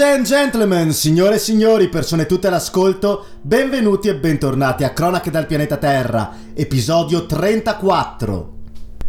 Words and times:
Ladies 0.00 0.16
and 0.16 0.24
gentlemen, 0.24 0.92
signore 0.94 1.34
e 1.34 1.38
signori, 1.38 1.90
persone 1.90 2.24
tutte 2.24 2.46
all'ascolto, 2.46 3.26
benvenuti 3.42 4.08
e 4.08 4.16
bentornati 4.16 4.82
a 4.82 4.94
Cronache 4.94 5.30
dal 5.30 5.44
pianeta 5.44 5.76
Terra, 5.76 6.32
episodio 6.54 7.26
34. 7.26 8.52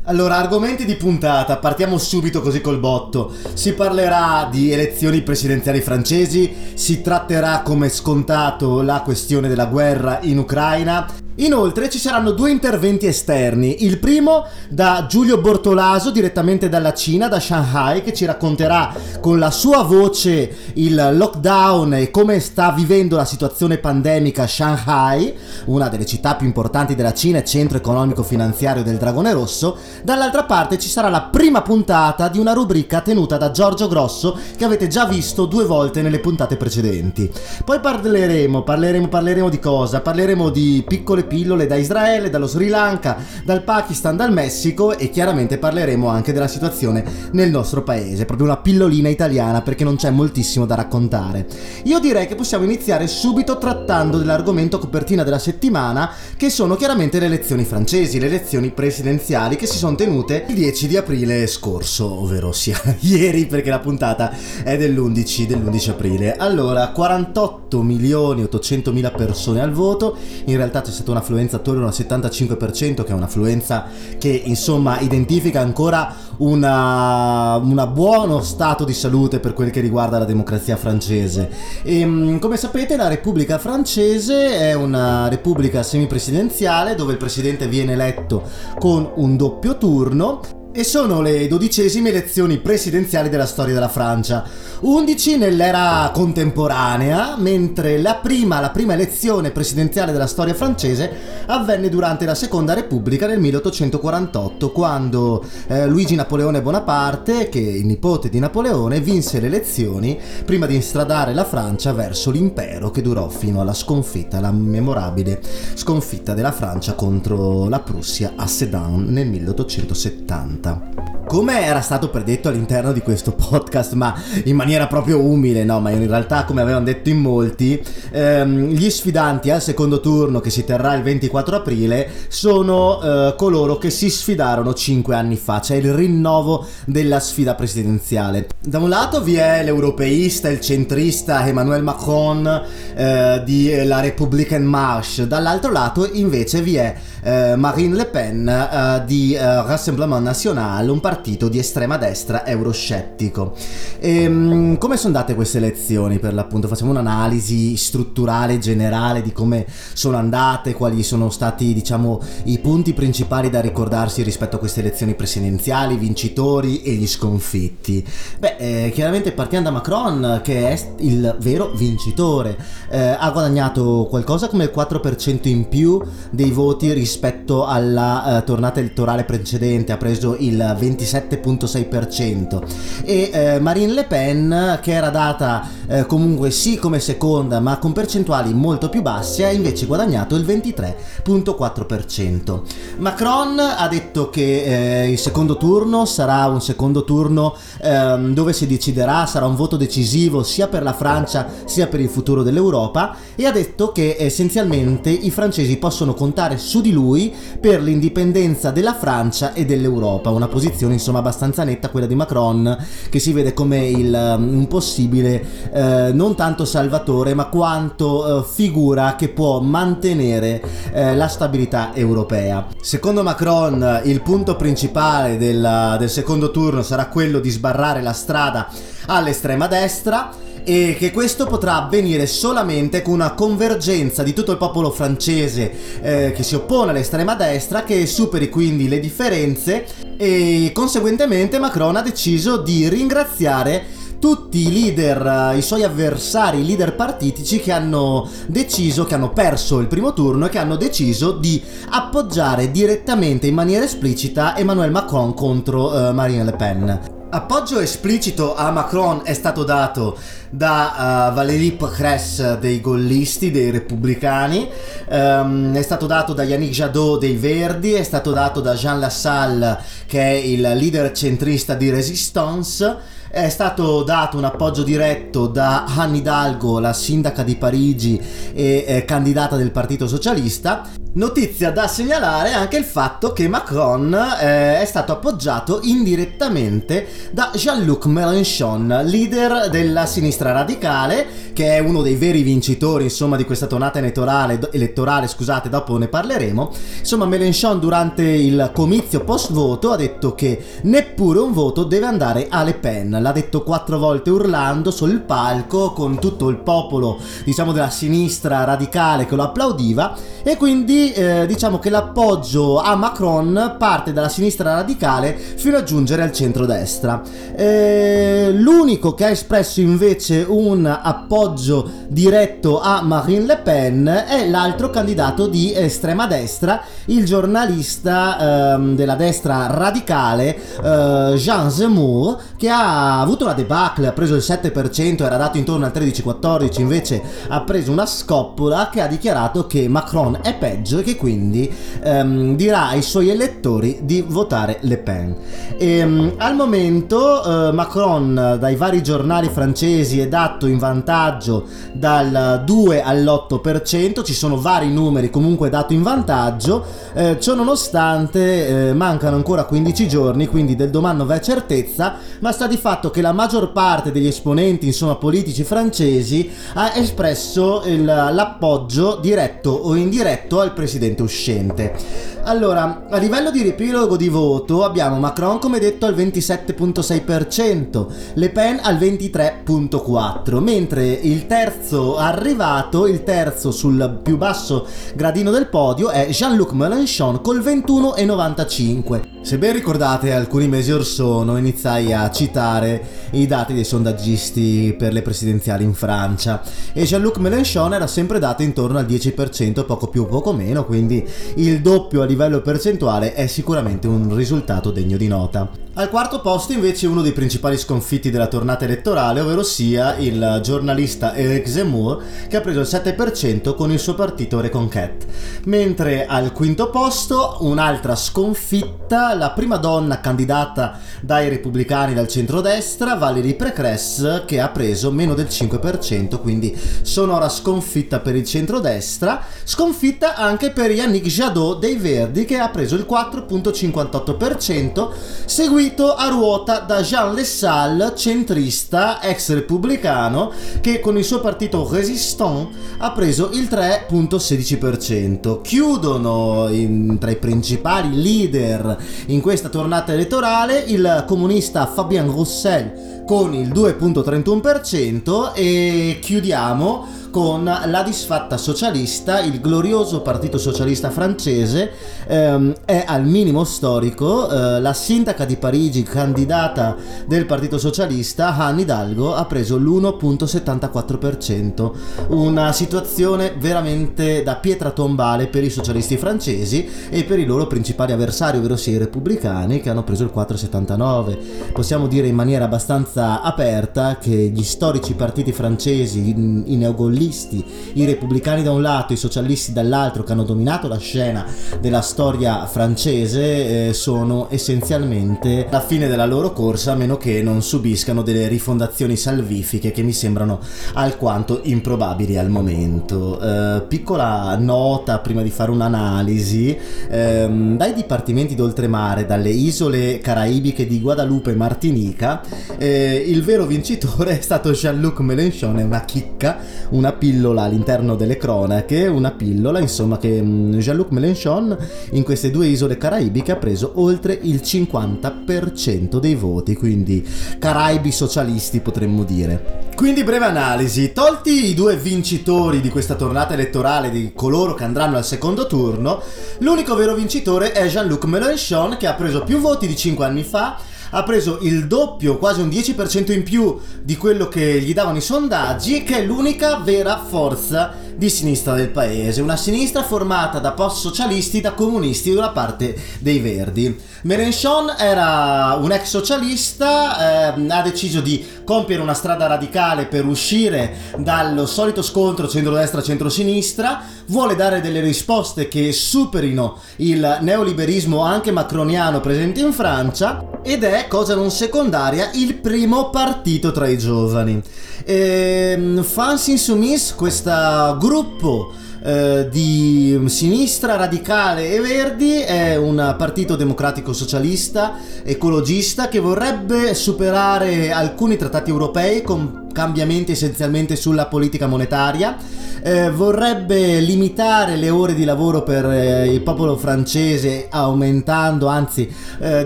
Allora, 0.06 0.36
argomenti 0.36 0.84
di 0.84 0.96
puntata, 0.96 1.60
partiamo 1.60 1.98
subito 1.98 2.42
così 2.42 2.60
col 2.60 2.80
botto. 2.80 3.32
Si 3.54 3.72
parlerà 3.74 4.50
di 4.52 4.74
elezioni 4.74 5.22
presidenziali 5.22 5.80
francesi, 5.80 6.54
si 6.74 7.02
tratterà 7.02 7.62
come 7.62 7.88
scontato 7.88 8.82
la 8.82 9.00
questione 9.00 9.48
della 9.48 9.68
guerra 9.68 10.20
in 10.24 10.40
Ucraina 10.40 11.08
Inoltre 11.42 11.90
ci 11.90 11.98
saranno 11.98 12.32
due 12.32 12.52
interventi 12.52 13.08
esterni, 13.08 13.84
il 13.84 13.98
primo 13.98 14.46
da 14.70 15.08
Giulio 15.10 15.40
Bortolaso 15.40 16.12
direttamente 16.12 16.70
dalla 16.70 16.94
Cina, 16.94 17.28
da 17.28 17.40
Shanghai, 17.40 18.04
che 18.04 18.14
ci 18.14 18.26
racconterà 18.26 18.94
con 19.20 19.40
la 19.40 19.50
sua 19.50 19.82
voce 19.82 20.56
il 20.76 21.14
lockdown 21.14 21.96
e 21.96 22.12
come 22.12 22.40
sta 22.40 22.72
vivendo 22.72 23.16
la 23.16 23.26
situazione 23.26 23.80
pandemica 23.80 24.46
Shanghai, 24.46 25.34
una 25.66 25.90
delle 25.90 26.06
città 26.06 26.36
più 26.36 26.46
importanti 26.46 26.94
della 26.94 27.14
Cina 27.14 27.40
e 27.40 27.44
centro 27.44 27.80
economico 27.80 28.22
finanziario 28.22 28.84
del 28.84 28.98
Dragone 28.98 29.34
Rosso. 29.34 29.78
Dall'altra 30.04 30.44
parte 30.44 30.78
ci 30.78 30.90
sarà 30.90 31.10
la 31.10 31.24
prima 31.24 31.64
puntata 31.64 32.28
di 32.28 32.38
una 32.38 32.54
rubrica 32.54 33.02
tenuta 33.02 33.38
da 33.38 33.50
Giorgio 33.50 33.88
Grosso 33.88 34.38
che 34.56 34.64
avete 34.64 34.88
già 34.88 35.06
visto 35.06 35.48
due 35.48 35.66
volte 35.66 36.04
nelle 36.04 36.20
puntate 36.20 36.56
precedenti. 36.56 37.32
Poi 37.66 37.80
parleremo, 37.80 38.62
parleremo, 38.62 39.08
parleremo 39.08 39.50
di 39.50 39.58
cosa? 39.58 40.02
Parleremo 40.02 40.50
di 40.52 40.84
piccole 40.88 41.30
pillole 41.32 41.66
da 41.66 41.78
Israele, 41.78 42.30
dallo 42.30 42.46
Sri 42.46 42.68
Lanka, 42.68 43.16
dal 43.46 43.64
Pakistan, 43.64 44.18
dal 44.18 44.34
Messico 44.34 44.98
e 44.98 45.10
chiaramente 45.10 45.58
parleremo 45.58 46.10
anche 46.10 46.34
della 46.34 46.50
situazione 46.50 47.06
nel 47.32 47.50
nostro 47.50 47.84
paese, 47.84 48.26
proprio 48.26 48.48
una 48.48 48.58
pillolina 48.58 49.08
italiana 49.08 49.62
perché 49.62 49.86
non 49.86 49.96
c'è 49.96 50.10
moltissimo 50.10 50.66
da 50.66 50.76
raccontare. 50.76 51.48
Io 51.84 52.00
direi 52.00 52.28
che 52.28 52.36
possiamo 52.36 52.66
iniziare 52.66 53.08
subito 53.08 53.58
trattando 53.58 54.18
dell'argomento 54.18 54.78
copertina 54.78 55.24
della 55.24 55.40
settimana 55.40 56.12
che 56.36 56.50
sono 56.50 56.76
chiaramente 56.76 57.18
le 57.18 57.28
elezioni 57.28 57.64
francesi, 57.64 58.20
le 58.20 58.26
elezioni 58.26 58.72
presidenziali 58.72 59.56
che 59.56 59.68
si 59.68 59.78
sono 59.78 59.96
tenute 59.96 60.44
il 60.50 60.56
10 60.56 60.88
di 60.88 60.98
aprile 60.98 61.48
scorso, 61.48 62.24
ovvero 62.24 62.52
sia 62.52 62.78
ieri 63.00 63.46
perché 63.46 63.70
la 63.70 63.80
puntata 63.80 64.34
è 64.66 64.76
dell'11, 64.76 65.46
dell'11 65.46 65.90
aprile. 65.92 66.36
Allora, 66.36 66.90
48 66.90 67.82
milioni 67.82 68.44
800 68.44 68.92
mila 68.92 69.12
persone 69.12 69.62
al 69.62 69.72
voto, 69.72 70.18
in 70.46 70.58
realtà 70.58 70.82
c'è 70.82 70.92
stato 70.92 71.11
un'affluenza 71.12 71.58
attorno 71.58 71.86
al 71.86 71.94
75%, 71.94 73.04
che 73.04 73.12
è 73.12 73.14
un'affluenza 73.14 73.86
che 74.18 74.30
insomma 74.30 75.00
identifica 75.00 75.62
ancora 75.62 76.14
un 76.38 77.90
buono 77.94 78.42
stato 78.42 78.84
di 78.84 78.94
salute 78.94 79.40
per 79.40 79.54
quel 79.54 79.70
che 79.70 79.80
riguarda 79.80 80.18
la 80.18 80.26
democrazia 80.26 80.76
francese. 80.76 81.50
E, 81.84 82.00
ehm, 82.00 82.40
come 82.40 82.58
sapete 82.58 82.96
la 82.96 83.08
Repubblica 83.08 83.58
francese 83.60 84.58
è 84.58 84.74
una 84.74 85.28
repubblica 85.28 85.84
semipresidenziale 85.84 86.96
dove 86.96 87.12
il 87.12 87.18
presidente 87.18 87.68
viene 87.68 87.94
eletto 87.94 88.44
con 88.80 89.10
un 89.16 89.38
doppio 89.38 89.78
turno 89.78 90.60
e 90.74 90.86
sono 90.86 91.22
le 91.22 91.48
dodicesime 91.50 92.10
elezioni 92.10 92.58
presidenziali 92.58 93.28
della 93.28 93.46
storia 93.46 93.74
della 93.74 93.90
Francia, 93.90 94.46
11 94.80 95.38
nell'era 95.38 96.10
contemporanea, 96.14 97.36
mentre 97.38 98.00
la 98.00 98.16
prima, 98.16 98.62
la 98.62 98.70
prima 98.70 98.94
elezione 98.94 99.52
presidenziale 99.52 100.14
della 100.14 100.28
storia 100.28 100.54
francese 100.54 101.12
avvenne 101.48 101.90
durante 101.90 102.26
la 102.26 102.36
Seconda 102.36 102.74
Repubblica 102.74 103.28
nel 103.28 103.40
1848, 103.40 104.72
quando 104.72 105.44
eh, 105.68 105.88
Luigi 105.88 106.16
Napoleone 106.16 106.62
Bonaparte, 106.62 107.50
che 107.50 107.60
è 107.60 107.74
il 107.74 107.86
nipote 107.86 108.30
di 108.30 108.40
Napoleone, 108.40 109.02
vinse 109.02 109.42
le 109.42 109.48
elezioni 109.48 110.18
prima 110.46 110.68
di 110.68 110.76
instradare 110.76 111.34
la 111.34 111.44
Francia 111.44 111.92
verso 111.92 112.32
l'impero 112.32 112.92
che 112.92 113.02
durò 113.02 113.28
fino 113.28 113.60
alla 113.60 113.74
sconfitta, 113.74 114.40
la 114.40 114.52
memorabile 114.52 115.42
sconfitta 115.74 116.34
della 116.34 116.54
Francia 116.54 116.94
contro 116.94 117.68
la 117.68 117.80
Prussia 117.82 118.34
a 118.38 118.48
Sedan 118.48 119.08
nel 119.10 119.28
1870. 119.28 120.61
90. 120.62 121.20
Come 121.32 121.64
era 121.66 121.80
stato 121.80 122.10
predetto 122.10 122.50
all'interno 122.50 122.92
di 122.92 123.00
questo 123.00 123.32
podcast, 123.32 123.94
ma 123.94 124.14
in 124.44 124.56
maniera 124.56 124.88
proprio 124.88 125.22
umile, 125.22 125.64
no, 125.64 125.80
ma 125.80 125.90
in 125.90 126.06
realtà 126.06 126.44
come 126.44 126.62
avevano 126.62 126.84
detto 126.84 127.08
in 127.08 127.20
molti, 127.20 127.82
ehm, 128.12 128.68
gli 128.68 128.90
sfidanti 128.90 129.50
al 129.50 129.62
secondo 129.62 130.02
turno 130.02 130.42
che 130.42 130.50
si 130.50 130.66
terrà 130.66 130.94
il 130.94 131.04
24 131.04 131.56
aprile 131.56 132.10
sono 132.28 133.02
eh, 133.02 133.36
coloro 133.38 133.78
che 133.78 133.90
si 133.90 134.10
sfidarono 134.10 134.74
5 134.74 135.16
anni 135.16 135.38
fa, 135.38 135.62
cioè 135.62 135.78
il 135.78 135.94
rinnovo 135.94 136.66
della 136.86 137.22
sfida 137.22 137.56
presidenziale. 137.56 138.48
Da 138.60 138.80
un 138.80 138.90
lato 138.90 139.24
vi 139.24 139.36
è 139.36 139.64
l'europeista, 139.64 140.50
il 140.50 140.60
centrista 140.60 141.48
Emmanuel 141.48 141.82
Macron 141.82 142.62
eh, 142.94 143.42
di 143.46 143.86
La 143.86 144.02
République 144.02 144.54
en 144.58 144.66
Marche, 144.66 145.28
dall'altro 145.28 145.72
lato 145.72 146.10
invece 146.12 146.62
vi 146.62 146.76
è 146.76 146.94
eh, 147.24 147.56
Marine 147.56 147.96
Le 147.96 148.06
Pen 148.06 148.48
eh, 148.48 149.04
di 149.06 149.34
eh, 149.34 149.40
Rassemblement 149.40 150.22
National, 150.22 150.51
un 150.52 151.00
partito 151.00 151.50
di 151.50 151.60
estrema 151.60 151.98
destra 151.98 152.46
euroscettico. 152.46 153.56
E, 154.00 154.24
ehm, 154.24 154.78
come 154.78 154.98
sono 154.98 155.16
andate 155.16 155.36
queste 155.36 155.58
elezioni 155.58 156.20
per 156.20 156.34
l'appunto? 156.34 156.68
Facciamo 156.68 156.92
un'analisi 156.92 157.78
strutturale 157.78 158.60
generale 158.60 159.22
di 159.22 159.32
come 159.32 159.66
sono 159.94 160.18
andate, 160.18 160.74
quali 160.74 161.04
sono 161.04 161.30
stati 161.30 161.74
diciamo 161.74 162.22
i 162.46 162.60
punti 162.60 162.94
principali 162.94 163.50
da 163.50 163.62
ricordarsi 163.62 164.24
rispetto 164.24 164.58
a 164.58 164.60
queste 164.60 164.82
elezioni 164.82 165.16
presidenziali, 165.16 165.98
vincitori 165.98 166.82
e 166.82 166.94
gli 166.94 167.08
sconfitti. 167.08 168.06
Beh, 168.40 168.56
eh, 168.58 168.92
chiaramente 168.94 169.32
partiamo 169.32 169.66
da 169.66 169.72
Macron 169.72 170.42
che 170.44 170.70
è 170.70 170.80
il 170.98 171.36
vero 171.40 171.72
vincitore, 171.76 172.58
eh, 172.90 173.00
ha 173.00 173.30
guadagnato 173.32 174.08
qualcosa 174.10 174.48
come 174.48 174.66
il 174.66 174.72
4% 174.74 175.48
in 175.48 175.68
più 175.68 176.02
dei 176.30 176.52
voti 176.52 176.92
rispetto 176.94 177.66
alla 177.66 178.38
uh, 178.38 178.44
tornata 178.44 178.80
elettorale 178.80 179.24
precedente, 179.24 179.92
ha 179.92 179.98
preso 179.98 180.36
il 180.46 180.58
27.6% 180.58 182.62
e 183.04 183.30
eh, 183.32 183.60
Marine 183.60 183.94
Le 183.94 184.06
Pen, 184.06 184.80
che 184.82 184.94
era 184.94 185.10
data 185.10 185.68
eh, 185.88 186.06
comunque 186.06 186.52
sì 186.52 186.78
come 186.78 187.00
seconda, 187.00 187.60
ma 187.60 187.78
con 187.78 187.92
percentuali 187.92 188.54
molto 188.54 188.90
più 188.90 189.02
basse, 189.02 189.46
ha 189.46 189.52
invece 189.52 189.86
guadagnato 189.86 190.36
il 190.36 190.46
23.4%. 190.46 192.62
Macron 192.98 193.60
ha 193.60 193.88
detto 193.88 194.30
che 194.30 195.04
eh, 195.04 195.12
il 195.12 195.20
secondo 195.20 195.58
turno 195.58 196.06
sarà 196.06 196.46
un 196.48 196.62
secondo 196.62 197.04
turno 197.04 197.56
ehm, 197.82 198.34
dove 198.34 198.54
si 198.54 198.68
deciderà, 198.68 199.26
sarà 199.26 199.46
un 199.46 199.56
voto 199.56 199.78
decisivo 199.78 200.44
sia 200.44 200.68
per 200.68 200.84
la 200.84 200.94
Francia 200.94 201.48
sia 201.66 201.88
per 201.88 202.00
il 202.00 202.10
futuro 202.10 202.44
dell'Europa 202.44 203.16
e 203.36 203.46
ha 203.46 203.52
detto 203.52 203.92
che 203.92 204.16
essenzialmente 204.20 205.10
i 205.10 205.30
francesi 205.30 205.78
possono 205.78 206.14
contare 206.14 206.58
su 206.58 206.82
di 206.82 206.92
lui 206.92 207.34
per 207.60 207.82
l'indipendenza 207.82 208.72
della 208.72 208.94
Francia 208.94 209.54
e 209.54 209.66
dell'Europa, 209.66 210.31
una 210.34 210.48
posizione 210.48 210.94
insomma 210.94 211.20
abbastanza 211.20 211.64
netta 211.64 211.90
quella 211.90 212.08
di 212.08 212.16
Macron 212.16 212.78
che 213.10 213.20
si 213.20 213.34
vede 213.34 213.54
come 213.54 213.88
il, 213.88 214.14
um, 214.14 214.58
un 214.58 214.68
possibile 214.68 215.44
eh, 215.74 216.12
non 216.14 216.36
tanto 216.36 216.66
salvatore 216.66 217.34
ma 217.34 217.46
quanto 217.46 218.40
eh, 218.40 218.46
figura 218.46 219.16
che 219.16 219.30
può 219.30 219.60
mantenere 219.60 220.62
eh, 220.94 221.16
la 221.16 221.28
stabilità 221.28 221.94
europea. 221.94 222.68
Secondo 222.82 223.24
Macron 223.24 224.02
il 224.04 224.22
punto 224.22 224.56
principale 224.56 225.38
del, 225.38 225.98
del 226.00 226.10
secondo 226.10 226.52
turno 226.52 226.82
sarà 226.82 227.08
quello 227.08 227.40
di 227.40 227.50
sbarrare 227.50 228.02
la 228.02 228.14
strada 228.14 228.70
all'estrema 229.08 229.68
destra 229.68 230.50
e 230.64 230.96
che 230.98 231.12
questo 231.12 231.46
potrà 231.46 231.84
avvenire 231.84 232.26
solamente 232.28 233.02
con 233.02 233.14
una 233.14 233.34
convergenza 233.34 234.24
di 234.24 234.34
tutto 234.34 234.52
il 234.52 234.58
popolo 234.58 234.92
francese 234.92 235.72
eh, 236.02 236.34
che 236.36 236.44
si 236.44 236.56
oppone 236.56 236.92
all'estrema 236.92 237.36
destra, 237.36 237.84
che 237.84 238.06
superi 238.06 238.50
quindi 238.50 238.88
le 238.88 239.00
differenze 239.00 239.86
e 240.18 240.72
conseguentemente 240.74 241.60
Macron 241.60 241.96
ha 241.96 242.02
deciso 242.02 242.58
di 242.58 242.88
ringraziare 242.88 244.00
tutti 244.22 244.68
i 244.68 244.72
leader, 244.72 245.58
i 245.58 245.64
suoi 245.64 245.82
avversari, 245.84 246.60
i 246.60 246.66
leader 246.66 246.96
partitici 246.96 247.60
che 247.60 247.72
hanno 247.72 248.30
deciso, 248.46 249.04
che 249.04 249.16
hanno 249.16 249.32
perso 249.32 249.80
il 249.80 249.88
primo 249.88 250.14
turno 250.14 250.46
e 250.46 250.50
che 250.50 250.60
hanno 250.60 250.76
deciso 250.76 251.32
di 251.32 251.60
appoggiare 251.90 252.70
direttamente 252.70 253.48
in 253.48 253.56
maniera 253.56 253.84
esplicita 253.84 254.56
Emmanuel 254.56 254.92
Macron 254.92 255.34
contro 255.34 255.88
uh, 255.88 256.14
Marine 256.14 256.44
Le 256.44 256.54
Pen. 256.54 257.20
Appoggio 257.34 257.80
esplicito 257.80 258.58
a 258.58 258.72
Macron 258.72 259.22
è 259.24 259.32
stato 259.34 259.64
dato 259.64 260.18
da 260.50 261.30
uh, 261.30 261.34
Valérie 261.34 261.72
Pécresse 261.72 262.58
dei 262.60 262.82
gollisti, 262.82 263.52
dei 263.52 263.72
repubblicani, 263.72 264.70
um, 265.08 265.74
è 265.74 265.82
stato 265.82 266.08
dato 266.08 266.34
da 266.34 266.44
Yannick 266.44 266.74
Jadot 266.74 267.22
dei 267.22 267.38
Verdi, 267.38 267.94
è 267.94 268.04
stato 268.04 268.34
dato 268.34 268.60
da 268.60 268.74
Jean 268.74 269.00
Lassalle 269.00 269.80
che 270.08 270.20
è 270.20 270.34
il 270.34 270.60
leader 270.60 271.14
centrista 271.14 271.74
di 271.74 271.90
Resistance 271.90 272.98
è 273.32 273.48
stato 273.48 274.04
dato 274.04 274.36
un 274.36 274.44
appoggio 274.44 274.84
diretto 274.84 275.48
da 275.48 275.86
Anne 275.86 276.18
Hidalgo, 276.18 276.80
la 276.80 276.92
sindaca 276.92 277.44
di 277.44 277.56
Parigi 277.56 278.20
e 278.54 278.84
eh, 278.86 279.06
candidata 279.06 279.56
del 279.56 279.72
Partito 279.72 280.06
Socialista. 280.06 280.90
Notizia 281.14 281.72
da 281.72 281.88
segnalare 281.88 282.54
anche 282.54 282.78
il 282.78 282.86
fatto 282.86 283.34
che 283.34 283.50
Macron 283.50 284.14
eh, 284.14 284.80
è 284.80 284.86
stato 284.86 285.12
appoggiato 285.12 285.80
indirettamente 285.84 287.06
da 287.32 287.52
Jean-Luc 287.54 288.06
Mélenchon, 288.06 289.02
leader 289.04 289.70
della 289.70 290.06
sinistra 290.06 290.54
radicale, 290.54 291.52
che 291.52 291.76
è 291.76 291.80
uno 291.80 292.02
dei 292.02 292.16
veri 292.16 292.44
vincitori 292.44 293.06
insomma, 293.06 293.36
di 293.36 293.44
questa 293.44 293.68
tornata 293.68 294.00
elettorale, 294.00 294.60
elettorale, 294.72 295.28
scusate, 295.28 295.68
dopo 295.68 295.98
ne 295.98 296.08
parleremo. 296.08 296.72
Insomma, 297.00 297.26
Mélenchon 297.26 297.80
durante 297.80 298.24
il 298.24 298.72
comizio 298.74 299.26
post 299.26 299.52
voto 299.52 299.92
ha 299.92 299.98
detto 299.98 300.34
che 300.34 300.64
neppure 300.84 301.40
un 301.40 301.52
voto 301.52 301.84
deve 301.84 302.06
andare 302.06 302.48
a 302.50 302.64
Le 302.64 302.74
Pen. 302.76 303.20
L'ha 303.22 303.32
detto 303.32 303.64
quattro 303.64 303.98
volte 304.00 304.30
urlando 304.30 304.92
sul 304.92 305.20
palco 305.22 305.92
con 305.92 306.20
tutto 306.20 306.50
il 306.50 306.58
popolo, 306.58 307.18
diciamo, 307.44 307.72
della 307.72 307.90
sinistra 307.90 308.64
radicale 308.64 309.26
che 309.26 309.36
lo 309.36 309.44
applaudiva 309.44 310.16
e 310.44 310.58
quindi 310.58 311.12
eh, 311.14 311.46
diciamo 311.46 311.78
che 311.78 311.90
l'appoggio 311.90 312.80
a 312.80 312.96
Macron 312.96 313.76
parte 313.78 314.12
dalla 314.12 314.30
sinistra 314.30 314.74
radicale 314.74 315.38
fino 315.38 315.78
a 315.78 315.84
giungere 315.84 316.24
al 316.24 316.32
centrodestra. 316.32 317.22
Eh, 317.56 318.50
l'unico 318.54 319.14
che 319.14 319.26
ha 319.26 319.30
espresso 319.30 319.82
invece 319.82 320.46
un 320.48 320.86
appoggio 320.86 321.90
diretto 322.08 322.82
a 322.82 323.02
Marine 323.02 323.46
Le 323.46 323.58
Pen 323.58 324.24
è 324.28 324.48
l'altro 324.48 324.90
candidato 324.90 325.48
di 325.48 325.74
estrema 325.74 326.28
destra, 326.28 326.82
il 327.06 327.26
giornalista 327.26 328.76
eh, 328.76 328.96
della 328.96 329.16
destra 329.16 329.68
radicale 329.68 330.56
eh, 330.56 331.34
Jean 331.36 331.70
Zemmour, 331.70 332.38
che 332.58 332.70
ha 332.70 333.11
avuto 333.20 333.44
una 333.44 333.54
debacle, 333.54 334.08
ha 334.08 334.12
preso 334.12 334.36
il 334.36 334.44
7%, 334.46 335.24
era 335.24 335.38
dato 335.38 335.58
intorno 335.58 335.86
al 335.86 335.92
13-14, 335.94 336.82
invece 336.82 337.22
ha 337.48 337.62
preso 337.62 337.92
una 337.92 338.06
scoppola 338.06 338.90
che 338.92 339.02
ha 339.02 339.08
dichiarato 339.08 339.68
che 339.68 339.88
Macron 339.88 340.40
è 340.42 340.56
peggio 340.56 341.00
e 341.00 341.04
che 341.04 341.16
quindi 341.16 341.72
ehm, 342.04 342.56
dirà 342.56 342.88
ai 342.88 343.02
suoi 343.02 343.30
elettori 343.30 344.00
di 344.04 344.24
votare 344.28 344.78
Le 344.82 344.98
Pen. 344.98 345.36
E, 345.78 345.98
ehm, 345.98 346.34
al 346.38 346.56
momento 346.56 347.70
eh, 347.70 347.72
Macron 347.72 348.58
dai 348.60 348.76
vari 348.76 349.02
giornali 349.02 349.50
francesi 349.50 350.20
è 350.20 350.28
dato 350.28 350.68
in 350.68 350.78
vantaggio 350.78 351.66
dal 351.94 352.64
2 352.66 353.02
all'8%, 353.02 354.24
ci 354.24 354.34
sono 354.34 354.60
vari 354.60 354.92
numeri 354.92 355.30
comunque 355.30 355.70
dato 355.70 355.94
in 355.94 356.04
vantaggio, 356.04 356.86
eh, 357.14 357.38
ciò 357.40 357.56
nonostante 357.56 358.90
eh, 358.90 358.94
mancano 358.94 359.36
ancora 359.36 359.66
15 359.66 360.08
giorni, 360.08 360.48
quindi 360.48 360.76
del 360.76 360.90
domani 360.90 361.18
non 361.18 361.28
v'è 361.28 361.40
certezza, 361.40 362.16
ma 362.40 362.52
sta 362.52 362.68
di 362.68 362.78
fatto 362.78 363.01
che 363.10 363.22
la 363.22 363.32
maggior 363.32 363.72
parte 363.72 364.12
degli 364.12 364.28
esponenti 364.28 364.86
insomma, 364.86 365.16
politici 365.16 365.64
francesi 365.64 366.50
ha 366.74 366.96
espresso 366.96 367.84
il, 367.86 368.04
l'appoggio 368.04 369.18
diretto 369.22 369.72
o 369.72 369.96
indiretto 369.96 370.60
al 370.60 370.74
presidente 370.74 371.22
uscente. 371.22 371.94
Allora, 372.44 373.06
a 373.08 373.18
livello 373.18 373.52
di 373.52 373.62
riepilogo 373.62 374.18
di 374.18 374.28
voto 374.28 374.84
abbiamo 374.84 375.20
Macron 375.20 375.60
come 375.60 375.78
detto 375.78 376.08
al 376.08 376.16
27.6%, 376.16 378.08
Le 378.34 378.50
Pen 378.50 378.80
al 378.82 378.96
23.4%, 378.98 380.60
mentre 380.60 381.08
il 381.08 381.46
terzo 381.46 382.18
arrivato, 382.18 383.06
il 383.06 383.24
terzo 383.24 383.70
sul 383.70 384.22
più 384.24 384.38
basso 384.38 384.88
gradino 385.14 385.52
del 385.52 385.68
podio 385.68 386.10
è 386.10 386.30
Jean-Luc 386.30 386.72
Mélenchon 386.72 387.42
col 387.42 387.60
21,95%. 387.60 389.30
Se 389.44 389.58
ben 389.58 389.74
ricordate, 389.74 390.34
alcuni 390.34 390.68
mesi 390.68 390.92
or 390.92 391.04
sono 391.04 391.58
iniziai 391.58 392.14
a 392.14 392.30
citare 392.30 393.04
i 393.32 393.48
dati 393.48 393.74
dei 393.74 393.84
sondaggisti 393.84 394.96
per 394.98 395.14
le 395.14 395.24
presidenziali 395.24 395.84
in 395.84 395.96
Francia 395.96 396.62
e 396.94 397.04
Jean-Luc 397.06 397.38
Mélenchon 397.38 397.94
era 397.94 398.06
sempre 398.06 398.38
dato 398.38 398.62
intorno 398.62 399.00
al 399.00 399.06
10%, 399.06 399.86
poco 399.86 400.08
più 400.08 400.24
o 400.24 400.26
poco 400.26 400.54
meno, 400.54 400.86
quindi 400.86 401.28
il 401.56 401.82
doppio 401.82 402.22
a 402.22 402.26
livello 402.32 402.62
percentuale 402.62 403.34
è 403.34 403.46
sicuramente 403.48 404.08
un 404.08 404.34
risultato 404.36 404.90
degno 404.92 405.18
di 405.18 405.28
nota. 405.28 405.70
Al 405.94 406.10
quarto 406.10 406.40
posto 406.40 406.72
invece 406.72 407.06
uno 407.06 407.22
dei 407.22 407.34
principali 407.34 407.78
sconfitti 407.78 408.30
della 408.30 408.48
tornata 408.48 408.86
elettorale, 408.86 409.42
ovvero 409.42 409.62
sia 409.62 410.16
il 410.16 410.62
giornalista 410.64 411.36
Eric 411.36 411.68
Zemmour 411.68 412.24
che 412.48 412.56
ha 412.56 412.62
preso 412.62 412.80
il 412.80 412.88
7% 412.90 413.76
con 413.76 413.92
il 413.92 414.00
suo 414.00 414.16
partito 414.16 414.62
Reconquête. 414.62 415.26
Mentre 415.66 416.26
al 416.26 416.54
quinto 416.54 416.90
posto 416.90 417.58
un'altra 417.60 418.16
sconfitta, 418.16 419.36
la 419.36 419.52
prima 419.52 419.76
donna 419.76 420.22
candidata 420.22 420.98
dai 421.20 421.50
repubblicani 421.50 422.14
dal 422.14 422.30
centrodestra, 422.30 423.16
Valérie 423.16 423.56
Pécresse, 423.56 424.44
che 424.46 424.62
ha 424.62 424.70
preso 424.70 425.12
meno 425.12 425.34
del 425.34 425.48
5%, 425.48 426.40
quindi 426.40 426.74
sonora 427.02 427.50
sconfitta 427.50 428.22
per 428.22 428.38
il 428.38 428.46
centrodestra, 428.46 429.44
sconfitta 429.66 430.36
anche 430.36 430.72
per 430.72 430.90
Yannick 430.90 431.28
Jadot 431.28 431.80
dei 431.80 431.98
Verdi 431.98 432.46
che 432.46 432.60
ha 432.60 432.70
preso 432.70 432.96
il 432.96 433.06
4.58%, 433.10 435.10
seguito 435.44 435.80
seguito 435.82 436.14
a 436.14 436.28
ruota 436.28 436.78
da 436.78 437.02
Jean 437.02 437.34
Lassalle, 437.34 438.14
centrista, 438.16 439.20
ex 439.20 439.52
repubblicano, 439.52 440.52
che 440.80 441.00
con 441.00 441.18
il 441.18 441.24
suo 441.24 441.40
partito 441.40 441.90
Resistant 441.90 442.70
ha 443.00 443.12
preso 443.12 443.50
il 443.54 443.64
3.16%. 443.64 445.62
Chiudono 445.62 446.68
in, 446.70 447.18
tra 447.20 447.32
i 447.32 447.38
principali 447.38 448.22
leader 448.22 448.96
in 449.28 449.42
questa 449.42 449.70
tornata 449.70 450.14
elettorale 450.14 450.78
il 450.86 451.24
comunista 451.26 451.88
Fabien 451.88 452.30
Roussel 452.30 453.24
con 453.26 453.56
il 453.56 453.70
2.31% 453.70 455.54
e 455.56 456.20
chiudiamo 456.22 457.21
con 457.32 457.64
la 457.64 458.04
disfatta 458.04 458.58
socialista, 458.58 459.40
il 459.40 459.62
glorioso 459.62 460.22
partito 460.22 460.58
socialista 460.58 461.10
francese 461.10 461.92
ehm, 462.28 462.76
è 462.84 463.06
al 463.08 463.26
minimo 463.26 463.64
storico, 463.64 464.50
eh, 464.50 464.82
la 464.82 464.92
sindaca 464.94 465.46
di 465.46 465.56
Parigi, 465.56 466.04
candidata 466.04 466.98
del 467.26 467.46
partito 467.46 467.78
socialista, 467.78 468.58
Anne 468.58 468.82
Hidalgo, 468.82 469.34
ha 469.34 469.46
preso 469.46 469.78
l'1.74%, 469.78 471.92
una 472.28 472.74
situazione 472.74 473.56
veramente 473.58 474.44
da 474.44 474.58
pietra 474.58 474.92
tombale 474.92 475.48
per 475.48 475.64
i 475.64 475.70
socialisti 475.70 476.18
francesi 476.18 476.86
e 477.10 477.24
per 477.24 477.40
i 477.40 477.46
loro 477.46 477.66
principali 477.66 478.12
avversari, 478.12 478.58
ovvero 478.58 478.78
i 478.84 478.98
repubblicani 478.98 479.80
che 479.80 479.90
hanno 479.90 480.04
preso 480.04 480.24
il 480.24 480.32
4,79. 480.36 481.38
Possiamo 481.72 482.08
dire 482.08 482.28
in 482.28 482.36
maniera 482.36 482.66
abbastanza 482.66 483.42
aperta 483.42 484.18
che 484.18 484.52
gli 484.54 484.64
storici 484.64 485.14
partiti 485.14 485.54
francesi, 485.54 486.34
i 486.66 486.76
neogollisti, 486.76 487.20
socialisti, 487.22 487.64
i 487.94 488.06
repubblicani 488.06 488.64
da 488.64 488.72
un 488.72 488.82
lato, 488.82 489.14
i 489.14 489.18
socialisti 489.18 489.74
dall'altro 489.74 490.24
che 490.24 490.32
hanno 490.32 490.44
dominato 490.44 490.88
la 490.88 490.98
scena 490.98 491.46
della 491.80 492.02
storia 492.02 492.66
francese 492.66 493.90
eh, 493.90 493.94
sono 493.94 494.48
essenzialmente 494.50 495.68
la 495.70 495.82
fine 495.82 496.08
della 496.08 496.26
loro 496.26 496.54
corsa 496.54 496.94
a 496.94 496.96
meno 496.96 497.18
che 497.18 497.44
non 497.44 497.62
subiscano 497.62 498.24
delle 498.24 498.48
rifondazioni 498.48 499.16
salvifiche 499.16 499.92
che 499.92 500.02
mi 500.02 500.14
sembrano 500.14 500.60
alquanto 500.94 501.60
improbabili 501.64 502.38
al 502.38 502.50
momento. 502.50 503.40
Eh, 503.40 503.82
piccola 503.88 504.56
nota 504.58 505.20
prima 505.20 505.42
di 505.42 505.50
fare 505.50 505.72
un'analisi, 505.72 506.78
ehm, 507.10 507.78
dai 507.78 507.94
dipartimenti 507.94 508.56
d'oltremare, 508.56 509.26
dalle 509.26 509.50
isole 509.50 510.20
caraibiche 510.20 510.88
di 510.88 511.00
Guadalupe 511.00 511.52
e 511.52 511.56
Martinica, 511.56 512.42
eh, 512.78 513.24
il 513.28 513.44
vero 513.44 513.66
vincitore 513.66 514.40
è 514.40 514.42
stato 514.42 514.72
Jean-Luc 514.72 515.20
Mélenchon, 515.20 515.80
è 515.80 515.84
una 515.84 516.06
chicca, 516.06 516.58
una 516.90 517.11
una 517.12 517.14
pillola 517.14 517.64
all'interno 517.64 518.16
delle 518.16 518.38
cronache, 518.38 519.08
una 519.08 519.32
pillola 519.32 519.80
insomma 519.80 520.18
che 520.18 520.42
mm, 520.42 520.78
Jean-Luc 520.78 521.12
Mélenchon 521.12 521.78
in 522.12 522.24
queste 522.24 522.50
due 522.50 522.68
isole 522.68 522.98
caraibiche 522.98 523.52
ha 523.52 523.58
preso 523.58 523.94
oltre 523.96 524.38
il 524.42 524.62
50% 524.64 526.20
dei 526.20 526.36
voti, 526.36 526.76
quindi 526.76 527.28
caraibi 527.60 528.12
socialisti 528.12 528.80
potremmo 528.80 529.24
dire. 529.24 529.90
Quindi 529.96 530.24
breve 530.24 530.46
analisi, 530.46 531.12
tolti 531.12 531.70
i 531.70 531.74
due 531.74 531.98
vincitori 531.98 532.80
di 532.80 532.90
questa 532.90 533.16
tornata 533.16 533.54
elettorale 533.54 534.10
di 534.10 534.32
coloro 534.34 534.74
che 534.74 534.86
andranno 534.86 535.18
al 535.18 535.26
secondo 535.26 535.68
turno, 535.68 536.22
l'unico 536.60 536.96
vero 536.96 537.14
vincitore 537.14 537.74
è 537.74 537.88
Jean-Luc 537.88 538.24
Mélenchon 538.24 538.96
che 538.98 539.08
ha 539.08 539.14
preso 539.14 539.44
più 539.44 539.60
voti 539.60 539.86
di 539.86 539.98
5 539.98 540.26
anni 540.26 540.44
fa 540.44 540.78
ha 541.12 541.24
preso 541.24 541.60
il 541.62 541.88
doppio, 541.88 542.38
quasi 542.38 542.62
un 542.62 542.70
10% 542.70 543.32
in 543.32 543.44
più 543.44 543.80
di 544.02 544.18
quello 544.18 544.48
che 544.48 544.82
gli 544.82 544.94
davano 544.94 545.18
i 545.18 545.22
sondaggi, 545.22 546.04
che 546.04 546.18
è 546.18 546.26
l'unica 546.26 546.78
vera 546.78 547.18
forza 547.18 548.10
di 548.16 548.30
sinistra 548.30 548.74
del 548.74 548.90
paese, 548.90 549.42
una 549.42 549.56
sinistra 549.56 550.04
formata 550.04 550.60
da 550.60 550.74
post-socialisti, 550.74 551.62
da 551.62 551.74
comunisti 551.74 552.32
e 552.32 552.36
da 552.36 552.50
parte 552.50 552.96
dei 553.20 553.40
verdi. 553.40 554.00
Mélenchon 554.24 554.94
era 554.98 555.76
un 555.82 555.92
ex 555.92 556.04
socialista, 556.04 557.56
eh, 557.56 557.68
ha 557.70 557.82
deciso 557.82 558.22
di 558.22 558.46
compiere 558.64 559.02
una 559.02 559.16
strada 559.16 559.48
radicale 559.48 560.06
per 560.06 560.26
uscire 560.26 560.96
dallo 561.18 561.66
solito 561.66 562.04
scontro 562.04 562.48
centrodestra-centrosinistra, 562.48 564.04
vuole 564.28 564.56
dare 564.56 564.82
delle 564.82 565.00
risposte 565.00 565.68
che 565.68 565.92
superino 565.92 566.78
il 566.98 567.40
neoliberismo 567.42 568.20
anche 568.22 568.52
macroniano 568.52 569.20
presente 569.20 569.62
in 569.62 569.74
Francia 569.74 570.46
ed 570.64 570.84
è, 570.84 571.01
cosa 571.08 571.36
non 571.36 571.52
secondaria, 571.52 572.30
il 572.34 572.56
primo 572.56 573.10
partito 573.10 573.72
tra 573.72 573.88
i 573.88 573.98
giovani. 573.98 574.62
E, 575.06 575.74
ehm, 575.76 576.04
Fans 576.04 576.48
Insoumis, 576.48 577.14
questo 577.16 577.52
gruppo 578.00 578.74
eh, 579.04 579.48
di 579.50 580.22
sinistra 580.28 580.96
radicale 580.96 581.74
e 581.74 581.80
verdi 581.80 582.40
è 582.40 582.76
un 582.76 583.16
partito 583.18 583.56
democratico 583.56 584.14
socialista 584.14 585.00
ecologista 585.24 586.08
che 586.08 586.20
vorrebbe 586.20 586.94
superare 586.94 587.92
alcuni 587.92 588.38
trattati 588.38 588.70
europei 588.70 589.24
con 589.24 589.70
cambiamenti 589.72 590.32
essenzialmente 590.32 590.96
sulla 590.96 591.28
politica 591.28 591.68
monetaria, 591.68 592.38
eh, 592.84 593.10
vorrebbe 593.10 594.00
limitare 594.00 594.76
le 594.76 594.90
ore 594.90 595.14
di 595.14 595.24
lavoro 595.24 595.64
per 595.64 595.86
eh, 595.86 596.34
il 596.34 596.42
popolo 596.42 596.78
francese 596.78 597.68
aumentando, 597.70 598.68
anzi 598.68 599.10
eh, 599.40 599.66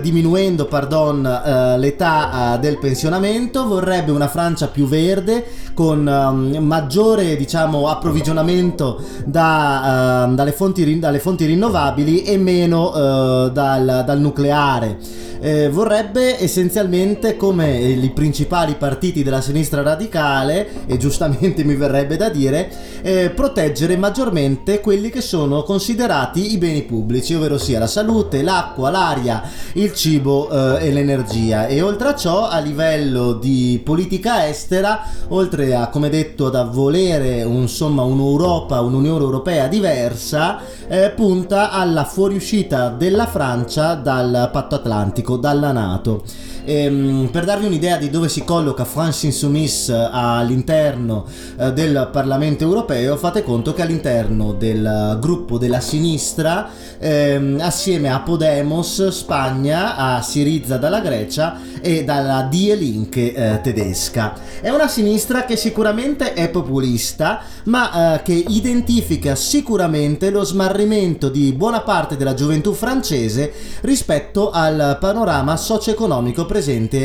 diminuendo 0.00 0.66
pardon, 0.66 1.24
eh, 1.24 1.78
l'età 1.78 2.54
eh, 2.54 2.58
del 2.58 2.78
pensionamento, 2.78 3.66
vorrebbe 3.66 4.10
una 4.10 4.28
Francia 4.28 4.68
più 4.68 4.86
verde 4.86 5.44
con 5.76 6.06
um, 6.06 6.56
maggiore 6.64 7.36
diciamo, 7.36 7.88
approvvigionamento 7.88 8.98
da, 9.26 10.26
uh, 10.26 10.34
dalle, 10.34 10.52
fonti, 10.52 10.98
dalle, 10.98 11.18
fonti, 11.18 11.44
rinnovabili 11.44 12.22
e 12.22 12.38
meno 12.38 12.88
uh, 12.88 13.50
dal, 13.50 14.02
dal 14.06 14.18
nucleare 14.18 14.98
eh, 15.40 15.68
vorrebbe 15.68 16.42
essenzialmente 16.42 17.36
come 17.36 17.78
i 17.78 18.10
principali 18.10 18.74
partiti 18.74 19.22
della 19.22 19.40
sinistra 19.40 19.82
radicale, 19.82 20.86
e 20.86 20.96
giustamente 20.96 21.64
mi 21.64 21.74
verrebbe 21.74 22.16
da 22.16 22.28
dire, 22.28 22.70
eh, 23.02 23.30
proteggere 23.30 23.96
maggiormente 23.96 24.80
quelli 24.80 25.10
che 25.10 25.20
sono 25.20 25.62
considerati 25.62 26.52
i 26.52 26.58
beni 26.58 26.82
pubblici, 26.82 27.34
ovvero 27.34 27.58
sia 27.58 27.78
la 27.78 27.86
salute, 27.86 28.42
l'acqua, 28.42 28.90
l'aria, 28.90 29.42
il 29.74 29.92
cibo 29.92 30.48
eh, 30.48 30.86
e 30.86 30.92
l'energia. 30.92 31.66
E 31.66 31.82
oltre 31.82 32.08
a 32.08 32.14
ciò, 32.14 32.48
a 32.48 32.58
livello 32.58 33.32
di 33.34 33.80
politica 33.84 34.46
estera, 34.48 35.02
oltre 35.28 35.74
a, 35.74 35.88
come 35.88 36.08
detto, 36.08 36.48
da 36.50 36.64
volere 36.64 37.40
insomma 37.40 38.02
un'Europa, 38.02 38.80
un'Unione 38.80 39.22
Europea 39.22 39.66
diversa, 39.66 40.58
eh, 40.88 41.10
punta 41.10 41.70
alla 41.70 42.04
fuoriuscita 42.04 42.88
della 42.90 43.26
Francia 43.26 43.94
dal 43.94 44.50
patto 44.52 44.76
atlantico 44.76 45.25
dalla 45.34 45.72
Nato. 45.72 46.22
Ehm, 46.68 47.28
per 47.30 47.44
darvi 47.44 47.66
un'idea 47.66 47.96
di 47.96 48.10
dove 48.10 48.28
si 48.28 48.42
colloca 48.42 48.84
France 48.84 49.24
Insoumise 49.26 49.92
eh, 49.94 50.08
all'interno 50.10 51.24
eh, 51.56 51.72
del 51.72 52.08
Parlamento 52.10 52.64
europeo, 52.64 53.16
fate 53.16 53.44
conto 53.44 53.72
che 53.72 53.82
all'interno 53.82 54.52
del 54.52 55.16
gruppo 55.20 55.58
della 55.58 55.78
sinistra, 55.78 56.68
ehm, 56.98 57.58
assieme 57.60 58.10
a 58.10 58.18
Podemos 58.18 59.08
Spagna, 59.08 59.94
a 59.94 60.22
Siriza 60.22 60.76
dalla 60.76 60.98
Grecia 60.98 61.60
e 61.80 62.02
dalla 62.02 62.48
Die 62.50 62.74
Linke 62.74 63.32
eh, 63.32 63.60
tedesca. 63.60 64.34
È 64.60 64.70
una 64.70 64.88
sinistra 64.88 65.44
che 65.44 65.54
sicuramente 65.54 66.32
è 66.32 66.48
populista, 66.48 67.42
ma 67.66 68.16
eh, 68.16 68.22
che 68.22 68.44
identifica 68.48 69.36
sicuramente 69.36 70.30
lo 70.30 70.42
smarrimento 70.42 71.28
di 71.28 71.52
buona 71.52 71.82
parte 71.82 72.16
della 72.16 72.34
gioventù 72.34 72.72
francese 72.72 73.52
rispetto 73.82 74.50
al 74.50 74.96
panorama 74.98 75.56
socio-economico 75.56 76.44
presente 76.44 76.54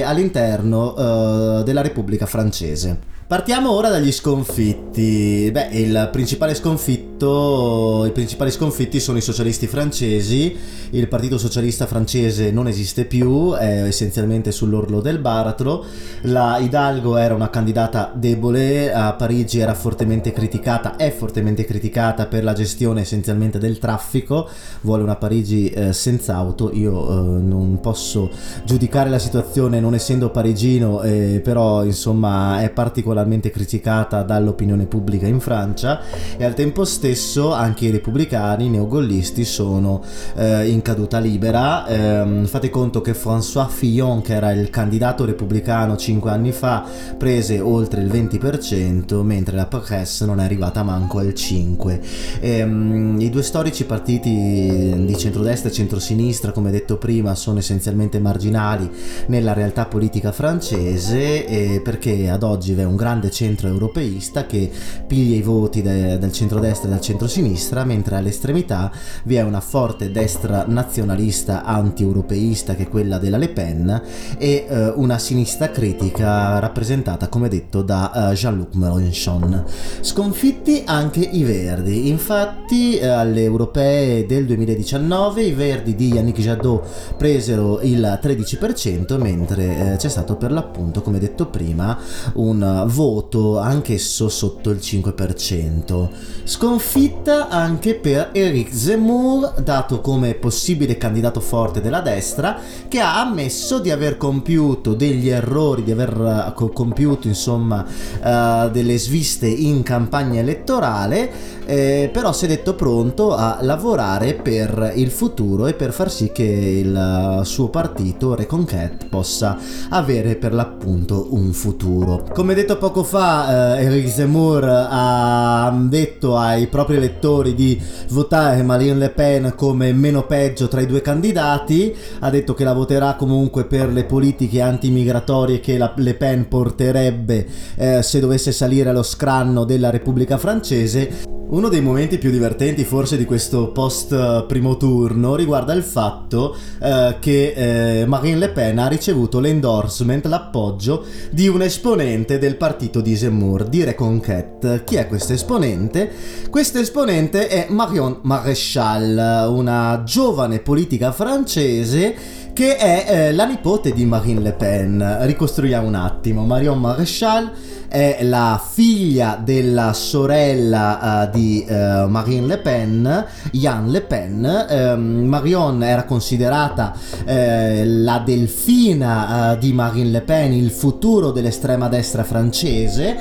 all'interno 0.03 0.93
uh, 0.93 1.63
della 1.63 1.81
Repubblica 1.81 2.25
francese. 2.25 3.10
Partiamo 3.31 3.71
ora 3.71 3.87
dagli 3.87 4.11
sconfitti. 4.11 5.49
Beh, 5.53 5.69
il 5.71 6.09
principale 6.11 6.53
sconfitto, 6.53 8.03
i 8.05 8.11
principali 8.11 8.51
sconfitti 8.51 8.99
sono 8.99 9.19
i 9.19 9.21
socialisti 9.21 9.67
francesi. 9.67 10.53
Il 10.89 11.07
Partito 11.07 11.37
Socialista 11.37 11.85
francese 11.85 12.51
non 12.51 12.67
esiste 12.67 13.05
più, 13.05 13.53
è 13.53 13.85
essenzialmente 13.85 14.51
sull'orlo 14.51 14.99
del 14.99 15.19
baratro. 15.19 15.85
La 16.23 16.57
Hidalgo 16.57 17.15
era 17.15 17.33
una 17.33 17.49
candidata 17.49 18.11
debole, 18.13 18.93
a 18.93 19.13
Parigi 19.13 19.59
era 19.59 19.75
fortemente 19.75 20.33
criticata, 20.33 20.97
è 20.97 21.09
fortemente 21.09 21.63
criticata 21.63 22.25
per 22.25 22.43
la 22.43 22.51
gestione 22.51 22.99
essenzialmente 22.99 23.59
del 23.59 23.79
traffico. 23.79 24.49
Vuole 24.81 25.03
una 25.03 25.15
Parigi 25.15 25.69
eh, 25.69 25.93
senza 25.93 26.35
auto. 26.35 26.69
Io 26.73 26.91
eh, 27.09 27.41
non 27.41 27.79
posso 27.81 28.29
giudicare 28.65 29.09
la 29.09 29.19
situazione 29.19 29.79
non 29.79 29.93
essendo 29.93 30.31
parigino, 30.31 31.01
eh, 31.01 31.39
però 31.41 31.85
insomma 31.85 32.61
è 32.61 32.69
particolarmente 32.69 33.19
particolarmente 33.21 33.51
criticata 33.51 34.23
dall'opinione 34.23 34.85
pubblica 34.85 35.27
in 35.27 35.39
Francia 35.39 36.01
e 36.37 36.43
al 36.43 36.53
tempo 36.53 36.85
stesso 36.85 37.53
anche 37.53 37.85
i 37.85 37.91
repubblicani, 37.91 38.69
neogollisti 38.69 39.45
sono 39.45 40.01
eh, 40.35 40.67
in 40.67 40.81
caduta 40.81 41.19
libera. 41.19 41.85
Eh, 41.85 42.45
fate 42.45 42.69
conto 42.69 43.01
che 43.01 43.13
François 43.13 43.69
Fillon, 43.69 44.21
che 44.21 44.33
era 44.33 44.51
il 44.51 44.69
candidato 44.69 45.25
repubblicano 45.25 45.95
5 45.95 46.31
anni 46.31 46.51
fa, 46.51 46.85
prese 47.17 47.59
oltre 47.59 48.01
il 48.01 48.09
20%, 48.09 49.21
mentre 49.21 49.55
la 49.55 49.65
Presse 49.65 50.25
non 50.25 50.39
è 50.39 50.43
arrivata 50.43 50.83
manco 50.83 51.19
al 51.19 51.33
5%. 51.35 51.99
Eh, 52.39 52.59
I 52.61 53.29
due 53.29 53.43
storici 53.43 53.85
partiti 53.85 55.03
di 55.05 55.17
centrodestra 55.17 55.69
e 55.69 55.73
centrosinistra, 55.73 56.51
come 56.51 56.71
detto 56.71 56.97
prima, 56.97 57.35
sono 57.35 57.59
essenzialmente 57.59 58.19
marginali 58.19 58.89
nella 59.27 59.53
realtà 59.53 59.85
politica 59.85 60.31
francese 60.31 61.79
perché 61.83 62.29
ad 62.29 62.43
oggi 62.43 62.73
vi 62.73 62.81
è 62.81 62.85
un 62.85 62.95
grande 62.95 63.10
grande 63.11 63.29
centro 63.29 63.67
europeista 63.67 64.45
che 64.45 64.71
piglia 65.05 65.35
i 65.35 65.41
voti 65.41 65.81
de- 65.81 66.17
del 66.17 66.31
centrodestra 66.31 66.87
e 66.87 66.91
del 66.91 67.01
centrosinistra, 67.01 67.83
mentre 67.83 68.15
all'estremità 68.15 68.89
vi 69.23 69.35
è 69.35 69.41
una 69.41 69.59
forte 69.59 70.11
destra 70.11 70.63
nazionalista 70.65 71.65
anti-europeista 71.65 72.75
che 72.75 72.83
è 72.83 72.87
quella 72.87 73.17
della 73.17 73.35
Le 73.37 73.49
Pen 73.49 74.01
e 74.37 74.65
eh, 74.67 74.93
una 74.95 75.17
sinistra 75.17 75.69
critica 75.71 76.59
rappresentata, 76.59 77.27
come 77.27 77.49
detto, 77.49 77.81
da 77.81 78.31
eh, 78.31 78.33
Jean-Luc 78.33 78.75
Mélenchon. 78.75 79.65
Sconfitti 79.99 80.83
anche 80.85 81.19
i 81.19 81.43
Verdi, 81.43 82.07
infatti 82.07 82.97
eh, 82.97 83.07
alle 83.07 83.43
europee 83.43 84.25
del 84.25 84.45
2019 84.45 85.41
i 85.41 85.51
Verdi 85.51 85.95
di 85.95 86.13
Yannick 86.13 86.39
Jadot 86.39 87.15
presero 87.17 87.81
il 87.81 88.19
13%, 88.21 89.19
mentre 89.19 89.93
eh, 89.93 89.95
c'è 89.97 90.07
stato 90.07 90.37
per 90.37 90.53
l'appunto, 90.53 91.01
come 91.01 91.19
detto 91.19 91.47
prima, 91.47 91.97
un 92.35 92.85
voto 92.91 93.57
anch'esso 93.57 94.29
sotto 94.29 94.69
il 94.69 94.77
5%. 94.77 96.09
Sconfitta 96.43 97.47
anche 97.47 97.95
per 97.95 98.29
Eric 98.33 98.73
Zemmour, 98.73 99.61
dato 99.61 100.01
come 100.01 100.33
possibile 100.33 100.97
candidato 100.97 101.39
forte 101.39 101.81
della 101.81 102.01
destra, 102.01 102.59
che 102.87 102.99
ha 102.99 103.21
ammesso 103.21 103.79
di 103.79 103.89
aver 103.89 104.17
compiuto 104.17 104.93
degli 104.93 105.29
errori, 105.29 105.83
di 105.83 105.91
aver 105.91 106.53
uh, 106.55 106.71
compiuto 106.73 107.27
insomma 107.27 107.85
uh, 107.85 108.69
delle 108.69 108.97
sviste 108.97 109.47
in 109.47 109.81
campagna 109.83 110.39
elettorale, 110.39 111.31
eh, 111.65 112.09
però 112.11 112.33
si 112.33 112.45
è 112.45 112.47
detto 112.47 112.75
pronto 112.75 113.33
a 113.33 113.59
lavorare 113.61 114.33
per 114.33 114.93
il 114.95 115.09
futuro 115.09 115.67
e 115.67 115.73
per 115.73 115.93
far 115.93 116.11
sì 116.11 116.31
che 116.33 116.43
il 116.43 117.41
suo 117.43 117.69
partito 117.69 118.35
Reconquête 118.35 119.05
possa 119.05 119.57
avere 119.89 120.35
per 120.35 120.53
l'appunto 120.53 121.27
un 121.31 121.53
futuro. 121.53 122.25
Come 122.33 122.53
detto 122.53 122.77
poco 122.81 123.03
fa 123.03 123.77
eh, 123.77 123.83
Eric 123.83 124.09
Zemmour 124.09 124.63
ha 124.65 125.71
detto 125.83 126.35
ai 126.35 126.65
propri 126.65 126.95
elettori 126.95 127.53
di 127.53 127.79
votare 128.09 128.63
Marine 128.63 128.95
Le 128.95 129.09
Pen 129.11 129.53
come 129.55 129.93
meno 129.93 130.25
peggio 130.25 130.67
tra 130.67 130.81
i 130.81 130.87
due 130.87 130.99
candidati, 131.01 131.95
ha 132.21 132.31
detto 132.31 132.55
che 132.55 132.63
la 132.63 132.73
voterà 132.73 133.13
comunque 133.13 133.65
per 133.65 133.89
le 133.89 134.05
politiche 134.05 134.61
antimigratorie 134.61 135.59
che 135.59 135.77
la 135.77 135.93
Le 135.95 136.15
Pen 136.15 136.47
porterebbe 136.47 137.45
eh, 137.75 138.01
se 138.01 138.19
dovesse 138.19 138.51
salire 138.51 138.89
allo 138.89 139.03
scranno 139.03 139.63
della 139.63 139.91
Repubblica 139.91 140.39
francese. 140.39 141.29
Uno 141.51 141.67
dei 141.67 141.81
momenti 141.81 142.17
più 142.17 142.31
divertenti 142.31 142.85
forse 142.85 143.17
di 143.17 143.25
questo 143.25 143.73
post 143.73 144.13
eh, 144.13 144.45
primo 144.47 144.77
turno 144.77 145.35
riguarda 145.35 145.73
il 145.73 145.83
fatto 145.83 146.55
eh, 146.81 147.17
che 147.19 147.99
eh, 148.01 148.05
Marine 148.05 148.37
Le 148.37 148.49
Pen 148.51 148.79
ha 148.79 148.87
ricevuto 148.87 149.41
l'endorsement, 149.41 150.25
l'appoggio 150.27 151.03
di 151.29 151.49
un 151.49 151.61
esponente 151.61 152.37
del 152.37 152.55
partito 152.55 152.69
di 152.77 153.15
Zemmour, 153.15 153.65
di 153.65 153.83
Reconquête. 153.83 154.83
Chi 154.83 154.95
è 154.95 155.07
questo 155.07 155.33
esponente? 155.33 156.11
Questo 156.49 156.79
esponente 156.79 157.47
è 157.47 157.67
Marion 157.69 158.19
Maréchal, 158.23 159.47
una 159.49 160.03
giovane 160.05 160.59
politica 160.59 161.11
francese 161.11 162.15
che 162.53 162.75
è 162.75 163.05
eh, 163.07 163.33
la 163.33 163.45
nipote 163.45 163.93
di 163.93 164.05
Marine 164.05 164.41
Le 164.41 164.53
Pen. 164.53 165.17
Ricostruiamo 165.21 165.87
un 165.87 165.95
attimo. 165.95 166.45
Marion 166.45 166.79
Maréchal 166.79 167.51
è 167.91 168.19
la 168.21 168.57
figlia 168.65 169.37
della 169.43 169.91
sorella 169.91 171.27
uh, 171.29 171.35
di 171.37 171.65
uh, 171.67 172.07
Marine 172.07 172.45
Le 172.47 172.57
Pen, 172.59 173.25
Yann 173.51 173.89
Le 173.89 173.99
Pen. 173.99 174.67
Um, 174.69 175.25
Marion 175.25 175.83
era 175.83 176.05
considerata 176.05 176.93
uh, 176.95 177.25
la 177.25 178.23
delfina 178.25 179.57
di 179.59 179.73
Marine 179.73 180.09
Le 180.09 180.21
Pen, 180.21 180.53
il 180.53 180.71
futuro 180.71 181.31
dell'estrema 181.31 181.89
destra 181.89 182.23
francese, 182.23 183.17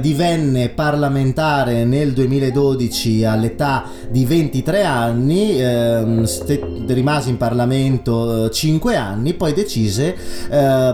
divenne 0.00 0.70
parlamentare 0.70 1.84
nel 1.84 2.12
2012 2.12 3.24
all'età 3.24 3.84
di 4.10 4.24
23 4.24 4.84
anni, 4.84 5.60
ehm, 5.60 6.24
st- 6.24 6.60
rimase 6.88 7.30
in 7.30 7.36
Parlamento 7.36 8.50
5 8.50 8.96
anni, 8.96 9.34
poi 9.34 9.52
decise 9.52 10.16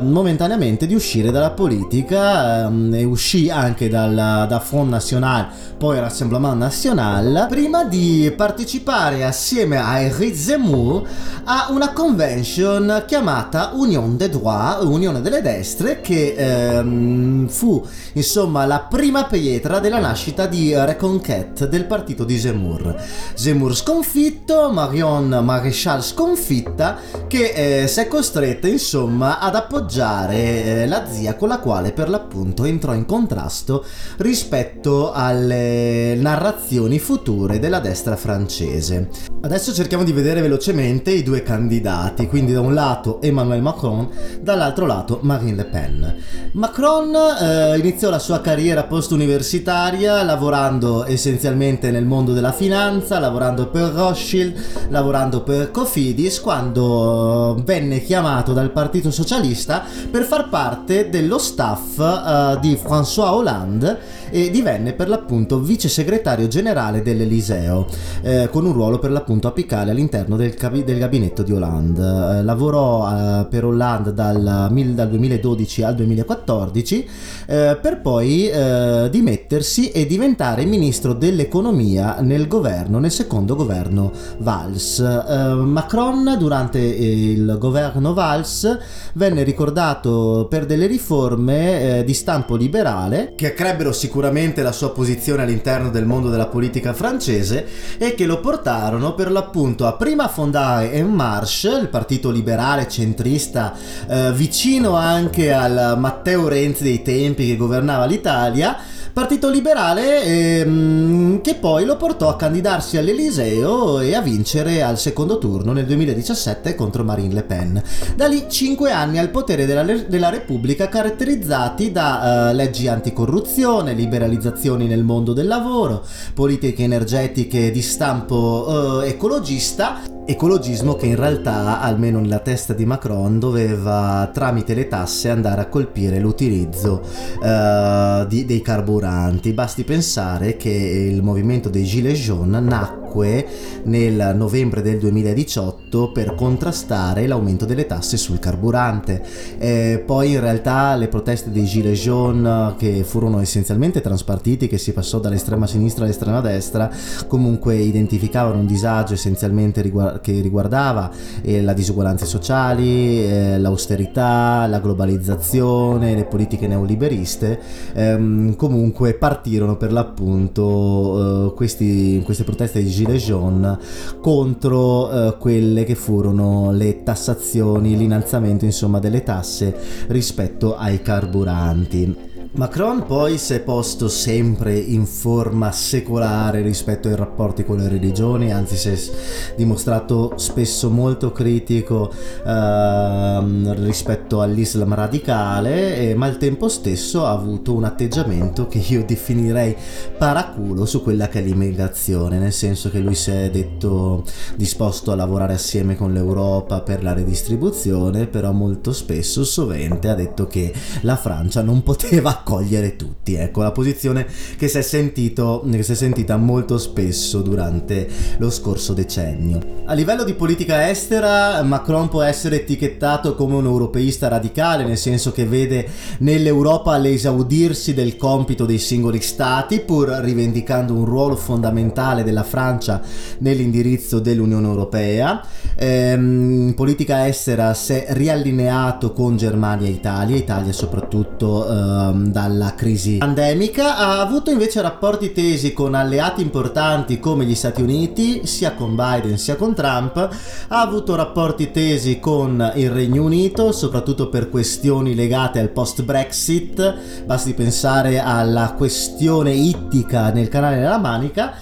momentaneamente 0.03 0.87
di 0.87 0.95
uscire 0.95 1.31
dalla 1.31 1.53
politica 1.53 2.67
um, 2.67 2.93
uscì 3.15 3.49
anche 3.49 3.89
dal, 3.89 4.47
da 4.49 4.61
Front 4.61 4.91
National, 4.91 5.47
poi 5.79 6.01
Rassemblement 6.01 6.57
National, 6.57 7.47
prima 7.49 7.85
di 7.85 8.33
partecipare 8.37 9.25
assieme 9.25 9.79
a 9.79 10.01
Eric 10.01 10.35
Zemmour 10.35 11.07
a 11.45 11.69
una 11.71 11.93
convention 11.93 13.05
chiamata 13.07 13.71
Union 13.75 14.17
des 14.17 14.31
Droits, 14.31 14.85
Unione 14.85 15.21
delle 15.21 15.43
Destre, 15.43 16.01
che 16.01 16.35
ehm, 16.37 17.49
fu 17.49 17.85
insomma 18.15 18.67
la 18.67 18.81
prima 18.81 19.25
pietra 19.25 19.79
della 19.79 19.99
nascita 19.99 20.47
di 20.47 20.75
Reconquête 20.75 21.69
del 21.69 21.85
partito 21.85 22.25
di 22.25 22.39
Zemmour. 22.39 22.97
Zemmour 23.35 23.77
sconfitto, 23.77 24.71
Marion 24.71 25.41
Maréchal 25.43 26.03
sconfitta, 26.03 26.99
che 27.29 27.83
eh, 27.83 27.87
si 27.87 28.01
è 28.01 28.09
costretta 28.09 28.67
insomma 28.67 29.39
ad 29.39 29.55
appoggiare 29.55 30.83
eh, 30.83 30.87
la 30.87 31.07
zia 31.09 31.37
con 31.37 31.49
la 31.49 31.59
quale 31.59 31.93
per 31.93 32.09
l'appunto 32.09 32.65
entrò 32.65 32.93
in 32.95 33.04
contrasto 33.05 33.85
rispetto 34.19 35.13
alle 35.13 36.17
narrazioni 36.17 36.99
future 36.99 37.59
della 37.59 37.81
destra 37.81 38.17
francese. 38.17 39.09
Adesso 39.43 39.75
cerchiamo 39.75 40.05
di 40.05 40.13
vedere 40.13 40.41
velocemente 40.41 41.11
i 41.11 41.23
due 41.23 41.43
candidati, 41.43 42.27
quindi 42.27 42.53
da 42.53 42.61
un 42.61 42.73
lato 42.73 43.21
Emmanuel 43.21 43.61
Macron, 43.61 44.09
dall'altro 44.41 44.87
lato 44.87 45.19
Marine 45.23 45.57
Le 45.57 45.65
Pen. 45.65 46.15
Macron 46.53 47.15
eh, 47.15 47.79
iniziò 47.79 48.09
la 48.09 48.19
sua 48.19 48.41
carriera 48.41 48.85
post-universitaria 48.85 50.23
lavorando 50.23 51.05
essenzialmente 51.05 51.91
nel 51.91 52.07
mondo 52.07 52.33
della 52.33 52.53
finanza, 52.53 53.19
lavorando 53.19 53.69
per 53.69 53.93
Rothschild, 53.93 54.89
lavorando 54.89 55.43
per 55.43 55.71
Cofidis, 55.71 56.41
quando 56.41 57.61
venne 57.65 58.03
chiamato 58.03 58.53
dal 58.53 58.71
Partito 58.71 59.11
Socialista 59.11 59.85
per 60.11 60.23
far 60.23 60.49
parte 60.49 61.11
dello 61.11 61.39
staff 61.39 61.99
uh, 61.99 62.59
di 62.61 62.79
François 62.83 62.94
Hollande 63.03 63.97
e 64.35 64.51
divenne 64.51 64.95
per 64.95 65.09
l'appunto 65.09 65.61
vice 65.61 65.89
segretario 65.89 66.49
generale 66.49 67.03
dell'Eliseo, 67.03 67.87
eh, 68.21 68.49
con 68.51 68.67
un 68.67 68.73
ruolo 68.73 68.99
per 68.99 69.13
l'appunto 69.13 69.47
apicale 69.47 69.93
all'interno 69.93 70.35
del, 70.35 70.55
cabi- 70.55 70.83
del 70.83 70.99
gabinetto 70.99 71.45
di 71.45 71.53
Hollande. 71.53 72.03
Eh, 72.03 72.43
lavorò 72.43 73.43
eh, 73.43 73.47
per 73.47 73.65
Hollande 73.65 74.13
dal, 74.13 74.71
dal, 74.93 75.09
2012 75.09 75.83
al 75.85 75.95
2014 75.95 77.09
eh, 77.47 77.79
per 77.81 78.01
poi 78.01 78.49
eh, 78.49 79.07
dimettersi 79.09 79.93
e 79.93 80.05
diventare 80.05 80.65
ministro 80.65 81.13
dell'economia 81.13 82.17
nel 82.19 82.49
governo, 82.49 82.99
nel 82.99 83.13
secondo 83.13 83.55
governo 83.55 84.11
Valls. 84.39 84.99
Eh, 84.99 85.55
Macron 85.55 86.35
durante 86.37 86.81
il 86.81 87.57
governo 87.61 88.13
Valls 88.15 88.79
venne 89.13 89.45
ricordato 89.45 90.49
per 90.51 90.67
delle 90.67 90.87
riforme 90.87 92.03
di 92.05 92.15
stampo 92.15 92.57
liberale 92.57 93.35
che 93.37 93.47
accrebbero 93.47 93.93
sicuramente 93.93 94.23
sicuramente 94.25 94.63
la 94.63 94.73
sua 94.73 94.91
posizione 94.91 95.43
all'interno 95.43 95.91
del 95.91 96.07
mondo 96.07 96.31
della 96.31 96.47
politica 96.47 96.95
francese 96.95 97.67
e 97.99 98.15
che 98.15 98.25
lo 98.25 98.41
portarono 98.41 99.13
per 99.13 99.31
l'appunto 99.31 99.87
a 99.87 99.93
prima 99.93 100.29
fondare 100.29 100.93
En 100.93 101.11
Marche, 101.11 101.69
il 101.69 101.89
partito 101.91 102.31
liberale 102.31 102.89
centrista 102.89 103.75
eh, 104.09 104.33
vicino 104.33 104.95
anche 104.95 105.53
al 105.53 105.97
Matteo 105.99 106.49
Renzi 106.49 106.85
dei 106.85 107.03
tempi 107.03 107.47
che 107.47 107.59
governava 107.59 108.07
l'Italia 108.07 108.79
Partito 109.15 109.49
liberale 109.49 110.25
ehm, 110.25 111.41
che 111.41 111.55
poi 111.55 111.85
lo 111.85 111.97
portò 111.97 112.31
a 112.31 112.35
candidarsi 112.35 112.97
all'Eliseo 112.97 114.01
e 114.01 114.13
a 114.13 114.21
vincere 114.21 114.83
al 114.83 114.99
secondo 114.99 115.39
turno 115.39 115.73
nel 115.73 115.87
2017 115.87 116.75
contro 116.75 117.05
Marine 117.05 117.33
Le 117.33 117.45
Pen. 117.45 117.81
Da 118.17 118.27
lì 118.27 118.47
5 118.49 118.91
anni 118.91 119.19
al 119.19 119.31
potere 119.31 119.67
della, 119.67 119.85
della 119.85 120.31
Repubblica 120.31 120.89
caratterizzati 120.89 121.93
da 121.93 122.51
uh, 122.51 122.57
leggi 122.57 122.89
anticorruzione, 122.89 123.93
liberalizzazioni 123.93 124.89
nel 124.89 125.05
mondo 125.05 125.33
del 125.33 125.47
lavoro, 125.47 126.05
politiche 126.35 126.83
energetiche 126.83 127.71
di 127.71 127.83
stampo 127.83 128.67
uh, 128.67 129.01
ecologista 129.03 130.14
ecologismo 130.27 130.95
che 130.95 131.07
in 131.07 131.17
realtà, 131.17 131.81
almeno 131.81 132.21
nella 132.21 132.39
testa 132.39 132.73
di 132.73 132.87
Macron, 132.87 133.39
doveva 133.39 134.31
tramite 134.33 134.75
le 134.75 134.89
tasse 134.89 135.29
andare 135.29 135.61
a 135.61 135.67
colpire 135.67 136.19
l'utilizzo 136.19 137.03
uh, 137.41 138.27
di, 138.27 138.45
dei 138.45 138.63
carburanti. 138.63 139.53
Basti 139.53 139.85
pensare 139.85 140.57
che 140.57 140.71
il 140.71 141.23
movimento 141.23 141.69
dei 141.69 141.85
Gilets 141.85 142.21
jaunes 142.21 142.63
nacque 142.63 143.04
nacque 143.15 143.47
nel 143.85 144.35
novembre 144.35 144.83
del 144.83 144.99
2018 144.99 146.11
per 146.11 146.35
contrastare 146.35 147.27
l'aumento 147.27 147.65
delle 147.65 147.87
tasse 147.87 148.17
sul 148.17 148.39
carburante. 148.39 149.23
Eh, 149.59 150.03
poi 150.05 150.33
in 150.33 150.41
realtà 150.41 150.97
le 150.97 151.09
proteste 151.09 151.51
dei 151.51 151.65
Gilets 151.65 152.01
jaunes 152.01 152.75
che 152.77 153.05
furono 153.05 153.41
essenzialmente 153.41 154.01
transpartiti, 154.01 154.67
che 154.67 154.79
si 154.79 154.93
passò 154.93 155.19
dall'estrema 155.21 155.67
sinistra 155.67 156.05
all'estrema 156.05 156.41
destra, 156.41 156.91
comunque 157.29 157.77
identificavano 157.77 158.59
un 158.59 158.67
disagio 158.67 159.15
essenzialmente 159.15 159.81
riguard- 159.81 160.21
che 160.21 160.41
riguardava 160.41 161.11
eh, 161.43 161.63
la 161.63 161.73
disuguaglianze 161.73 162.27
sociali, 162.27 163.25
eh, 163.25 163.59
l'austerità, 163.59 164.67
la 164.67 164.81
globalizzazione, 164.81 166.15
le 166.15 166.25
politiche 166.25 166.67
neoliberiste. 166.67 167.61
Ehm, 167.95 168.57
comunque 168.57 169.15
partirono 169.15 169.77
per 169.77 169.93
l'appunto 169.93 171.51
eh, 171.51 171.55
questi, 171.55 172.21
queste 172.25 172.45
proteste 172.45 172.83
dei 172.83 172.91
Gilets 172.91 173.04
Gilets 173.05 173.25
jaunes 173.25 173.79
contro 174.21 175.11
eh, 175.11 175.37
quelle 175.39 175.85
che 175.85 175.95
furono 175.95 176.73
le 176.73 177.03
tassazioni, 177.03 177.97
l'innalzamento 177.97 178.65
insomma 178.65 178.99
delle 178.99 179.23
tasse 179.23 179.75
rispetto 180.09 180.77
ai 180.77 181.03
carburanti. 181.03 182.34
Macron 182.57 183.05
poi 183.05 183.37
si 183.37 183.55
è 183.55 183.61
posto 183.61 184.07
sempre 184.09 184.79
in 184.79 185.07
forma 185.07 185.73
secolare 185.73 186.63
rispetto 186.63 187.09
ai 187.09 187.17
rapporti 187.17 187.65
con 187.65 187.79
le 187.79 187.89
religioni, 187.89 188.53
anzi 188.53 188.77
si 188.77 188.91
è 188.91 189.55
dimostrato 189.57 190.35
spesso 190.37 190.89
molto 190.89 191.33
critico 191.33 192.13
eh, 192.47 193.75
rispetto 193.75 194.41
all'Islam 194.41 194.95
radicale, 194.95 195.97
eh, 195.97 196.15
ma 196.15 196.27
al 196.27 196.39
tempo 196.39 196.69
stesso 196.69 197.27
ha 197.27 197.33
avuto 197.33 197.75
un 197.75 197.83
atteggiamento 197.83 198.69
che 198.69 198.79
io 198.87 199.05
definirei 199.05 199.75
paraculo 200.17 200.87
su 200.87 201.03
quella 201.03 201.27
che 201.27 201.41
è 201.41 201.43
l'immigrazione, 201.43 202.39
nel 202.39 202.53
senso 202.53 202.89
che 202.89 203.01
lui 203.01 203.17
si 203.17 203.33
è 203.33 203.51
detto 203.51 204.23
disposto 204.55 205.11
a 205.11 205.17
lavorare 205.17 205.55
assieme 205.55 205.97
con 205.97 206.13
l'Europa 206.13 206.83
per 206.83 207.03
la 207.03 207.15
redistribuzione, 207.15 208.29
però 208.29 208.53
molto 208.53 208.93
spesso, 208.93 209.43
sovente, 209.43 210.09
ha 210.09 210.15
detto 210.15 210.47
che 210.47 210.73
la 211.01 211.17
Francia 211.17 211.61
non 211.61 211.83
poteva 211.83 212.43
accogliere 212.45 212.95
tutti. 212.97 213.35
Ecco, 213.35 213.63
la 213.63 213.73
posizione 213.73 214.27
che 214.59 214.69
si 214.69 214.77
è, 214.77 214.83
sentito, 214.83 215.67
che 215.69 215.83
si 215.83 215.93
è 215.93 215.95
sentita 215.95 216.37
molto 216.37 216.77
spesso 216.77 217.41
durante 217.41 218.07
lo 218.37 218.51
scorso 218.51 218.93
decennio. 218.93 219.83
A 219.87 219.95
livello 219.95 220.25
di 220.25 220.35
politica 220.35 220.89
estera, 220.89 221.63
Macron 221.63 222.09
può 222.09 222.21
essere 222.21 222.57
etichettato 222.57 223.35
come 223.35 223.55
un 223.57 223.65
europeista 223.65 224.29
radicale, 224.29 224.85
nel 224.85 224.99
senso 224.99 225.33
che 225.33 225.47
vede 225.47 225.89
nell'Europa 226.19 226.97
l'esaudirsi 226.99 227.95
del 227.95 228.17
compito 228.17 228.67
dei 228.67 228.79
singoli 228.79 229.21
stati, 229.21 229.81
pur 229.81 230.09
rivendicando 230.09 230.93
un 230.93 231.07
ruolo 231.07 231.37
fondamentale 231.37 232.23
della 232.23 232.45
Francia 232.45 233.01
nell'indirizzo 233.39 234.21
dell'Unione 234.21 234.67
Europea. 234.67 235.43
Ehm, 235.77 236.75
politica 236.77 237.27
estera 237.27 237.73
si 237.73 237.93
è 237.95 238.07
riallineato 238.11 239.13
con 239.13 239.37
Germania 239.37 239.89
e 239.89 239.93
Italia, 239.93 240.37
Italia 240.37 240.73
soprattutto 240.73 241.69
ehm, 241.69 242.33
dalla 242.35 242.75
crisi 242.75 243.19
pandemica, 243.19 243.97
ha 243.97 244.21
avuto 244.21 244.51
invece 244.51 244.83
rapporti 244.83 245.31
tesi 245.31 245.73
con 245.73 245.95
alleati 245.95 246.43
importanti 246.43 247.21
come 247.21 247.45
gli 247.45 247.55
Stati 247.55 247.81
Uniti, 247.81 248.45
sia 248.45 248.75
con 248.75 248.97
Biden 248.97 249.39
sia 249.39 249.55
con 249.55 249.73
Trump, 249.73 250.17
ha 250.17 250.81
avuto 250.81 251.15
rapporti 251.15 251.71
tesi 251.71 252.19
con 252.19 252.73
il 252.75 252.91
Regno 252.91 253.23
Unito, 253.23 253.71
soprattutto 253.71 254.31
per 254.31 254.51
questioni 254.51 255.15
legate 255.15 255.61
al 255.61 255.69
post-Brexit, 255.69 257.23
basti 257.25 257.55
pensare 257.55 258.19
alla 258.19 258.75
questione 258.77 259.53
ittica 259.53 260.33
nel 260.33 260.49
canale 260.49 260.81
della 260.81 260.99
Manica, 260.99 261.55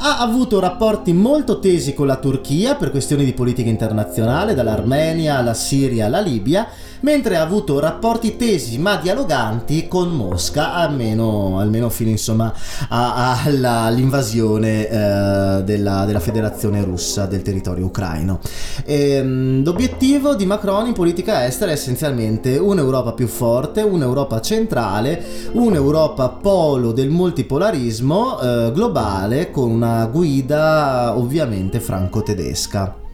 ha 0.00 0.18
avuto 0.18 0.60
rapporti 0.60 1.14
molto 1.14 1.58
tesi 1.58 1.94
con 1.94 2.06
la 2.06 2.16
Turchia 2.16 2.74
per 2.74 2.90
questioni 2.90 3.24
di 3.24 3.32
politica 3.32 3.70
internazionale, 3.70 4.54
dall'Armenia 4.54 5.38
alla 5.38 5.54
Siria 5.54 6.04
alla 6.04 6.20
Libia, 6.20 6.68
mentre 7.00 7.36
ha 7.36 7.42
avuto 7.42 7.78
rapporti 7.78 8.36
tesi 8.36 8.78
ma 8.78 8.96
dialoganti 8.96 9.88
con 9.88 10.14
Mosca, 10.14 10.74
almeno, 10.74 11.58
almeno 11.58 11.88
fino 11.88 12.10
insomma 12.10 12.52
all'invasione 12.88 14.88
eh, 14.88 15.62
della, 15.64 16.04
della, 16.04 16.20
federazione 16.20 16.82
russa 16.82 17.26
del 17.26 17.42
territorio 17.42 17.86
ucraino. 17.86 18.40
E, 18.84 19.12
ehm, 19.12 19.64
l'obiettivo 19.64 20.34
di 20.34 20.46
Macron 20.46 20.86
in 20.86 20.92
politica 20.92 21.46
estera 21.46 21.70
è 21.70 21.74
essenzialmente 21.74 22.56
un'Europa 22.56 23.12
più 23.12 23.26
forte, 23.26 23.82
un'Europa 23.82 24.40
centrale, 24.40 25.22
un'Europa 25.52 26.28
polo 26.28 26.92
del 26.92 27.10
multipolarismo 27.10 28.40
eh, 28.40 28.72
globale 28.72 29.50
con 29.50 29.70
una 29.70 30.06
guida 30.06 31.16
ovviamente 31.16 31.80
franco-tedesca. 31.80 33.06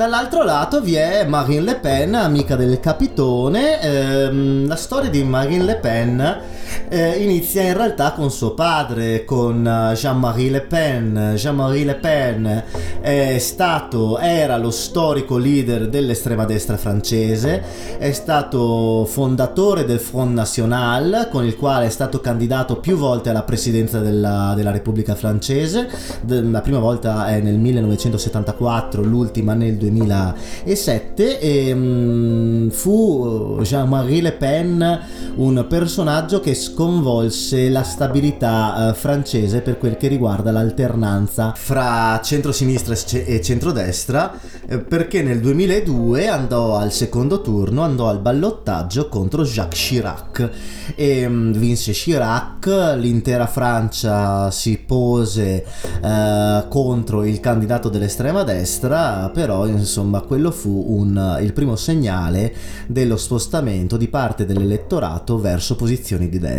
Dall'altro 0.00 0.42
lato 0.42 0.80
vi 0.80 0.94
è 0.94 1.26
Marine 1.26 1.60
Le 1.60 1.74
Pen, 1.74 2.14
amica 2.14 2.56
del 2.56 2.80
capitone. 2.80 3.82
Ehm, 3.82 4.66
la 4.66 4.76
storia 4.76 5.10
di 5.10 5.22
Marine 5.22 5.62
Le 5.62 5.76
Pen 5.76 6.40
eh, 6.88 7.22
inizia 7.22 7.62
in 7.62 7.76
realtà 7.76 8.12
con 8.12 8.30
suo 8.30 8.54
padre, 8.54 9.24
con 9.24 9.66
eh, 9.66 9.94
Jean-Marie 9.94 10.50
Le 10.50 10.60
Pen. 10.62 11.32
Jean-Marie 11.36 11.84
Le 11.84 11.94
Pen 11.96 12.64
è 13.00 13.38
stato, 13.38 14.18
era 14.18 14.56
lo 14.56 14.70
storico 14.70 15.36
leader 15.36 15.88
dell'estrema 15.88 16.44
destra 16.44 16.76
francese, 16.76 17.62
è 17.98 18.12
stato 18.12 19.04
fondatore 19.08 19.84
del 19.84 20.00
Front 20.00 20.32
National, 20.32 21.28
con 21.30 21.44
il 21.44 21.56
quale 21.56 21.86
è 21.86 21.90
stato 21.90 22.20
candidato 22.20 22.76
più 22.78 22.96
volte 22.96 23.30
alla 23.30 23.42
presidenza 23.42 24.00
della, 24.00 24.54
della 24.56 24.70
Repubblica 24.70 25.14
francese. 25.14 25.88
La 26.26 26.60
prima 26.60 26.78
volta 26.78 27.28
è 27.28 27.40
nel 27.40 27.58
1974, 27.58 29.02
l'ultima 29.02 29.54
nel 29.54 29.76
2000. 29.76 29.98
2007 30.00 31.40
e 31.40 31.72
um, 31.72 32.70
fu 32.70 33.58
Jean-Marie 33.62 34.22
Le 34.22 34.32
Pen 34.32 35.00
un 35.36 35.66
personaggio 35.68 36.40
che 36.40 36.54
sconvolse 36.60 37.70
la 37.70 37.82
stabilità 37.82 38.90
uh, 38.90 38.94
francese 38.94 39.62
per 39.62 39.78
quel 39.78 39.96
che 39.96 40.08
riguarda 40.08 40.50
l'alternanza 40.50 41.54
fra 41.56 42.20
centrosinistra 42.22 42.94
e 43.24 43.40
centrodestra 43.40 44.38
eh, 44.68 44.78
perché 44.78 45.22
nel 45.22 45.40
2002 45.40 46.28
andò 46.28 46.76
al 46.76 46.92
secondo 46.92 47.40
turno, 47.40 47.82
andò 47.82 48.08
al 48.08 48.20
ballottaggio 48.20 49.08
contro 49.08 49.42
Jacques 49.42 49.80
Chirac 49.80 50.50
e 50.94 51.24
um, 51.24 51.52
vinse 51.52 51.92
Chirac, 51.92 52.66
l'intera 52.98 53.46
Francia 53.46 54.50
si 54.50 54.76
pose 54.76 55.64
uh, 56.02 56.68
contro 56.68 57.24
il 57.24 57.40
candidato 57.40 57.88
dell'estrema 57.88 58.42
destra, 58.42 59.30
però 59.32 59.66
insomma 59.66 60.20
quello 60.20 60.50
fu 60.50 60.84
un, 60.88 61.38
il 61.40 61.54
primo 61.54 61.76
segnale 61.76 62.54
dello 62.86 63.16
spostamento 63.16 63.96
di 63.96 64.08
parte 64.08 64.44
dell'elettorato 64.44 65.38
verso 65.38 65.74
posizioni 65.74 66.28
di 66.28 66.38
destra. 66.38 66.49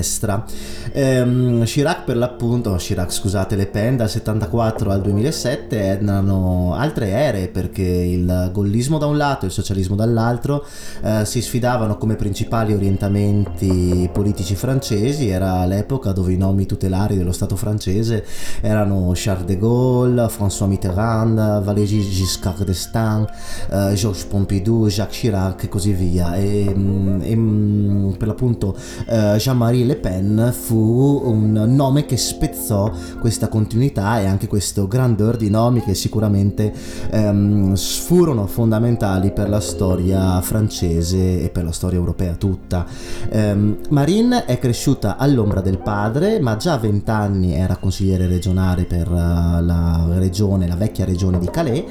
Ehm, 0.93 1.63
Chirac 1.63 2.03
per 2.03 2.17
l'appunto, 2.17 2.75
Chirac 2.75 3.11
scusate, 3.11 3.55
Le 3.55 3.67
Pen 3.67 3.97
dal 3.97 4.09
74 4.09 4.91
al 4.91 5.01
2007 5.01 5.81
erano 5.81 6.73
altre 6.73 7.09
ere 7.09 7.47
perché 7.47 7.83
il 7.83 8.49
gollismo 8.53 8.97
da 8.97 9.05
un 9.05 9.17
lato 9.17 9.45
e 9.45 9.47
il 9.47 9.53
socialismo 9.53 9.95
dall'altro 9.95 10.65
eh, 11.03 11.25
si 11.25 11.41
sfidavano 11.41 11.97
come 11.97 12.15
principali 12.15 12.73
orientamenti 12.73 14.09
politici 14.11 14.55
francesi, 14.55 15.29
era 15.29 15.65
l'epoca 15.65 16.11
dove 16.11 16.33
i 16.33 16.37
nomi 16.37 16.65
tutelari 16.65 17.17
dello 17.17 17.31
Stato 17.31 17.55
francese 17.55 18.25
erano 18.61 19.11
Charles 19.13 19.45
de 19.45 19.57
Gaulle, 19.57 20.27
François 20.27 20.67
Mitterrand, 20.67 21.63
Valéry 21.63 22.01
Giscard 22.01 22.63
d'Estaing, 22.63 23.27
eh, 23.71 23.93
Georges 23.93 24.23
Pompidou, 24.25 24.87
Jacques 24.87 25.17
Chirac 25.19 25.63
e 25.63 25.69
così 25.69 25.93
via. 25.93 26.35
E, 26.35 26.73
mm, 26.75 27.21
e 27.21 27.35
mm, 27.35 28.11
per 28.13 28.27
l'appunto 28.27 28.75
eh, 29.07 29.35
Jean-Marie 29.37 29.80
Le 29.85 29.95
Pen 29.95 30.53
fu 30.57 31.21
un 31.23 31.51
nome 31.67 32.05
che 32.05 32.17
spezzò 32.17 32.91
questa 33.19 33.47
continuità 33.47 34.19
e 34.19 34.25
anche 34.25 34.47
questo 34.47 34.87
grandeur 34.87 35.37
di 35.37 35.49
nomi 35.49 35.81
che 35.81 35.93
sicuramente 35.93 36.73
ehm, 37.09 37.75
furono 37.75 38.47
fondamentali 38.47 39.31
per 39.31 39.49
la 39.49 39.59
storia 39.59 40.39
francese 40.41 41.43
e 41.43 41.49
per 41.49 41.63
la 41.63 41.71
storia 41.71 41.97
europea 41.97 42.35
tutta. 42.35 42.85
Eh, 43.29 43.77
Marine 43.89 44.45
è 44.45 44.59
cresciuta 44.59 45.17
all'ombra 45.17 45.61
del 45.61 45.79
padre, 45.79 46.39
ma 46.39 46.57
già 46.57 46.73
a 46.73 46.77
20 46.77 47.09
anni 47.09 47.53
era 47.53 47.77
consigliere 47.77 48.27
regionale 48.27 48.85
per 48.85 49.09
uh, 49.09 49.63
la 49.63 50.05
regione, 50.17 50.67
la 50.67 50.75
vecchia 50.75 51.05
regione 51.05 51.39
di 51.39 51.49
Calais 51.49 51.83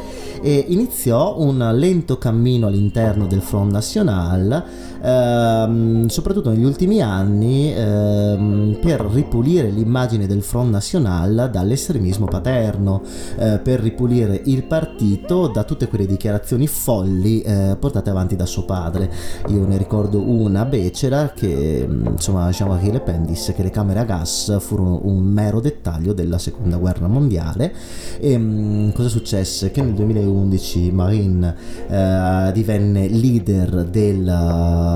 e 0.43 0.65
iniziò 0.69 1.39
un 1.39 1.59
lento 1.75 2.19
cammino 2.19 2.67
all'interno 2.67 3.27
del 3.27 3.43
Front 3.43 3.73
National, 3.73 4.65
ehm, 5.03 6.07
soprattutto 6.07 6.51
negli 6.51 6.65
ultimi 6.65 7.01
anni, 7.03 7.73
ehm, 7.75 8.79
per 8.81 9.01
ripulire 9.01 9.69
l'immagine 9.71 10.27
del 10.27 10.43
Front 10.43 10.71
National 10.71 11.51
dall'estremismo 11.51 12.27
paterno, 12.27 13.03
eh, 13.39 13.59
per 13.63 13.81
ripulire 13.81 14.41
il 14.45 14.65
partito 14.65 15.49
da 15.49 15.65
tutte 15.65 15.89
quelle 15.89 16.07
dichiarazioni 16.07 16.67
folli 16.67 17.41
eh, 17.43 17.77
portate 17.79 18.11
avanti 18.11 18.37
da 18.37 18.47
suo 18.47 18.65
padre. 18.65 19.11
Io 19.49 19.67
ne 19.67 19.77
ricordo 19.77 20.21
una 20.21 20.65
becera 20.65 21.33
che 21.35 21.87
insomma 21.89 22.51
Jean-Marie 22.51 22.93
Le 22.93 23.01
Pen 23.01 23.25
disse 23.25 23.53
che 23.53 23.63
le 23.63 23.71
camere 23.71 24.01
a 24.01 24.05
gas 24.05 24.59
furono 24.61 25.01
un 25.05 25.19
mero 25.19 25.61
dettaglio 25.61 26.13
della 26.13 26.39
seconda 26.39 26.77
guerra 26.77 27.07
mondiale 27.07 27.73
e 28.19 28.37
mh, 28.37 28.93
cosa 28.93 29.09
successe? 29.09 29.71
Che 29.71 29.83
nel 29.83 29.95
2011 29.95 30.91
Marine 30.93 31.55
eh, 31.89 32.51
divenne 32.53 33.09
leader 33.09 33.85
del 33.85 34.29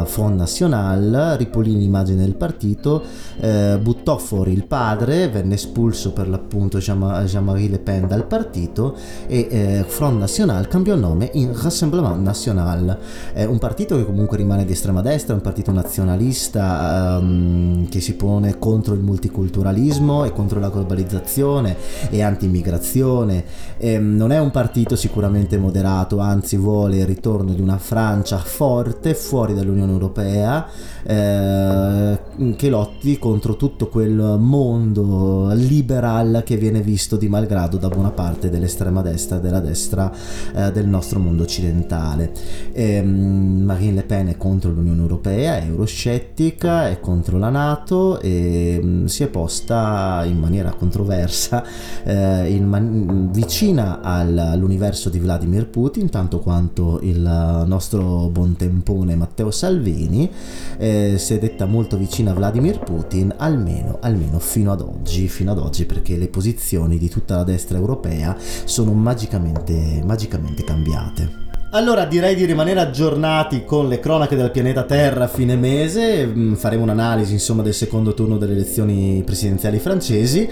eh, 0.02 0.06
Front 0.06 0.36
National, 0.36 1.36
ripulì 1.38 1.76
l'immagine 1.76 2.22
del 2.22 2.34
partito, 2.34 3.02
eh, 3.40 3.78
buttò 3.80 4.18
fuori 4.18 4.52
il 4.52 4.64
padre, 4.64 5.28
venne 5.28 5.54
espulso 5.54 6.12
per 6.12 6.28
l'appunto 6.28 6.78
Jean-Marie 6.78 7.68
Le 7.68 7.78
Pen 7.78 8.06
dal 8.06 8.26
partito 8.26 8.96
e 9.26 9.46
eh, 9.50 9.84
Front 9.86 10.18
National 10.18 10.68
cambiò 10.68 10.94
nome 10.94 11.30
in 11.34 11.52
Rassemblement 11.54 12.20
National, 12.20 12.98
è 13.32 13.44
un 13.44 13.58
partito 13.58 13.96
che 13.96 14.04
comunque 14.04 14.36
rimane 14.36 14.64
di 14.64 14.72
estrema 14.72 15.02
destra, 15.02 15.34
un 15.34 15.40
partito 15.40 15.72
nazionalista 15.72 17.18
ehm, 17.18 17.88
che 17.88 18.00
si 18.00 18.14
pone 18.14 18.58
contro 18.58 18.94
il 18.94 19.00
multiculturalismo 19.00 20.24
e 20.24 20.32
contro 20.32 20.60
la 20.60 20.70
globalizzazione 20.70 21.76
e 22.10 22.22
anti-immigrazione, 22.22 23.44
eh, 23.78 23.98
non 23.98 24.32
è 24.32 24.38
un 24.38 24.50
partito 24.50 24.96
sicuramente 24.96 25.58
moderato, 25.58 26.18
anzi 26.18 26.56
vuole 26.56 26.98
il 26.98 27.06
ritorno 27.06 27.52
di 27.52 27.60
una 27.60 27.78
Francia 27.78 28.38
forte 28.38 29.14
fuori 29.14 29.54
dall'Unione 29.54 29.83
Europea 29.92 30.66
eh, 31.06 32.18
che 32.56 32.68
lotti 32.68 33.18
contro 33.18 33.56
tutto 33.56 33.88
quel 33.88 34.36
mondo 34.38 35.50
liberal 35.52 36.42
che 36.44 36.56
viene 36.56 36.80
visto 36.80 37.16
di 37.16 37.28
malgrado 37.28 37.76
da 37.76 37.88
buona 37.88 38.10
parte 38.10 38.50
dell'estrema 38.50 39.02
destra 39.02 39.36
e 39.36 39.40
della 39.40 39.60
destra 39.60 40.12
eh, 40.54 40.72
del 40.72 40.86
nostro 40.86 41.18
mondo 41.18 41.42
occidentale. 41.42 42.32
E, 42.72 42.94
ehm, 42.94 43.62
Marine 43.64 43.92
Le 43.92 44.02
Pen 44.02 44.28
è 44.28 44.36
contro 44.36 44.70
l'Unione 44.70 45.00
Europea, 45.00 45.56
è 45.56 45.66
euroscettica, 45.66 46.88
è 46.88 47.00
contro 47.00 47.38
la 47.38 47.50
Nato 47.50 48.20
e 48.20 48.80
mm, 48.82 49.04
si 49.06 49.22
è 49.22 49.28
posta 49.28 50.22
in 50.26 50.38
maniera 50.38 50.72
controversa 50.72 51.64
eh, 52.04 52.60
man- 52.60 53.30
vicina 53.32 54.00
all'universo 54.00 55.10
di 55.10 55.18
Vladimir 55.18 55.66
Putin, 55.68 56.08
tanto 56.08 56.40
quanto 56.40 56.98
il 57.02 57.64
nostro 57.66 58.28
buon 58.28 58.56
tempone 58.56 59.14
Matteo 59.14 59.50
Salvini. 59.50 59.73
Eh, 59.82 61.14
si 61.18 61.34
è 61.34 61.38
detta 61.38 61.66
molto 61.66 61.96
vicina 61.96 62.30
a 62.30 62.34
Vladimir 62.34 62.78
Putin, 62.78 63.34
almeno, 63.36 63.98
almeno 64.00 64.38
fino 64.38 64.72
ad 64.72 64.80
oggi, 64.80 65.28
fino 65.28 65.52
ad 65.52 65.58
oggi 65.58 65.84
perché 65.84 66.16
le 66.16 66.28
posizioni 66.28 66.98
di 66.98 67.08
tutta 67.08 67.36
la 67.36 67.44
destra 67.44 67.78
europea 67.78 68.36
sono 68.64 68.92
magicamente, 68.92 70.02
magicamente 70.04 70.64
cambiate. 70.64 71.42
Allora 71.74 72.04
direi 72.04 72.36
di 72.36 72.44
rimanere 72.44 72.78
aggiornati 72.78 73.64
con 73.64 73.88
le 73.88 73.98
cronache 73.98 74.36
del 74.36 74.52
pianeta 74.52 74.84
Terra 74.84 75.24
a 75.24 75.28
fine 75.28 75.56
mese, 75.56 76.24
mm, 76.24 76.52
faremo 76.52 76.84
un'analisi 76.84 77.32
insomma 77.32 77.62
del 77.62 77.74
secondo 77.74 78.14
turno 78.14 78.38
delle 78.38 78.52
elezioni 78.52 79.24
presidenziali 79.26 79.80
francesi. 79.80 80.48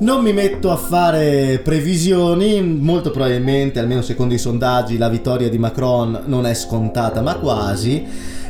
Non 0.00 0.20
mi 0.20 0.32
metto 0.32 0.72
a 0.72 0.76
fare 0.76 1.60
previsioni, 1.62 2.60
molto 2.60 3.12
probabilmente, 3.12 3.78
almeno 3.78 4.02
secondo 4.02 4.34
i 4.34 4.38
sondaggi, 4.38 4.98
la 4.98 5.08
vittoria 5.08 5.48
di 5.48 5.58
Macron 5.58 6.22
non 6.24 6.44
è 6.44 6.54
scontata 6.54 7.22
ma 7.22 7.36
quasi 7.36 8.04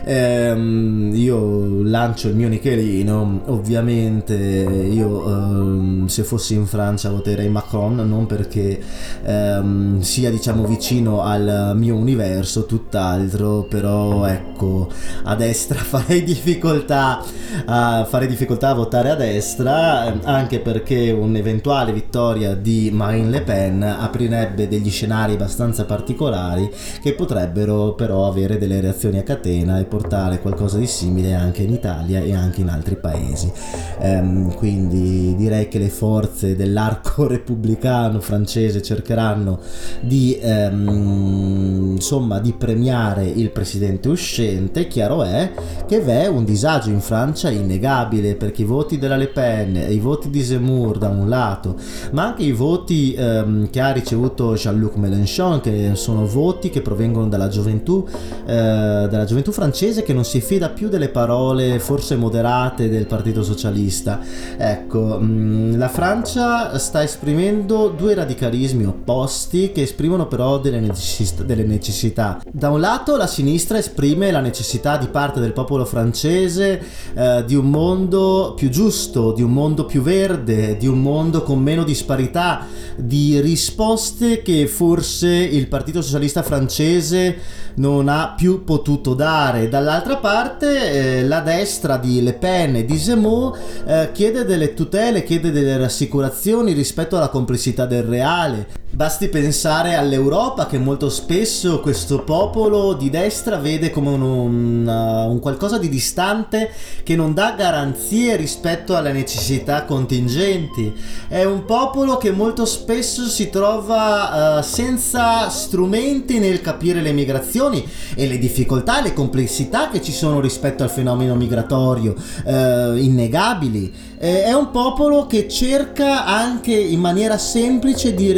ehm, 0.04 1.10
io 1.14 1.82
lancio 1.82 2.28
il 2.28 2.36
mio 2.36 2.48
nichelino, 2.48 3.42
ovviamente 3.46 4.34
io 4.34 5.28
ehm, 5.28 6.06
se 6.06 6.22
fossi 6.24 6.54
in 6.54 6.66
Francia 6.66 7.10
voterei 7.10 7.48
Macron, 7.48 7.96
non 7.96 8.26
perché 8.26 8.80
ehm, 9.24 10.00
sia 10.00 10.30
diciamo 10.30 10.66
vicino 10.66 11.22
al 11.22 11.72
mio 11.76 11.96
universo, 11.96 12.66
tutt'altro, 12.66 13.66
però 13.68 14.26
ecco, 14.26 14.88
a 15.24 15.34
destra 15.34 15.78
farei 15.82 16.22
difficoltà 16.22 17.22
a, 17.66 18.06
fare 18.08 18.26
difficoltà 18.26 18.70
a 18.70 18.74
votare 18.74 19.10
a 19.10 19.14
destra, 19.14 20.20
anche 20.22 20.60
perché 20.60 21.10
un'eventuale 21.10 21.92
vittoria 21.92 22.54
di 22.54 22.90
Marine 22.92 23.28
Le 23.28 23.42
Pen 23.42 23.82
aprirebbe 23.82 24.68
degli 24.68 24.90
scenari 24.90 25.34
abbastanza 25.34 25.84
particolari 25.84 26.70
che 27.00 27.14
potrebbero 27.14 27.94
però 27.94 28.26
avere 28.26 28.58
delle 28.58 28.80
reazioni 28.80 29.18
a 29.18 29.22
catena 29.22 29.78
e 29.78 29.84
portare 29.94 30.40
qualcosa 30.40 30.78
di 30.78 30.88
simile 30.88 31.34
anche 31.34 31.62
in 31.62 31.72
Italia 31.72 32.20
e 32.20 32.34
anche 32.34 32.62
in 32.62 32.68
altri 32.68 32.96
paesi. 32.96 33.52
Ehm, 34.00 34.52
quindi 34.56 35.36
direi 35.36 35.68
che 35.68 35.78
le 35.78 35.88
forze 35.88 36.56
dell'arco 36.56 37.28
repubblicano 37.28 38.18
francese 38.18 38.82
cercheranno 38.82 39.60
di, 40.00 40.36
ehm, 40.40 41.92
insomma, 41.94 42.40
di 42.40 42.52
premiare 42.52 43.24
il 43.24 43.50
presidente 43.50 44.08
uscente. 44.08 44.88
Chiaro 44.88 45.22
è 45.22 45.52
che 45.86 46.00
v'è 46.00 46.26
un 46.26 46.44
disagio 46.44 46.90
in 46.90 47.00
Francia 47.00 47.48
innegabile 47.50 48.34
perché 48.34 48.62
i 48.62 48.64
voti 48.64 48.98
della 48.98 49.16
Le 49.16 49.28
Pen, 49.28 49.76
i 49.76 50.00
voti 50.00 50.28
di 50.28 50.42
Zemmour 50.42 50.98
da 50.98 51.08
un 51.08 51.28
lato, 51.28 51.76
ma 52.10 52.24
anche 52.24 52.42
i 52.42 52.52
voti 52.52 53.14
ehm, 53.14 53.70
che 53.70 53.80
ha 53.80 53.92
ricevuto 53.92 54.54
Jean-Luc 54.54 54.96
Mélenchon, 54.96 55.60
che 55.60 55.92
sono 55.94 56.26
voti 56.26 56.68
che 56.68 56.80
provengono 56.80 57.28
dalla 57.28 57.46
gioventù, 57.46 58.04
eh, 58.44 59.06
dalla 59.08 59.24
gioventù 59.24 59.52
francese 59.52 59.82
che 59.92 60.14
non 60.14 60.24
si 60.24 60.40
fida 60.40 60.70
più 60.70 60.88
delle 60.88 61.08
parole 61.08 61.78
forse 61.78 62.16
moderate 62.16 62.88
del 62.88 63.06
Partito 63.06 63.42
Socialista. 63.42 64.18
Ecco, 64.56 65.18
mm, 65.20 65.76
la 65.76 65.88
Francia 65.88 66.78
sta 66.78 67.02
esprimendo 67.02 67.88
due 67.88 68.14
radicalismi 68.14 68.84
opposti 68.84 69.72
che 69.72 69.82
esprimono 69.82 70.26
però 70.26 70.58
delle, 70.58 70.80
necess- 70.80 71.42
delle 71.42 71.64
necessità. 71.64 72.40
Da 72.50 72.70
un 72.70 72.80
lato 72.80 73.16
la 73.16 73.26
sinistra 73.26 73.76
esprime 73.76 74.30
la 74.30 74.40
necessità 74.40 74.96
di 74.96 75.08
parte 75.08 75.40
del 75.40 75.52
popolo 75.52 75.84
francese 75.84 76.82
eh, 77.14 77.44
di 77.46 77.54
un 77.54 77.68
mondo 77.68 78.54
più 78.56 78.70
giusto, 78.70 79.32
di 79.32 79.42
un 79.42 79.52
mondo 79.52 79.84
più 79.84 80.00
verde, 80.00 80.76
di 80.78 80.86
un 80.86 81.02
mondo 81.02 81.42
con 81.42 81.60
meno 81.60 81.84
disparità, 81.84 82.66
di 82.96 83.38
risposte 83.40 84.40
che 84.40 84.66
forse 84.66 85.28
il 85.28 85.68
Partito 85.68 86.00
Socialista 86.00 86.42
francese 86.42 87.62
non 87.76 88.08
ha 88.08 88.34
più 88.36 88.64
potuto 88.64 89.14
dare. 89.14 89.68
Dall'altra 89.74 90.18
parte 90.18 90.92
eh, 91.18 91.24
la 91.24 91.40
destra 91.40 91.96
di 91.96 92.22
Le 92.22 92.34
Pen 92.34 92.76
e 92.76 92.84
di 92.84 92.96
Zemmour 92.96 93.58
eh, 93.84 94.10
chiede 94.12 94.44
delle 94.44 94.72
tutele, 94.72 95.24
chiede 95.24 95.50
delle 95.50 95.76
rassicurazioni 95.76 96.72
rispetto 96.72 97.16
alla 97.16 97.26
complessità 97.26 97.84
del 97.84 98.04
reale. 98.04 98.68
Basti 98.94 99.26
pensare 99.26 99.96
all'Europa 99.96 100.66
che 100.66 100.78
molto 100.78 101.10
spesso 101.10 101.80
questo 101.80 102.22
popolo 102.22 102.92
di 102.92 103.10
destra 103.10 103.56
vede 103.56 103.90
come 103.90 104.10
un, 104.10 104.22
un, 104.22 104.86
un, 104.86 105.38
qualcosa 105.40 105.78
di 105.78 105.88
distante 105.88 106.70
che 107.02 107.16
non 107.16 107.34
dà 107.34 107.56
garanzie 107.58 108.36
rispetto 108.36 108.94
alle 108.94 109.10
necessità 109.10 109.84
contingenti. 109.84 110.94
È 111.26 111.42
un 111.42 111.64
popolo 111.64 112.18
che 112.18 112.30
molto 112.30 112.64
spesso 112.66 113.24
si 113.24 113.50
trova 113.50 114.58
uh, 114.58 114.62
senza 114.62 115.48
strumenti 115.48 116.38
nel 116.38 116.60
capire 116.60 117.00
le 117.00 117.10
migrazioni 117.10 117.84
e 118.14 118.28
le 118.28 118.38
difficoltà 118.38 119.00
le 119.00 119.12
complessità 119.12 119.88
che 119.88 120.00
ci 120.00 120.12
sono 120.12 120.38
rispetto 120.38 120.84
al 120.84 120.90
fenomeno 120.90 121.34
migratorio, 121.34 122.14
uh, 122.44 122.94
innegabili 122.94 124.12
è 124.24 124.54
un 124.54 124.70
popolo 124.70 125.26
che 125.26 125.46
cerca 125.48 126.24
anche 126.24 126.72
in 126.72 126.98
maniera 126.98 127.36
semplice 127.36 128.14
di 128.14 128.32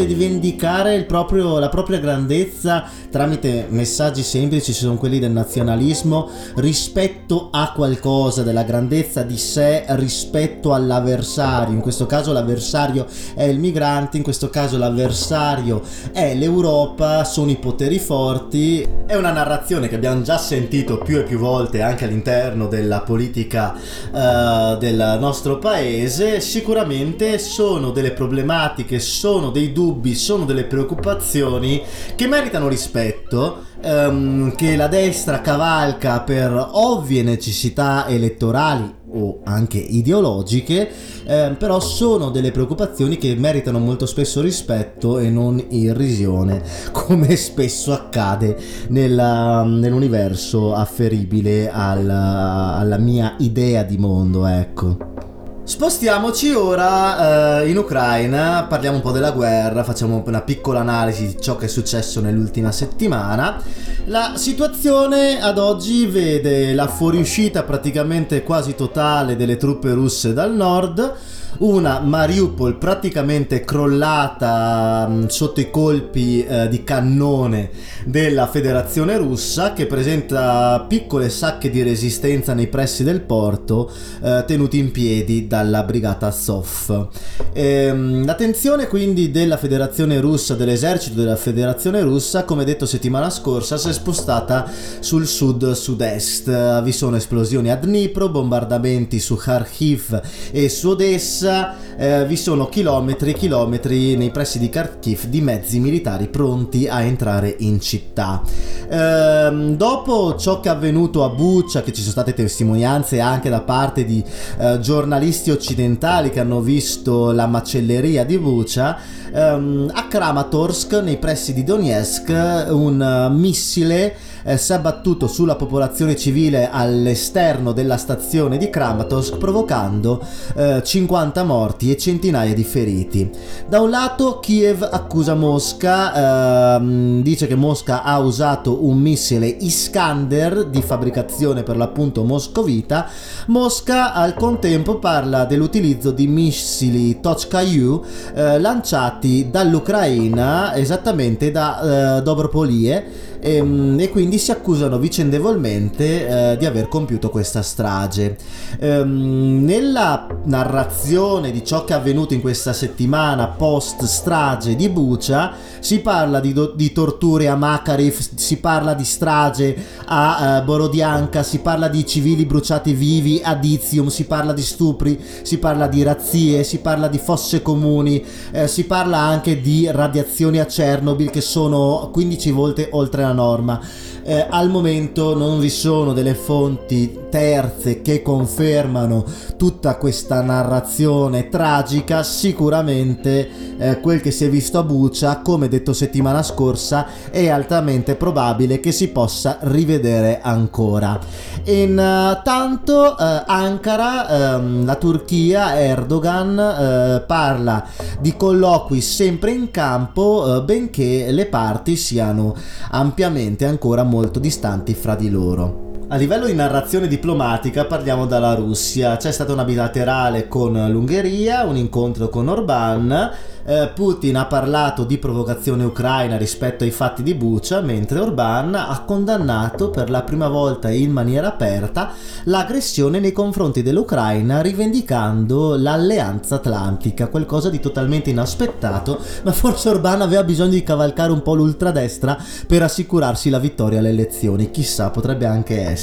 rivendicare 0.46 1.02
proprio, 1.04 1.58
la 1.58 1.68
propria 1.68 1.98
grandezza 1.98 2.84
tramite 3.10 3.66
messaggi 3.68 4.22
semplici, 4.22 4.72
sono 4.72 4.96
quelli 4.96 5.18
del 5.18 5.30
nazionalismo, 5.30 6.28
rispetto 6.56 7.48
a 7.50 7.72
qualcosa, 7.74 8.42
della 8.42 8.62
grandezza 8.62 9.22
di 9.22 9.36
sé 9.36 9.84
rispetto 9.88 10.72
all'avversario. 10.72 11.74
In 11.74 11.80
questo 11.80 12.06
caso 12.06 12.32
l'avversario 12.32 13.06
è 13.34 13.44
il 13.44 13.58
migrante, 13.58 14.16
in 14.16 14.22
questo 14.22 14.50
caso 14.50 14.78
l'avversario 14.78 15.82
è 16.12 16.34
l'Europa, 16.34 17.24
sono 17.24 17.50
i 17.50 17.56
poteri 17.56 17.98
forti. 17.98 18.86
È 19.06 19.14
una 19.14 19.32
narrazione 19.32 19.88
che 19.88 19.94
abbiamo 19.94 20.22
già 20.22 20.38
sentito 20.38 20.98
più 20.98 21.18
e 21.18 21.22
più 21.22 21.38
volte 21.38 21.82
anche 21.82 22.04
all'interno 22.04 22.66
della 22.66 23.00
politica 23.00 23.74
uh, 23.74 24.76
del 24.76 25.16
nostro 25.18 25.58
paese 25.58 26.40
sicuramente 26.40 27.38
sono 27.38 27.90
delle 27.90 28.12
problematiche, 28.12 28.98
sono 28.98 29.50
dei 29.50 29.72
dubbi, 29.72 30.14
sono 30.14 30.35
delle 30.44 30.64
preoccupazioni 30.64 31.82
che 32.14 32.26
meritano 32.26 32.68
rispetto, 32.68 33.64
ehm, 33.80 34.54
che 34.54 34.76
la 34.76 34.88
destra 34.88 35.40
cavalca 35.40 36.20
per 36.20 36.70
ovvie 36.72 37.22
necessità 37.22 38.06
elettorali 38.06 38.94
o 39.12 39.40
anche 39.44 39.78
ideologiche, 39.78 40.90
eh, 41.24 41.54
però 41.58 41.80
sono 41.80 42.30
delle 42.30 42.50
preoccupazioni 42.50 43.16
che 43.16 43.34
meritano 43.36 43.78
molto 43.78 44.06
spesso 44.06 44.40
rispetto 44.40 45.18
e 45.18 45.30
non 45.30 45.62
irrisione, 45.70 46.62
come 46.92 47.36
spesso 47.36 47.92
accade 47.92 48.56
nella, 48.88 49.62
nell'universo 49.62 50.74
afferibile 50.74 51.70
alla, 51.70 52.74
alla 52.76 52.98
mia 52.98 53.36
idea 53.38 53.82
di 53.82 53.96
mondo, 53.96 54.46
ecco. 54.46 55.34
Spostiamoci 55.66 56.52
ora 56.52 57.60
eh, 57.60 57.68
in 57.68 57.76
Ucraina, 57.76 58.66
parliamo 58.68 58.98
un 58.98 59.02
po' 59.02 59.10
della 59.10 59.32
guerra, 59.32 59.82
facciamo 59.82 60.22
una 60.24 60.42
piccola 60.42 60.78
analisi 60.78 61.26
di 61.26 61.40
ciò 61.40 61.56
che 61.56 61.64
è 61.64 61.68
successo 61.68 62.20
nell'ultima 62.20 62.70
settimana. 62.70 63.60
La 64.04 64.34
situazione 64.36 65.42
ad 65.42 65.58
oggi 65.58 66.06
vede 66.06 66.72
la 66.72 66.86
fuoriuscita 66.86 67.64
praticamente 67.64 68.44
quasi 68.44 68.76
totale 68.76 69.34
delle 69.34 69.56
truppe 69.56 69.92
russe 69.92 70.32
dal 70.32 70.54
nord, 70.54 71.14
una 71.58 72.00
Mariupol 72.00 72.76
praticamente 72.76 73.64
crollata 73.64 75.06
mm, 75.08 75.26
sotto 75.26 75.60
i 75.60 75.70
colpi 75.70 76.44
eh, 76.44 76.68
di 76.68 76.84
cannone 76.84 77.70
della 78.04 78.46
federazione 78.46 79.16
russa 79.16 79.72
che 79.72 79.86
presenta 79.86 80.84
piccole 80.86 81.30
sacche 81.30 81.70
di 81.70 81.82
resistenza 81.82 82.52
nei 82.52 82.66
pressi 82.66 83.04
del 83.04 83.20
porto 83.20 83.90
eh, 84.22 84.44
tenuti 84.46 84.78
in 84.78 84.90
piedi 84.90 85.46
dalla 85.46 85.82
brigata 85.82 86.26
Azov. 86.26 87.08
Ehm, 87.52 88.24
la 88.24 88.34
tensione 88.34 88.86
quindi 88.86 89.30
della 89.30 89.56
federazione 89.56 90.20
russa, 90.20 90.54
dell'esercito 90.54 91.18
della 91.18 91.36
federazione 91.36 92.02
russa, 92.02 92.44
come 92.44 92.64
detto 92.64 92.86
settimana 92.86 93.30
scorsa, 93.30 93.76
si 93.76 93.88
è 93.88 93.92
spostata 93.92 94.70
sul 95.00 95.26
sud-sud-est. 95.26 96.82
Vi 96.82 96.92
sono 96.92 97.16
esplosioni 97.16 97.70
a 97.70 97.76
Dnipro, 97.76 98.28
bombardamenti 98.28 99.18
su 99.18 99.36
Kharkiv 99.36 100.20
e 100.50 100.68
su 100.68 100.90
Odessa 100.90 101.45
stessa 101.46 101.76
eh, 101.98 102.26
vi 102.26 102.36
sono 102.36 102.68
chilometri 102.68 103.30
e 103.30 103.34
chilometri 103.34 104.16
nei 104.16 104.30
pressi 104.30 104.58
di 104.58 104.68
Kharkiv 104.68 105.26
di 105.26 105.40
mezzi 105.40 105.78
militari 105.78 106.26
pronti 106.26 106.88
a 106.88 107.00
entrare 107.00 107.54
in 107.60 107.80
città. 107.80 108.42
Ehm, 108.88 109.76
dopo 109.76 110.36
ciò 110.36 110.60
che 110.60 110.68
è 110.68 110.72
avvenuto 110.72 111.24
a 111.24 111.30
Bucha, 111.30 111.82
che 111.82 111.92
ci 111.92 112.00
sono 112.00 112.12
state 112.12 112.34
testimonianze 112.34 113.20
anche 113.20 113.48
da 113.48 113.60
parte 113.60 114.04
di 114.04 114.22
eh, 114.58 114.78
giornalisti 114.80 115.50
occidentali 115.50 116.28
che 116.30 116.40
hanno 116.40 116.60
visto 116.60 117.30
la 117.32 117.46
macelleria 117.46 118.24
di 118.24 118.38
Bucha, 118.38 118.98
ehm, 119.32 119.90
a 119.94 120.06
Kramatorsk, 120.06 121.00
nei 121.02 121.16
pressi 121.16 121.54
di 121.54 121.64
Donetsk, 121.64 122.28
un 122.68 123.28
uh, 123.30 123.34
missile 123.34 124.14
eh, 124.46 124.56
si 124.56 124.72
è 124.72 124.76
abbattuto 124.76 125.26
sulla 125.26 125.56
popolazione 125.56 126.16
civile 126.16 126.70
all'esterno 126.70 127.72
della 127.72 127.96
stazione 127.96 128.56
di 128.56 128.70
Kramatorsk 128.70 129.36
provocando 129.36 130.24
eh, 130.54 130.82
50 130.82 131.42
morti 131.42 131.90
e 131.90 131.96
centinaia 131.96 132.54
di 132.54 132.64
feriti. 132.64 133.30
Da 133.68 133.80
un 133.80 133.90
lato 133.90 134.38
Kiev 134.38 134.88
accusa 134.90 135.34
Mosca, 135.34 136.76
ehm, 136.76 137.22
dice 137.22 137.46
che 137.46 137.56
Mosca 137.56 138.02
ha 138.02 138.18
usato 138.18 138.86
un 138.86 138.98
missile 138.98 139.46
Iskander 139.46 140.66
di 140.66 140.80
fabbricazione 140.80 141.62
per 141.62 141.76
l'appunto 141.76 142.22
moscovita, 142.22 143.08
Mosca 143.46 144.12
al 144.12 144.34
contempo 144.34 144.98
parla 144.98 145.44
dell'utilizzo 145.44 146.12
di 146.12 146.26
missili 146.26 147.20
Tochka-U 147.20 148.04
eh, 148.34 148.60
lanciati 148.60 149.48
dall'Ucraina 149.50 150.76
esattamente 150.76 151.50
da 151.50 152.18
eh, 152.18 152.22
Dobropolie 152.22 153.26
e, 153.46 153.54
ehm, 153.54 153.96
e, 154.00 154.10
quindi 154.10 154.38
si 154.38 154.50
accusano 154.50 154.98
vicendevolmente 154.98 156.52
eh, 156.52 156.56
di 156.56 156.66
aver 156.66 156.88
compiuto 156.88 157.30
questa 157.30 157.62
strage. 157.62 158.36
Ehm, 158.80 159.64
nella 159.64 160.26
narrazione 160.44 161.52
di 161.52 161.64
ciò 161.64 161.84
che 161.84 161.92
è 161.92 161.96
avvenuto 161.96 162.34
in 162.34 162.40
questa 162.40 162.72
settimana 162.72 163.46
post 163.46 164.02
strage 164.04 164.74
di 164.74 164.88
Bucia, 164.88 165.52
si 165.78 166.00
parla 166.00 166.40
di, 166.40 166.52
do- 166.52 166.72
di 166.74 166.90
torture 166.90 167.46
a 167.46 167.54
Makarif, 167.54 168.34
si 168.34 168.58
parla 168.58 168.94
di 168.94 169.04
strage 169.04 169.76
a 170.06 170.58
uh, 170.60 170.64
Borodianka, 170.64 171.44
si 171.44 171.60
parla 171.60 171.86
di 171.86 172.04
civili 172.04 172.44
bruciati 172.44 172.92
vivi 172.92 173.40
a 173.42 173.54
Dizium, 173.54 174.08
si 174.08 174.24
parla 174.24 174.52
di 174.52 174.62
stupri, 174.62 175.20
si 175.42 175.58
parla 175.58 175.86
di 175.86 176.02
razzie, 176.02 176.64
si 176.64 176.78
parla 176.78 177.06
di 177.06 177.18
fosse 177.18 177.62
comuni, 177.62 178.24
eh, 178.50 178.66
si 178.66 178.84
parla 178.84 179.18
anche 179.18 179.60
di 179.60 179.88
radiazioni 179.90 180.58
a 180.58 180.64
Chernobyl 180.64 181.30
che 181.30 181.40
sono 181.40 182.10
15 182.12 182.50
volte 182.50 182.88
oltre 182.90 183.22
la 183.22 183.32
norma 183.36 183.80
eh, 184.26 184.44
al 184.50 184.68
momento 184.70 185.36
non 185.36 185.60
vi 185.60 185.70
sono 185.70 186.12
delle 186.12 186.34
fonti 186.34 187.16
terze 187.30 188.02
che 188.02 188.22
confermano 188.22 189.24
tutta 189.56 189.96
questa 189.96 190.42
narrazione 190.42 191.48
tragica, 191.48 192.24
sicuramente 192.24 193.48
eh, 193.78 194.00
quel 194.00 194.20
che 194.20 194.32
si 194.32 194.44
è 194.44 194.50
visto 194.50 194.78
a 194.78 194.82
Bucia, 194.82 195.42
come 195.42 195.68
detto 195.68 195.92
settimana 195.92 196.42
scorsa, 196.42 197.06
è 197.30 197.48
altamente 197.48 198.16
probabile 198.16 198.80
che 198.80 198.90
si 198.90 199.08
possa 199.08 199.58
rivedere 199.60 200.40
ancora. 200.42 201.18
Intanto 201.64 203.14
uh, 203.18 203.22
uh, 203.22 203.42
Ankara, 203.46 204.56
uh, 204.56 204.84
la 204.84 204.94
Turchia, 204.96 205.78
Erdogan 205.78 206.58
eh, 206.58 207.24
parla 207.26 207.84
di 208.18 208.36
colloqui 208.36 209.00
sempre 209.00 209.50
in 209.52 209.70
campo, 209.70 210.56
eh, 210.56 210.62
benché 210.62 211.30
le 211.30 211.46
parti 211.46 211.96
siano 211.96 212.54
ampiamente 212.90 213.25
ancora 213.64 214.02
molto 214.02 214.04
molto 214.04 214.38
distanti 214.38 214.94
fra 214.94 215.14
di 215.14 215.30
loro. 215.30 215.85
A 216.08 216.14
livello 216.14 216.46
di 216.46 216.54
narrazione 216.54 217.08
diplomatica 217.08 217.84
parliamo 217.84 218.26
dalla 218.26 218.54
Russia, 218.54 219.16
c'è 219.16 219.32
stata 219.32 219.52
una 219.52 219.64
bilaterale 219.64 220.46
con 220.46 220.72
l'Ungheria, 220.72 221.64
un 221.64 221.76
incontro 221.76 222.28
con 222.28 222.46
Orbán, 222.46 223.32
eh, 223.64 223.90
Putin 223.92 224.36
ha 224.36 224.46
parlato 224.46 225.02
di 225.02 225.18
provocazione 225.18 225.82
ucraina 225.82 226.36
rispetto 226.36 226.84
ai 226.84 226.92
fatti 226.92 227.24
di 227.24 227.34
Bucha, 227.34 227.80
mentre 227.80 228.20
Orbán 228.20 228.76
ha 228.76 229.02
condannato 229.04 229.90
per 229.90 230.08
la 230.08 230.22
prima 230.22 230.46
volta 230.46 230.90
in 230.90 231.10
maniera 231.10 231.48
aperta 231.48 232.12
l'aggressione 232.44 233.18
nei 233.18 233.32
confronti 233.32 233.82
dell'Ucraina, 233.82 234.60
rivendicando 234.60 235.76
l'alleanza 235.76 236.54
atlantica, 236.54 237.26
qualcosa 237.26 237.68
di 237.68 237.80
totalmente 237.80 238.30
inaspettato, 238.30 239.18
ma 239.42 239.50
forse 239.50 239.88
Orbán 239.88 240.20
aveva 240.20 240.44
bisogno 240.44 240.70
di 240.70 240.84
cavalcare 240.84 241.32
un 241.32 241.42
po' 241.42 241.56
l'ultradestra 241.56 242.38
per 242.68 242.84
assicurarsi 242.84 243.50
la 243.50 243.58
vittoria 243.58 243.98
alle 243.98 244.10
elezioni, 244.10 244.70
chissà, 244.70 245.10
potrebbe 245.10 245.46
anche 245.46 245.74
essere. 245.80 245.95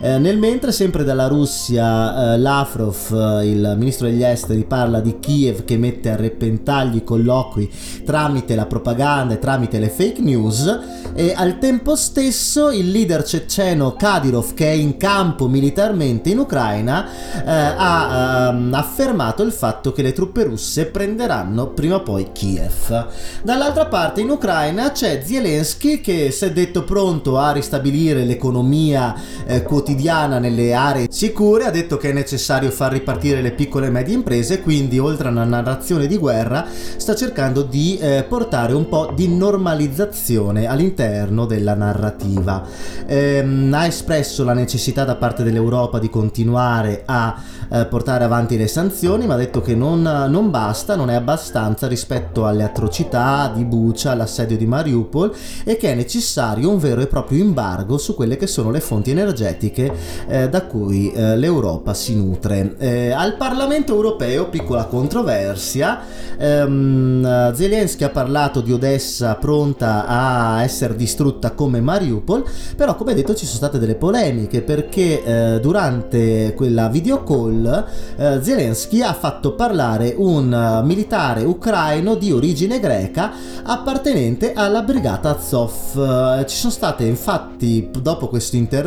Eh, 0.00 0.18
nel 0.18 0.38
mentre, 0.38 0.72
sempre 0.72 1.04
dalla 1.04 1.26
Russia, 1.26 2.34
eh, 2.34 2.38
Lavrov, 2.38 3.40
eh, 3.40 3.50
il 3.50 3.74
ministro 3.76 4.06
degli 4.06 4.22
esteri, 4.22 4.64
parla 4.64 5.00
di 5.00 5.18
Kiev 5.18 5.64
che 5.64 5.76
mette 5.76 6.10
a 6.10 6.16
repentaglio 6.16 6.74
battagli, 6.76 7.04
colloqui 7.04 7.70
tramite 8.04 8.54
la 8.54 8.66
propaganda 8.66 9.34
e 9.34 9.38
tramite 9.38 9.78
le 9.78 9.88
fake 9.88 10.20
news 10.20 10.80
e 11.14 11.32
al 11.34 11.58
tempo 11.58 11.96
stesso 11.96 12.70
il 12.70 12.90
leader 12.90 13.24
ceceno 13.24 13.94
Kadyrov 13.94 14.52
che 14.52 14.66
è 14.66 14.74
in 14.74 14.96
campo 14.96 15.48
militarmente 15.48 16.30
in 16.30 16.38
Ucraina 16.38 17.06
eh, 17.44 17.50
ha 17.50 18.48
ehm, 18.50 18.74
affermato 18.74 19.42
il 19.42 19.52
fatto 19.52 19.92
che 19.92 20.02
le 20.02 20.12
truppe 20.12 20.44
russe 20.44 20.86
prenderanno 20.86 21.68
prima 21.68 21.96
o 21.96 22.02
poi 22.02 22.32
Kiev. 22.32 23.06
Dall'altra 23.42 23.86
parte 23.86 24.20
in 24.20 24.30
Ucraina 24.30 24.92
c'è 24.92 25.22
Zelensky 25.24 26.00
che 26.00 26.30
si 26.30 26.44
è 26.44 26.52
detto 26.52 26.84
pronto 26.84 27.38
a 27.38 27.52
ristabilire 27.52 28.24
l'economia 28.24 29.05
eh, 29.46 29.62
quotidiana 29.62 30.38
nelle 30.38 30.72
aree 30.72 31.06
sicure, 31.10 31.64
ha 31.64 31.70
detto 31.70 31.96
che 31.96 32.10
è 32.10 32.12
necessario 32.12 32.70
far 32.70 32.92
ripartire 32.92 33.40
le 33.40 33.52
piccole 33.52 33.86
e 33.86 33.90
medie 33.90 34.14
imprese, 34.14 34.60
quindi 34.60 34.98
oltre 34.98 35.28
a 35.28 35.30
una 35.30 35.44
narrazione 35.44 36.06
di 36.06 36.16
guerra 36.16 36.66
sta 36.96 37.14
cercando 37.14 37.62
di 37.62 37.98
eh, 37.98 38.24
portare 38.28 38.72
un 38.72 38.88
po' 38.88 39.12
di 39.14 39.28
normalizzazione 39.28 40.66
all'interno 40.66 41.46
della 41.46 41.74
narrativa. 41.74 42.62
Ehm, 43.06 43.72
ha 43.74 43.86
espresso 43.86 44.44
la 44.44 44.54
necessità 44.54 45.04
da 45.04 45.16
parte 45.16 45.42
dell'Europa 45.42 45.98
di 45.98 46.10
continuare 46.10 47.02
a 47.04 47.40
eh, 47.68 47.86
portare 47.86 48.24
avanti 48.24 48.56
le 48.56 48.68
sanzioni, 48.68 49.26
ma 49.26 49.34
ha 49.34 49.38
detto 49.38 49.60
che 49.60 49.74
non, 49.74 50.02
non, 50.02 50.50
basta, 50.50 50.96
non 50.96 51.10
è 51.10 51.14
abbastanza 51.14 51.86
rispetto 51.86 52.46
alle 52.46 52.64
atrocità 52.64 53.50
di 53.54 53.64
Bucha, 53.64 54.12
all'assedio 54.12 54.56
di 54.56 54.66
Mariupol 54.66 55.34
e 55.64 55.76
che 55.76 55.92
è 55.92 55.94
necessario 55.94 56.70
un 56.70 56.78
vero 56.78 57.00
e 57.00 57.06
proprio 57.06 57.42
embargo 57.42 57.98
su 57.98 58.14
quelle 58.14 58.36
che 58.36 58.46
sono 58.46 58.70
le 58.70 58.80
fonti 58.80 58.95
energetiche 59.04 59.92
eh, 60.28 60.48
da 60.48 60.62
cui 60.62 61.12
eh, 61.12 61.36
l'Europa 61.36 61.94
si 61.94 62.14
nutre. 62.16 62.74
Eh, 62.78 63.10
al 63.10 63.36
Parlamento 63.36 63.94
europeo, 63.94 64.48
piccola 64.48 64.84
controversia, 64.84 66.00
eh, 66.38 66.46
ehm, 66.46 67.54
Zelensky 67.54 68.04
ha 68.04 68.10
parlato 68.10 68.60
di 68.60 68.72
Odessa 68.72 69.34
pronta 69.34 70.06
a 70.06 70.62
essere 70.62 70.96
distrutta 70.96 71.52
come 71.52 71.80
Mariupol, 71.80 72.44
però 72.76 72.96
come 72.96 73.14
detto 73.14 73.34
ci 73.34 73.44
sono 73.44 73.58
state 73.58 73.78
delle 73.78 73.94
polemiche 73.94 74.62
perché 74.62 75.22
eh, 75.22 75.60
durante 75.60 76.54
quella 76.54 76.88
video 76.88 77.22
call 77.22 77.86
eh, 78.16 78.40
Zelensky 78.42 79.02
ha 79.02 79.12
fatto 79.12 79.54
parlare 79.54 80.14
un 80.16 80.82
militare 80.84 81.42
ucraino 81.42 82.14
di 82.14 82.32
origine 82.32 82.80
greca 82.80 83.32
appartenente 83.62 84.52
alla 84.52 84.82
brigata 84.82 85.36
Azov. 85.36 86.38
Eh, 86.40 86.46
ci 86.46 86.56
sono 86.56 86.72
state 86.72 87.04
infatti 87.04 87.90
dopo 88.00 88.28
questo 88.28 88.56
intervento 88.56 88.84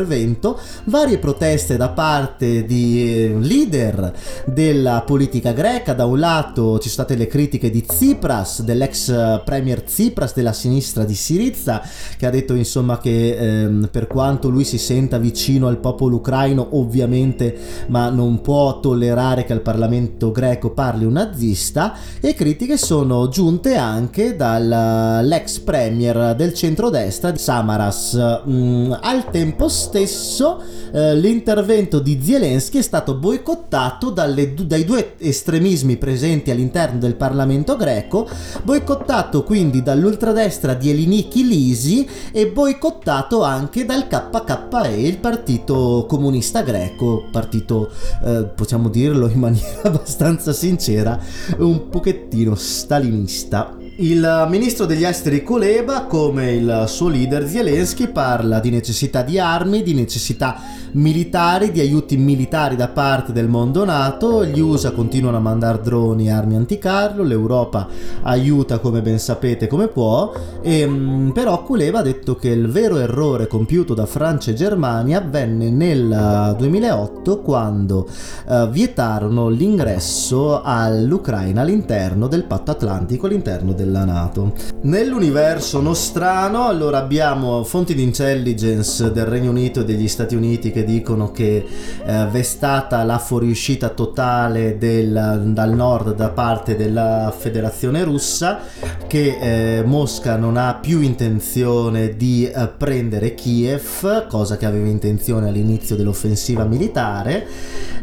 varie 0.84 1.18
proteste 1.18 1.76
da 1.76 1.90
parte 1.90 2.64
di 2.64 3.34
leader 3.38 4.12
della 4.46 5.02
politica 5.02 5.52
greca, 5.52 5.92
da 5.92 6.04
un 6.04 6.18
lato 6.18 6.78
ci 6.78 6.88
sono 6.88 7.04
state 7.04 7.16
le 7.16 7.26
critiche 7.26 7.70
di 7.70 7.84
Tsipras, 7.84 8.62
dell'ex 8.62 9.08
eh, 9.08 9.42
premier 9.44 9.82
Tsipras 9.82 10.34
della 10.34 10.52
sinistra 10.52 11.04
di 11.04 11.14
Siriza, 11.14 11.82
che 12.16 12.26
ha 12.26 12.30
detto 12.30 12.54
insomma 12.54 12.98
che 12.98 13.36
ehm, 13.36 13.88
per 13.90 14.06
quanto 14.06 14.48
lui 14.48 14.64
si 14.64 14.78
senta 14.78 15.18
vicino 15.18 15.66
al 15.66 15.78
popolo 15.78 16.16
ucraino, 16.16 16.68
ovviamente, 16.72 17.56
ma 17.88 18.08
non 18.10 18.40
può 18.40 18.80
tollerare 18.80 19.44
che 19.44 19.52
al 19.52 19.62
Parlamento 19.62 20.30
greco 20.30 20.70
parli 20.70 21.04
un 21.04 21.12
nazista, 21.12 21.94
e 22.20 22.34
critiche 22.34 22.76
sono 22.76 23.28
giunte 23.28 23.76
anche 23.76 24.36
dall'ex 24.36 25.58
premier 25.60 26.34
del 26.34 26.54
centrodestra 26.54 27.36
Samaras. 27.36 28.42
Mm, 28.48 28.92
al 29.00 29.30
tempo 29.30 29.68
stesso 29.68 29.89
eh, 29.98 31.16
l'intervento 31.16 31.98
di 31.98 32.20
Zelensky 32.22 32.78
è 32.78 32.82
stato 32.82 33.14
boicottato 33.14 34.10
dalle, 34.10 34.54
dai 34.54 34.84
due 34.84 35.14
estremismi 35.18 35.96
presenti 35.96 36.50
all'interno 36.50 36.98
del 36.98 37.16
Parlamento 37.16 37.76
greco, 37.76 38.28
boicottato 38.62 39.42
quindi 39.42 39.82
dall'ultradestra 39.82 40.74
di 40.74 40.90
Eliniki 40.90 41.46
Lisi 41.46 42.08
e 42.32 42.48
boicottato 42.48 43.42
anche 43.42 43.84
dal 43.84 44.06
KKE, 44.06 44.88
il 44.88 45.18
partito 45.18 46.06
comunista 46.08 46.62
greco, 46.62 47.24
partito 47.30 47.90
eh, 48.24 48.44
possiamo 48.54 48.88
dirlo 48.88 49.28
in 49.28 49.38
maniera 49.40 49.82
abbastanza 49.82 50.52
sincera, 50.52 51.18
un 51.58 51.88
pochettino 51.88 52.54
stalinista. 52.54 53.79
Il 54.02 54.46
ministro 54.48 54.86
degli 54.86 55.04
esteri 55.04 55.42
Kuleba, 55.42 56.04
come 56.04 56.52
il 56.52 56.84
suo 56.86 57.08
leader 57.08 57.46
Zelensky, 57.46 58.08
parla 58.08 58.58
di 58.58 58.70
necessità 58.70 59.20
di 59.20 59.38
armi, 59.38 59.82
di 59.82 59.92
necessità 59.92 60.56
militari, 60.92 61.70
di 61.70 61.80
aiuti 61.80 62.16
militari 62.16 62.76
da 62.76 62.88
parte 62.88 63.32
del 63.32 63.46
mondo 63.46 63.84
NATO. 63.84 64.42
Gli 64.46 64.58
USA 64.58 64.92
continuano 64.92 65.36
a 65.36 65.40
mandare 65.40 65.82
droni 65.82 66.28
e 66.28 66.30
armi 66.30 66.56
anticarro, 66.56 67.22
l'Europa 67.22 67.88
aiuta 68.22 68.78
come 68.78 69.02
ben 69.02 69.18
sapete 69.18 69.66
come 69.66 69.88
può, 69.88 70.32
e, 70.62 70.86
mm, 70.86 71.30
però 71.32 71.62
Kuleba 71.62 71.98
ha 71.98 72.02
detto 72.02 72.36
che 72.36 72.48
il 72.48 72.68
vero 72.68 72.96
errore 72.96 73.48
compiuto 73.48 73.92
da 73.92 74.06
Francia 74.06 74.50
e 74.50 74.54
Germania 74.54 75.18
avvenne 75.18 75.68
nel 75.68 76.54
2008 76.56 77.40
quando 77.40 78.08
uh, 78.46 78.66
vietarono 78.70 79.48
l'ingresso 79.48 80.62
all'Ucraina 80.62 81.60
all'interno 81.60 82.28
del 82.28 82.44
patto 82.44 82.70
atlantico, 82.70 83.26
all'interno 83.26 83.74
del 83.74 83.89
della 83.90 84.04
Nato. 84.04 84.52
Nell'universo 84.82 85.80
nostrano, 85.80 86.66
allora 86.66 86.98
abbiamo 86.98 87.64
fonti 87.64 87.94
di 87.94 88.02
intelligence 88.02 89.10
del 89.12 89.26
Regno 89.26 89.50
Unito 89.50 89.80
e 89.80 89.84
degli 89.84 90.08
Stati 90.08 90.36
Uniti 90.36 90.70
che 90.70 90.84
dicono 90.84 91.32
che 91.32 91.66
eh, 92.04 92.26
v'è 92.30 92.42
stata 92.42 93.02
la 93.02 93.18
fuoriuscita 93.18 93.88
totale 93.88 94.78
del, 94.78 95.50
dal 95.52 95.74
nord 95.74 96.14
da 96.14 96.28
parte 96.28 96.76
della 96.76 97.34
Federazione 97.36 98.04
russa, 98.04 98.60
che 99.06 99.78
eh, 99.78 99.82
Mosca 99.84 100.36
non 100.36 100.56
ha 100.56 100.78
più 100.80 101.00
intenzione 101.00 102.16
di 102.16 102.48
eh, 102.48 102.68
prendere 102.68 103.34
Kiev, 103.34 104.28
cosa 104.28 104.56
che 104.56 104.66
aveva 104.66 104.86
intenzione 104.86 105.48
all'inizio 105.48 105.96
dell'offensiva 105.96 106.64
militare. 106.64 107.46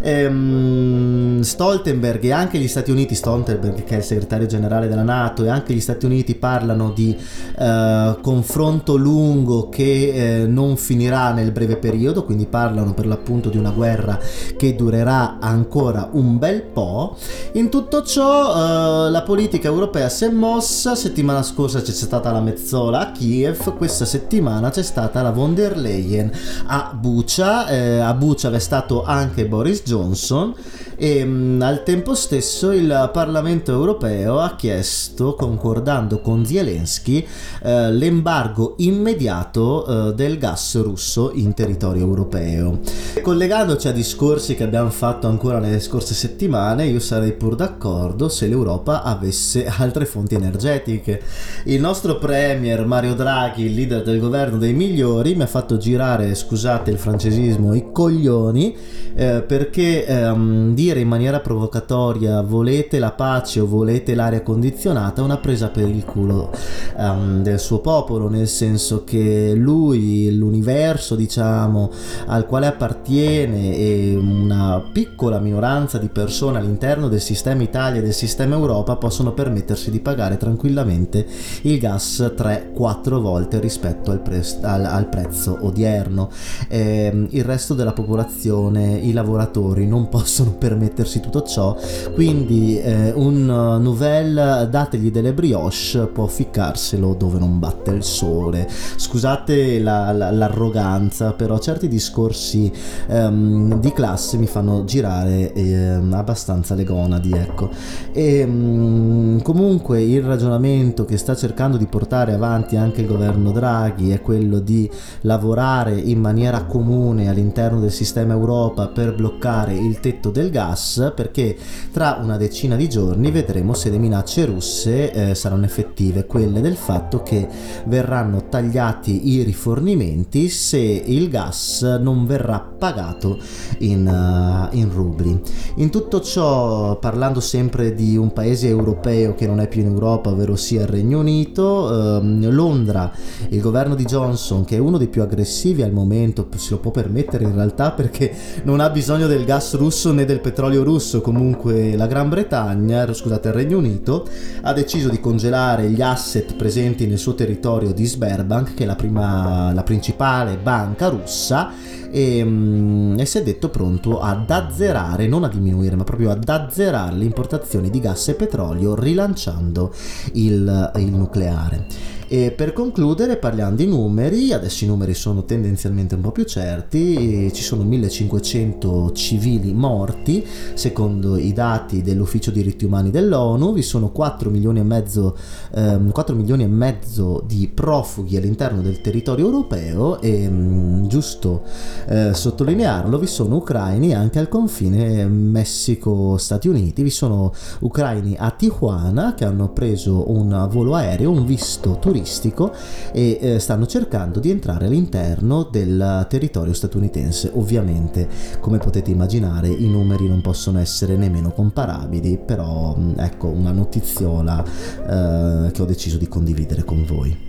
Ehm, 0.02 1.42
Stoltenberg 1.42 2.24
e 2.26 2.32
anche 2.32 2.58
gli 2.60 2.68
Stati 2.68 2.92
Uniti, 2.92 3.16
Stoltenberg 3.16 3.84
che 3.84 3.96
è 3.96 3.98
il 3.98 4.04
segretario 4.04 4.46
generale 4.46 4.88
della 4.88 5.04
Nato 5.04 5.44
e 5.44 5.50
anche 5.50 5.67
che 5.68 5.74
gli 5.76 5.82
Stati 5.82 6.06
Uniti 6.06 6.34
parlano 6.34 6.92
di 6.92 7.16
eh, 7.60 8.16
confronto 8.22 8.96
lungo 8.96 9.70
che 9.70 10.42
eh, 10.42 10.48
non 10.48 10.78
finirà 10.78 11.32
nel 11.32 11.52
breve 11.52 11.76
periodo, 11.76 12.24
quindi 12.24 12.46
parlano 12.46 12.94
per 12.94 13.06
l'appunto 13.06 13.50
di 13.50 13.58
una 13.58 13.72
guerra 13.72 14.18
che 14.56 14.76
durerà 14.76 15.38
ancora 15.40 16.10
un 16.14 16.40
bel 16.40 16.64
po'. 16.64 17.18
In 17.54 17.70
tutto 17.70 18.04
ciò 18.04 19.06
eh, 19.06 19.12
la 19.12 19.22
politica 19.24 19.68
europea 19.68 20.10
si 20.10 20.26
è 20.26 20.30
mossa, 20.30 20.96
settimana 20.96 21.44
scorsa 21.44 21.82
c'è 21.82 21.92
stata 21.92 22.32
la 22.32 22.40
mezzola 22.40 23.00
a 23.00 23.12
Kiev, 23.12 23.76
questa 23.76 24.06
settimana 24.06 24.70
c'è 24.70 24.84
stata 24.84 25.22
la 25.22 25.32
von 25.32 25.54
der 25.54 25.78
Leyen 25.78 26.32
a 26.68 26.98
Bucha, 26.98 27.68
eh, 27.68 28.00
a 28.00 28.14
Bucha 28.14 28.50
è 28.50 28.60
stato 28.60 29.04
anche 29.04 29.46
Boris 29.46 29.84
Johnson 29.84 30.54
e 30.98 31.24
mh, 31.24 31.30
mm, 31.30 31.62
al 31.62 31.84
tempo 31.84 32.16
stesso 32.16 32.72
il 32.72 33.10
Parlamento 33.14 33.72
europeo 33.72 34.40
ha 34.40 34.56
chiesto, 34.56 35.36
concordando 35.36 36.20
con 36.20 36.46
Zelensky, 36.46 37.26
eh, 37.64 37.92
l'embargo 37.92 38.74
immediato 38.78 40.10
eh, 40.10 40.14
del 40.16 40.38
gas 40.38 40.82
russo 40.82 41.32
in 41.34 41.54
territorio 41.54 42.02
europeo. 42.02 42.80
Collegandoci 43.22 43.88
a 43.88 43.92
discorsi 43.92 44.56
che 44.56 44.64
abbiamo 44.64 44.90
fatto 44.90 45.28
ancora 45.28 45.60
nelle 45.60 45.80
scorse 45.80 46.16
settimane, 46.16 46.88
io 46.88 47.00
sarei 47.00 47.34
pur 47.34 47.56
d'accordo 47.56 48.28
se 48.28 48.48
l'Europa 48.48 49.04
avesse 49.04 49.68
altre 49.78 50.06
fonti 50.06 50.36
energetiche. 50.36 51.22
Il 51.66 51.80
nostro 51.80 52.18
premier 52.18 52.86
Mario 52.86 53.14
Draghi, 53.14 53.66
il 53.66 53.76
leader 53.76 54.04
del 54.04 54.20
governo 54.20 54.58
dei 54.58 54.74
migliori, 54.74 55.36
mi 55.36 55.44
ha 55.44 55.48
fatto 55.48 55.78
girare, 55.78 56.34
scusate 56.34 56.90
il 56.90 56.98
francesismo, 56.98 57.76
i 57.76 57.92
coglioni 57.92 58.76
eh, 59.16 59.42
perché 59.42 60.06
ehm, 60.06 60.74
dire 60.88 61.02
in 61.02 61.08
maniera 61.10 61.42
provocatoria 61.42 62.42
volete 62.42 62.98
la 62.98 63.12
pace 63.12 63.60
o 63.60 63.68
volete 63.68 64.16
l'aria 64.16 64.42
condizionata 64.42 65.22
una 65.22 65.38
presa 65.38 65.68
per 65.68 65.90
il 65.90 66.06
culo 66.06 66.52
ehm, 66.98 67.44
del 67.44 67.60
suo 67.60 67.80
popolo, 67.80 68.30
nel 68.30 68.48
senso 68.48 69.04
che 69.04 69.54
lui, 69.54 70.34
l'universo 70.34 71.16
diciamo 71.16 71.92
al 72.28 72.46
quale 72.46 72.68
appartiene 72.68 73.76
e 73.76 74.16
una 74.16 74.82
piccola 74.92 75.40
minoranza 75.40 75.98
di 75.98 76.08
persone 76.08 76.58
all'interno 76.58 77.10
del 77.10 77.22
sistema 77.22 77.64
Italia 77.64 78.00
e 78.00 78.04
del 78.04 78.14
sistema 78.14 78.56
Europa 78.56 78.96
possono 78.96 79.34
permettersi 79.34 79.92
di 79.92 80.00
pagare 80.00 80.38
tranquillamente 80.38 81.26
il 81.64 81.80
gas 81.80 82.34
3-4 82.36 83.20
volte 83.20 83.60
rispetto 83.60 84.12
al, 84.12 84.22
pre- 84.22 84.46
al, 84.62 84.86
al 84.86 85.10
prezzo 85.10 85.58
odierno. 85.62 86.30
Eh, 86.70 87.28
il 87.30 87.44
resto 87.44 87.74
della 87.74 87.94
popolazione 87.94 88.98
i 88.98 89.12
lavoratori 89.12 89.86
non 89.86 90.08
possono 90.08 90.52
permettersi 90.56 90.76
tutto 91.20 91.44
ciò, 91.44 91.76
quindi 92.14 92.80
eh, 92.80 93.12
un 93.12 93.46
nouvelle 93.46 94.68
dategli 94.70 95.12
delle 95.12 95.34
brioche 95.34 96.08
può 96.14 96.28
ficcarselo 96.28 97.14
dove 97.14 97.40
non 97.40 97.60
batte 97.60 97.92
il 97.92 98.04
sole. 98.04 98.68
Scusate 98.70 99.80
la, 99.80 100.12
la, 100.12 100.32
l'arroganza, 100.32 101.34
però 101.34 101.58
certi 101.60 101.88
discorsi 101.88 102.72
ehm, 103.08 103.80
di 103.80 103.92
classe 103.92 104.38
mi 104.38 104.48
fanno 104.48 104.84
girare 104.84 105.54
ehm, 105.54 106.14
abbastanza 106.14 106.76
le 106.76 106.84
gonadi, 106.84 107.32
ecco. 107.32 107.70
E 108.12 108.40
ehm, 108.40 109.42
comunque 109.42 110.02
il 110.02 110.22
ragionamento 110.22 111.06
che 111.06 111.18
sta 111.18 111.36
cercando 111.36 111.78
di 111.78 111.86
portare 111.88 112.34
avanti 112.34 112.76
anche 112.76 113.02
il 113.02 113.08
governo 113.08 113.52
Draghi 113.52 114.12
è 114.12 114.22
quello 114.22 114.60
di 114.60 114.90
lavorare 115.22 115.96
in 115.98 116.20
maniera 116.20 116.64
comune 116.66 117.30
all'interno 117.30 117.80
del 117.80 117.92
sistema 117.92 118.34
Europa 118.34 118.88
per 118.88 119.16
bloccare 119.16 119.74
il 119.74 120.00
tetto 120.00 120.30
del 120.30 120.50
gas 120.50 120.67
perché 121.16 121.56
tra 121.92 122.20
una 122.22 122.38
decina 122.38 122.76
di 122.76 122.90
giorni 122.90 123.32
vedremo 123.32 123.74
se 123.74 123.90
le 123.90 123.98
minacce 123.98 124.46
russe 124.46 125.12
eh, 125.12 125.36
saranno 125.36 125.66
effettive, 125.66 126.26
quelle 126.26 126.62
del 126.62 126.76
fatto 126.76 127.24
che 127.24 127.48
verranno 127.86 128.48
tagliati 128.50 129.30
i 129.30 129.44
rifornimenti 129.44 130.50
se 130.50 130.78
il 130.78 131.30
gas 131.30 131.82
non 132.02 132.26
verrà 132.26 132.60
pagato 132.60 133.40
in, 133.80 134.06
uh, 134.08 134.76
in 134.76 134.92
rubli. 134.92 135.40
In 135.76 135.90
tutto 135.90 136.22
ciò, 136.22 136.98
parlando 137.00 137.40
sempre 137.40 137.94
di 137.94 138.18
un 138.18 138.34
paese 138.34 138.68
europeo 138.68 139.36
che 139.36 139.48
non 139.48 139.60
è 139.60 139.68
più 139.68 139.82
in 139.82 139.88
Europa, 139.88 140.30
ovvero 140.30 140.56
sia 140.56 140.82
il 140.82 140.88
Regno 140.88 141.20
Unito, 141.20 142.18
ehm, 142.18 142.50
Londra, 142.50 143.12
il 143.50 143.62
governo 143.62 143.96
di 143.96 144.06
Johnson, 144.06 144.66
che 144.66 144.76
è 144.76 144.80
uno 144.80 144.98
dei 144.98 145.08
più 145.08 145.22
aggressivi 145.22 145.82
al 145.82 145.92
momento, 145.92 146.48
se 146.56 146.72
lo 146.72 146.80
può 146.80 146.92
permettere 146.92 147.44
in 147.44 147.54
realtà 147.54 147.92
perché 147.92 148.34
non 148.64 148.80
ha 148.80 148.90
bisogno 148.90 149.28
del 149.28 149.46
gas 149.46 149.76
russo 149.76 150.12
né 150.12 150.26
del 150.26 150.40
petrolio 150.40 150.56
russo, 150.84 151.22
comunque 151.22 151.96
la 151.96 152.08
Gran 152.08 152.30
Bretagna, 152.30 153.12
scusate, 153.12 153.50
il 153.50 153.54
Regno 153.54 153.78
Unito, 153.78 154.28
ha 154.62 154.74
deciso 154.74 155.10
di 155.10 155.20
congelare 155.20 155.90
gli 155.90 156.02
asset 156.02 156.56
presenti 156.56 157.06
nel 157.08 157.18
suo 157.18 157.36
territorio 157.36 157.94
di 157.94 158.06
Sberbank, 158.06 158.74
che 158.74 158.84
è 158.84 158.86
la, 158.86 158.96
prima, 158.96 159.72
la 159.74 159.84
principale 159.84 160.58
banca 160.58 161.10
russa, 161.10 161.72
e, 162.10 162.44
mm, 162.44 163.20
e, 163.20 163.26
si 163.26 163.38
è 163.38 163.44
detto 163.44 163.70
pronto 163.70 164.20
ad 164.20 164.50
azzerare, 164.50 165.28
non 165.28 165.44
a 165.44 165.50
diminuire, 165.50 165.96
ma 165.96 166.04
proprio 166.04 166.32
ad 166.32 166.48
azzerare 166.48 167.16
le 167.16 167.26
importazioni 167.26 167.90
di 167.90 168.00
gas 168.00 168.30
e 168.30 168.34
petrolio 168.34 168.96
rilanciando 168.96 169.94
il, 170.34 170.92
il 170.96 171.12
nucleare. 171.12 172.16
E 172.30 172.52
per 172.52 172.74
concludere, 172.74 173.38
parliamo 173.38 173.74
di 173.74 173.88
numeri, 173.88 174.52
adesso 174.52 174.84
i 174.84 174.88
numeri 174.88 175.14
sono 175.14 175.46
tendenzialmente 175.46 176.16
un 176.16 176.20
po' 176.22 176.34
più 176.34 176.44
certi, 176.44 177.50
ci 177.54 177.64
sono 177.64 177.84
1500 177.84 179.14
civili 179.14 179.74
morti, 179.74 180.46
secondo 180.74 181.38
i 181.38 181.54
dati 181.54 182.02
dell'Ufficio 182.02 182.52
diritti 182.52 182.84
umani 182.84 183.12
dell'ONU, 183.12 183.72
vi 183.72 183.82
sono 183.82 184.10
4 184.10 184.50
milioni 184.50 184.80
e 184.80 184.84
mezzo, 184.84 185.38
ehm, 185.74 186.12
4 186.12 186.36
milioni 186.36 186.64
e 186.64 186.68
mezzo 186.68 187.42
di 187.48 187.72
profughi 187.74 188.36
all'interno 188.36 188.82
del 188.82 189.00
territorio 189.00 189.46
europeo. 189.46 190.20
E 190.20 190.50
mh, 190.50 191.08
giusto 191.08 191.64
eh, 192.10 192.34
sottolinearlo, 192.34 193.20
vi 193.20 193.28
sono 193.28 193.56
ucraini 193.56 194.14
anche 194.14 194.40
al 194.40 194.50
confine 194.50 195.26
Messico-Stati 195.28 196.68
Uniti, 196.68 197.04
vi 197.04 197.10
sono 197.10 197.54
ucraini 197.80 198.36
a 198.38 198.52
Tijuana 198.52 199.34
che 199.34 199.46
hanno 199.46 199.70
preso 199.70 200.30
un 200.30 200.68
volo 200.70 200.94
aereo, 200.96 201.32
un 201.32 201.46
visto 201.46 201.98
turistico 202.02 202.16
turistico 202.18 202.74
e 203.12 203.38
eh, 203.40 203.60
stanno 203.60 203.86
cercando 203.86 204.40
di 204.40 204.50
entrare 204.50 204.88
all'interno 204.88 205.64
del 205.64 206.26
territorio 206.30 206.74
statunitense. 206.74 207.52
Ovviamente, 207.54 208.28
come 208.60 208.80
potete 208.80 209.12
immaginare, 209.12 209.70
i 209.70 209.88
numeri 209.88 210.28
non 210.28 210.42
possono 210.42 210.80
essere 210.80 211.16
nemmeno 211.16 211.52
comparabili, 211.52 212.38
però 212.38 212.96
mm, 212.98 213.20
ecco 213.20 213.48
una 213.48 213.72
notiziola 213.72 214.64
eh, 214.64 215.72
che 215.72 215.82
ho 215.82 215.86
deciso 215.86 216.18
di 216.18 216.28
condividere 216.28 216.84
con 216.84 217.06
voi. 217.06 217.47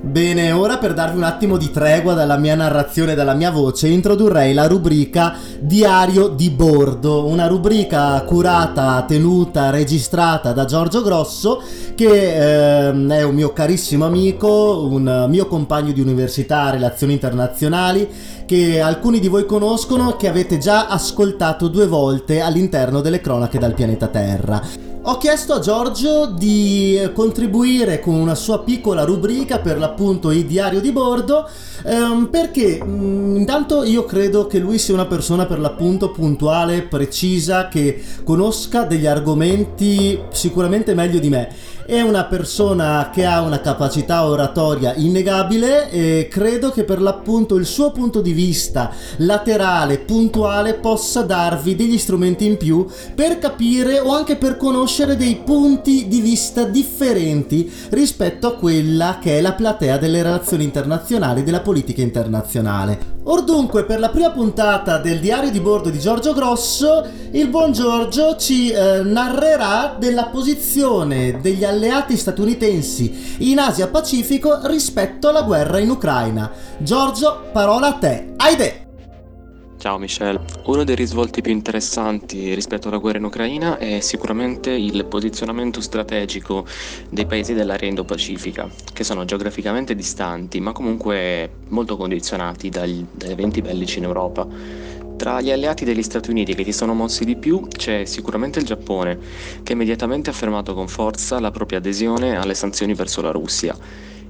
Bene, 0.00 0.52
ora 0.52 0.78
per 0.78 0.94
darvi 0.94 1.16
un 1.16 1.24
attimo 1.24 1.56
di 1.56 1.72
tregua 1.72 2.14
dalla 2.14 2.36
mia 2.36 2.54
narrazione 2.54 3.12
e 3.12 3.14
dalla 3.16 3.34
mia 3.34 3.50
voce, 3.50 3.88
introdurrei 3.88 4.54
la 4.54 4.68
rubrica 4.68 5.34
Diario 5.58 6.28
di 6.28 6.50
bordo, 6.50 7.26
una 7.26 7.48
rubrica 7.48 8.22
curata, 8.22 9.04
tenuta, 9.08 9.70
registrata 9.70 10.52
da 10.52 10.64
Giorgio 10.66 11.02
Grosso, 11.02 11.60
che 11.96 12.06
eh, 12.06 12.90
è 12.90 13.22
un 13.24 13.34
mio 13.34 13.52
carissimo 13.52 14.06
amico, 14.06 14.86
un 14.88 15.26
mio 15.28 15.46
compagno 15.48 15.90
di 15.90 16.00
università, 16.00 16.70
relazioni 16.70 17.14
internazionali, 17.14 18.08
che 18.46 18.80
alcuni 18.80 19.18
di 19.18 19.26
voi 19.26 19.46
conoscono, 19.46 20.16
che 20.16 20.28
avete 20.28 20.58
già 20.58 20.86
ascoltato 20.86 21.66
due 21.66 21.88
volte 21.88 22.40
all'interno 22.40 23.00
delle 23.00 23.20
cronache 23.20 23.58
dal 23.58 23.74
pianeta 23.74 24.06
Terra. 24.06 24.62
Ho 25.08 25.16
chiesto 25.16 25.54
a 25.54 25.58
Giorgio 25.58 26.26
di 26.26 27.00
contribuire 27.14 27.98
con 27.98 28.12
una 28.12 28.34
sua 28.34 28.62
piccola 28.62 29.04
rubrica 29.04 29.58
per 29.58 29.78
l'appunto 29.78 30.30
il 30.30 30.44
diario 30.44 30.82
di 30.82 30.92
bordo 30.92 31.48
ehm, 31.82 32.28
perché 32.30 32.84
mh, 32.84 32.90
mm, 32.90 33.36
intanto 33.36 33.84
io 33.84 34.04
credo 34.04 34.46
che 34.46 34.58
lui 34.58 34.76
sia 34.76 34.92
una 34.92 35.06
persona 35.06 35.46
per 35.46 35.60
l'appunto 35.60 36.10
puntuale, 36.10 36.82
precisa, 36.82 37.68
che 37.68 38.02
conosca 38.22 38.84
degli 38.84 39.06
argomenti 39.06 40.20
sicuramente 40.30 40.92
meglio 40.92 41.20
di 41.20 41.30
me 41.30 41.48
è 41.88 42.02
una 42.02 42.24
persona 42.24 43.08
che 43.10 43.24
ha 43.24 43.40
una 43.40 43.62
capacità 43.62 44.26
oratoria 44.26 44.92
innegabile 44.96 45.90
e 45.90 46.28
credo 46.30 46.70
che 46.70 46.84
per 46.84 47.00
l'appunto 47.00 47.54
il 47.54 47.64
suo 47.64 47.92
punto 47.92 48.20
di 48.20 48.32
vista 48.32 48.92
laterale, 49.16 49.98
puntuale, 50.00 50.74
possa 50.74 51.22
darvi 51.22 51.74
degli 51.74 51.96
strumenti 51.96 52.44
in 52.44 52.58
più 52.58 52.86
per 53.14 53.38
capire 53.38 54.00
o 54.00 54.12
anche 54.12 54.36
per 54.36 54.58
conoscere 54.58 55.16
dei 55.16 55.40
punti 55.42 56.08
di 56.08 56.20
vista 56.20 56.64
differenti 56.64 57.72
rispetto 57.88 58.48
a 58.48 58.56
quella 58.56 59.18
che 59.18 59.38
è 59.38 59.40
la 59.40 59.54
platea 59.54 59.96
delle 59.96 60.22
relazioni 60.22 60.64
internazionali, 60.64 61.42
della 61.42 61.60
politica 61.60 62.02
internazionale. 62.02 63.17
Or 63.30 63.44
dunque, 63.44 63.84
per 63.84 64.00
la 64.00 64.08
prima 64.08 64.30
puntata 64.30 64.96
del 64.96 65.20
diario 65.20 65.50
di 65.50 65.60
bordo 65.60 65.90
di 65.90 65.98
Giorgio 65.98 66.32
Grosso, 66.32 67.06
il 67.32 67.48
buon 67.48 67.72
Giorgio 67.72 68.36
ci 68.36 68.70
eh, 68.70 69.02
narrerà 69.02 69.96
della 69.98 70.28
posizione 70.28 71.38
degli 71.38 71.62
alleati 71.62 72.16
statunitensi 72.16 73.36
in 73.40 73.58
Asia 73.58 73.88
Pacifico 73.88 74.60
rispetto 74.62 75.28
alla 75.28 75.42
guerra 75.42 75.78
in 75.78 75.90
Ucraina. 75.90 76.50
Giorgio, 76.78 77.50
parola 77.52 77.88
a 77.88 77.92
te. 77.98 78.32
Aide! 78.38 78.87
Ciao 79.78 79.96
Michelle, 79.96 80.40
uno 80.64 80.82
dei 80.82 80.96
risvolti 80.96 81.40
più 81.40 81.52
interessanti 81.52 82.52
rispetto 82.52 82.88
alla 82.88 82.96
guerra 82.96 83.18
in 83.18 83.24
Ucraina 83.24 83.78
è 83.78 84.00
sicuramente 84.00 84.72
il 84.72 85.04
posizionamento 85.04 85.80
strategico 85.80 86.66
dei 87.08 87.26
paesi 87.26 87.54
dell'area 87.54 87.88
Indo-Pacifica, 87.88 88.68
che 88.92 89.04
sono 89.04 89.24
geograficamente 89.24 89.94
distanti 89.94 90.58
ma 90.58 90.72
comunque 90.72 91.58
molto 91.68 91.96
condizionati 91.96 92.70
dagli, 92.70 93.06
dagli 93.12 93.30
eventi 93.30 93.62
bellici 93.62 93.98
in 93.98 94.04
Europa. 94.04 94.48
Tra 95.16 95.40
gli 95.40 95.52
alleati 95.52 95.84
degli 95.84 96.02
Stati 96.02 96.30
Uniti 96.30 96.56
che 96.56 96.64
si 96.64 96.72
sono 96.72 96.92
mossi 96.92 97.24
di 97.24 97.36
più 97.36 97.68
c'è 97.68 98.04
sicuramente 98.04 98.58
il 98.58 98.64
Giappone, 98.64 99.16
che 99.62 99.70
ha 99.70 99.76
immediatamente 99.76 100.28
affermato 100.28 100.74
con 100.74 100.88
forza 100.88 101.38
la 101.38 101.52
propria 101.52 101.78
adesione 101.78 102.36
alle 102.36 102.54
sanzioni 102.54 102.94
verso 102.94 103.22
la 103.22 103.30
Russia 103.30 103.76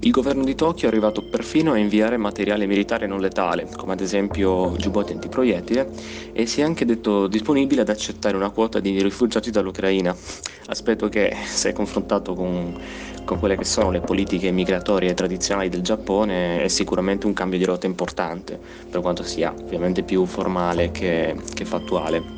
il 0.01 0.13
governo 0.13 0.45
di 0.45 0.55
Tokyo 0.55 0.87
è 0.87 0.91
arrivato 0.91 1.23
perfino 1.23 1.73
a 1.73 1.77
inviare 1.77 2.17
materiale 2.17 2.67
militare 2.67 3.09
non 3.09 3.21
letale, 3.21 3.69
come 3.77 3.95
ad 3.95 4.01
esempio 4.01 4.77
giubbotti 4.77 5.13
antiproiettile, 5.13 5.91
e 6.33 6.47
si 6.47 6.61
è 6.61 6.65
anche 6.65 6.85
detto 6.85 7.27
disponibile 7.27 7.81
ad 7.81 7.89
accettare 7.89 8.37
una 8.37 8.51
quota 8.51 8.79
di 8.79 9.03
rifugiati 9.03 9.51
dall'Ucraina, 9.51 10.17
aspetto 10.67 11.09
che, 11.09 11.35
se 11.45 11.73
confrontato 11.73 12.35
con, 12.35 12.79
con 13.25 13.41
quelle 13.41 13.57
che 13.57 13.65
sono 13.65 13.91
le 13.91 14.01
politiche 14.01 14.53
migratorie 14.53 15.15
tradizionali 15.15 15.69
del 15.69 15.83
Giappone, 15.83 16.63
è 16.63 16.69
sicuramente 16.69 17.27
un 17.27 17.33
cambio 17.33 17.59
di 17.59 17.65
rotta 17.65 17.87
importante, 17.87 18.59
per 18.89 19.01
quanto 19.01 19.25
sia 19.25 19.53
ovviamente 19.53 20.05
più 20.05 20.25
formale 20.27 20.93
che, 20.93 21.35
che 21.55 21.65
fattuale. 21.65 22.37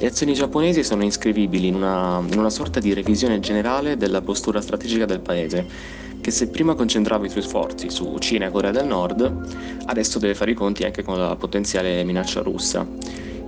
Le 0.00 0.06
azioni 0.06 0.32
giapponesi 0.32 0.84
sono 0.84 1.04
iscrivibili 1.04 1.66
in 1.66 1.74
una, 1.74 2.22
in 2.24 2.38
una 2.38 2.50
sorta 2.50 2.78
di 2.78 2.94
revisione 2.94 3.40
generale 3.40 3.96
della 3.96 4.22
postura 4.22 4.60
strategica 4.60 5.04
del 5.04 5.20
paese 5.20 6.06
che 6.20 6.30
se 6.30 6.48
prima 6.48 6.74
concentrava 6.74 7.26
i 7.26 7.30
suoi 7.30 7.42
sforzi 7.42 7.90
su 7.90 8.16
Cina 8.18 8.46
e 8.46 8.50
Corea 8.50 8.70
del 8.70 8.86
Nord, 8.86 9.84
adesso 9.86 10.18
deve 10.18 10.34
fare 10.34 10.50
i 10.50 10.54
conti 10.54 10.84
anche 10.84 11.02
con 11.02 11.18
la 11.18 11.36
potenziale 11.36 12.04
minaccia 12.04 12.40
russa. 12.40 12.86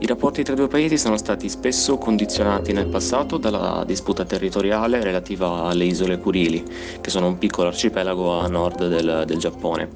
I 0.02 0.06
rapporti 0.06 0.42
tra 0.42 0.54
i 0.54 0.56
due 0.56 0.68
paesi 0.68 0.96
sono 0.96 1.18
stati 1.18 1.50
spesso 1.50 1.98
condizionati 1.98 2.72
nel 2.72 2.86
passato 2.86 3.36
dalla 3.36 3.84
disputa 3.86 4.24
territoriale 4.24 5.02
relativa 5.02 5.64
alle 5.64 5.84
isole 5.84 6.18
Kurili, 6.18 6.64
che 7.02 7.10
sono 7.10 7.26
un 7.26 7.36
piccolo 7.36 7.68
arcipelago 7.68 8.38
a 8.38 8.48
nord 8.48 8.88
del, 8.88 9.24
del 9.26 9.36
Giappone, 9.36 9.90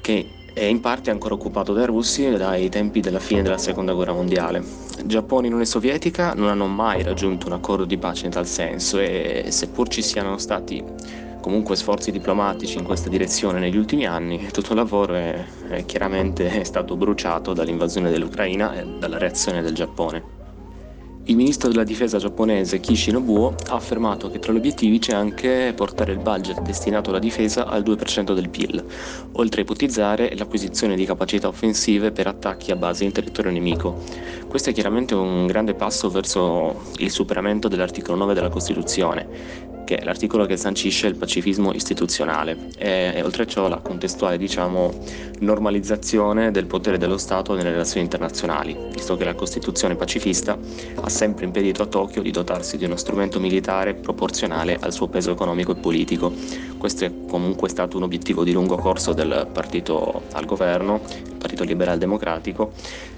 che 0.00 0.26
è 0.52 0.62
in 0.62 0.80
parte 0.80 1.10
ancora 1.10 1.34
occupato 1.34 1.72
dai 1.72 1.86
russi 1.86 2.28
dai 2.30 2.68
tempi 2.68 3.00
della 3.00 3.18
fine 3.18 3.42
della 3.42 3.58
seconda 3.58 3.94
guerra 3.94 4.12
mondiale. 4.12 4.62
Giappone 5.04 5.44
e 5.44 5.46
Unione 5.46 5.66
Sovietica 5.66 6.34
non 6.34 6.48
hanno 6.48 6.66
mai 6.66 7.02
raggiunto 7.02 7.46
un 7.46 7.54
accordo 7.54 7.84
di 7.84 7.98
pace 7.98 8.26
in 8.26 8.30
tal 8.30 8.46
senso 8.46 9.00
e 9.00 9.46
seppur 9.48 9.88
ci 9.88 10.02
siano 10.02 10.38
stati 10.38 10.84
comunque 11.40 11.76
sforzi 11.76 12.10
diplomatici 12.10 12.78
in 12.78 12.84
questa 12.84 13.08
direzione 13.08 13.58
negli 13.58 13.76
ultimi 13.76 14.06
anni, 14.06 14.48
tutto 14.52 14.70
il 14.70 14.78
lavoro 14.78 15.14
è, 15.14 15.44
è 15.68 15.84
chiaramente 15.84 16.64
stato 16.64 16.96
bruciato 16.96 17.52
dall'invasione 17.52 18.10
dell'Ucraina 18.10 18.78
e 18.78 18.86
dalla 18.98 19.18
reazione 19.18 19.62
del 19.62 19.74
Giappone. 19.74 20.38
Il 21.24 21.36
ministro 21.36 21.68
della 21.68 21.84
difesa 21.84 22.18
giapponese 22.18 22.80
Kishi 22.80 23.12
Nobuo 23.12 23.54
ha 23.68 23.74
affermato 23.74 24.30
che 24.30 24.40
tra 24.40 24.52
gli 24.52 24.56
obiettivi 24.56 24.98
c'è 24.98 25.12
anche 25.12 25.72
portare 25.76 26.10
il 26.12 26.18
budget 26.18 26.60
destinato 26.62 27.10
alla 27.10 27.20
difesa 27.20 27.66
al 27.66 27.82
2% 27.82 28.34
del 28.34 28.48
PIL, 28.48 28.84
oltre 29.32 29.60
a 29.60 29.64
ipotizzare 29.64 30.34
l'acquisizione 30.34 30.96
di 30.96 31.04
capacità 31.04 31.46
offensive 31.46 32.10
per 32.10 32.26
attacchi 32.26 32.72
a 32.72 32.76
base 32.76 33.04
in 33.04 33.12
territorio 33.12 33.52
nemico. 33.52 34.02
Questo 34.48 34.70
è 34.70 34.72
chiaramente 34.72 35.14
un 35.14 35.46
grande 35.46 35.74
passo 35.74 36.10
verso 36.10 36.90
il 36.96 37.10
superamento 37.10 37.68
dell'articolo 37.68 38.16
9 38.16 38.34
della 38.34 38.48
Costituzione, 38.48 39.68
che 39.90 39.96
è 39.96 40.04
l'articolo 40.04 40.46
che 40.46 40.56
sancisce 40.56 41.08
il 41.08 41.16
pacifismo 41.16 41.72
istituzionale 41.72 42.68
e, 42.78 43.10
e 43.12 43.22
oltre 43.22 43.42
a 43.42 43.46
ciò 43.46 43.66
la 43.66 43.78
contestuale 43.78 44.38
diciamo, 44.38 44.92
normalizzazione 45.40 46.52
del 46.52 46.66
potere 46.66 46.96
dello 46.96 47.18
Stato 47.18 47.56
nelle 47.56 47.72
relazioni 47.72 48.02
internazionali, 48.02 48.76
visto 48.92 49.16
che 49.16 49.24
la 49.24 49.34
Costituzione 49.34 49.96
pacifista 49.96 50.56
ha 50.94 51.08
sempre 51.08 51.44
impedito 51.44 51.82
a 51.82 51.86
Tokyo 51.86 52.22
di 52.22 52.30
dotarsi 52.30 52.76
di 52.76 52.84
uno 52.84 52.94
strumento 52.94 53.40
militare 53.40 53.94
proporzionale 53.94 54.78
al 54.80 54.92
suo 54.92 55.08
peso 55.08 55.32
economico 55.32 55.72
e 55.72 55.80
politico. 55.80 56.32
Questo 56.78 57.04
è 57.04 57.12
comunque 57.26 57.68
stato 57.68 57.96
un 57.96 58.04
obiettivo 58.04 58.44
di 58.44 58.52
lungo 58.52 58.76
corso 58.76 59.12
del 59.12 59.48
partito 59.52 60.22
al 60.30 60.44
governo, 60.44 61.00
il 61.16 61.34
Partito 61.36 61.64
Liberal 61.64 61.98
Democratico, 61.98 62.74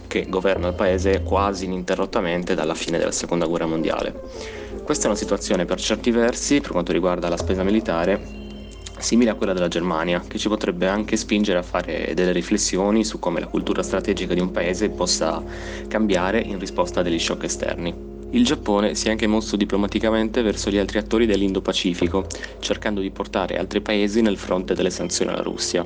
che 0.07 0.25
governa 0.27 0.69
il 0.69 0.75
paese 0.75 1.23
quasi 1.23 1.67
ininterrottamente 1.67 2.55
dalla 2.55 2.75
fine 2.75 2.97
della 2.97 3.13
Seconda 3.13 3.45
Guerra 3.45 3.67
Mondiale. 3.67 4.61
Questa 4.93 5.09
è 5.09 5.13
una 5.15 5.23
situazione 5.23 5.65
per 5.65 5.81
certi 5.81 6.11
versi, 6.11 6.61
per 6.61 6.73
quanto 6.73 6.93
riguarda 6.93 7.31
la 7.31 7.39
spesa 7.39 7.63
militare, 7.63 8.21
simile 8.99 9.31
a 9.31 9.35
quella 9.37 9.55
della 9.55 9.69
Germania, 9.69 10.21
che 10.21 10.37
ci 10.37 10.49
potrebbe 10.49 10.87
anche 10.87 11.17
spingere 11.17 11.59
a 11.59 11.63
fare 11.63 12.13
delle 12.13 12.31
riflessioni 12.31 13.03
su 13.03 13.19
come 13.19 13.41
la 13.41 13.47
cultura 13.47 13.83
strategica 13.83 14.35
di 14.35 14.41
un 14.41 14.51
paese 14.51 14.91
possa 14.91 15.43
cambiare 15.89 16.41
in 16.41 16.59
risposta 16.59 17.01
a 17.01 17.03
degli 17.03 17.19
shock 17.19 17.45
esterni. 17.45 18.12
Il 18.35 18.47
Giappone 18.47 18.95
si 18.95 19.09
è 19.09 19.11
anche 19.11 19.27
mosso 19.27 19.57
diplomaticamente 19.57 20.41
verso 20.41 20.71
gli 20.71 20.79
altri 20.79 20.97
attori 20.97 21.27
dell'Indo-Pacifico, 21.27 22.27
cercando 22.61 23.03
di 23.03 23.11
portare 23.11 23.59
altri 23.59 23.83
paesi 23.83 24.23
nel 24.23 24.39
fronte 24.39 24.73
delle 24.73 24.89
sanzioni 24.89 25.31
alla 25.31 25.43
Russia. 25.43 25.85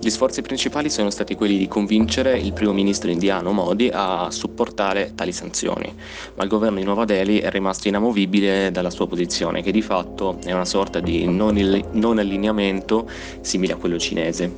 Gli 0.00 0.10
sforzi 0.10 0.42
principali 0.42 0.90
sono 0.90 1.10
stati 1.10 1.36
quelli 1.36 1.56
di 1.56 1.68
convincere 1.68 2.40
il 2.40 2.52
primo 2.52 2.72
ministro 2.72 3.08
indiano 3.08 3.52
Modi 3.52 3.88
a 3.92 4.32
supportare 4.32 5.12
tali 5.14 5.30
sanzioni, 5.30 5.94
ma 6.34 6.42
il 6.42 6.48
governo 6.48 6.78
di 6.78 6.84
Nuova 6.84 7.04
Delhi 7.04 7.38
è 7.38 7.50
rimasto 7.50 7.86
inamovibile 7.86 8.72
dalla 8.72 8.90
sua 8.90 9.06
posizione, 9.06 9.62
che 9.62 9.70
di 9.70 9.80
fatto 9.80 10.38
è 10.44 10.52
una 10.52 10.64
sorta 10.64 10.98
di 10.98 11.24
non, 11.28 11.56
il- 11.56 11.84
non 11.92 12.18
allineamento 12.18 13.08
simile 13.42 13.74
a 13.74 13.76
quello 13.76 13.96
cinese. 13.96 14.52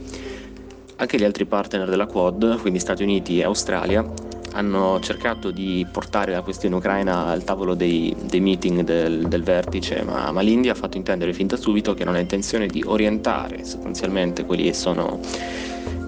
Anche 0.96 1.18
gli 1.18 1.24
altri 1.24 1.44
partner 1.44 1.90
della 1.90 2.06
Quad, 2.06 2.58
quindi 2.58 2.78
Stati 2.78 3.02
Uniti 3.02 3.38
e 3.38 3.44
Australia, 3.44 4.27
hanno 4.58 4.98
cercato 5.00 5.52
di 5.52 5.86
portare 5.90 6.32
la 6.32 6.42
questione 6.42 6.74
ucraina 6.74 7.26
al 7.26 7.44
tavolo 7.44 7.74
dei, 7.74 8.14
dei 8.24 8.40
meeting 8.40 8.82
del, 8.82 9.28
del 9.28 9.42
vertice, 9.44 10.02
ma, 10.02 10.32
ma, 10.32 10.40
l'India 10.40 10.72
ha 10.72 10.74
fatto 10.74 10.96
intendere 10.96 11.32
fin 11.32 11.46
da 11.46 11.56
subito 11.56 11.94
che 11.94 12.04
non 12.04 12.16
ha 12.16 12.18
intenzione 12.18 12.66
di 12.66 12.82
orientare 12.84 13.64
sostanzialmente 13.64 14.44
quelli 14.44 14.64
che 14.64 14.74
sono 14.74 15.20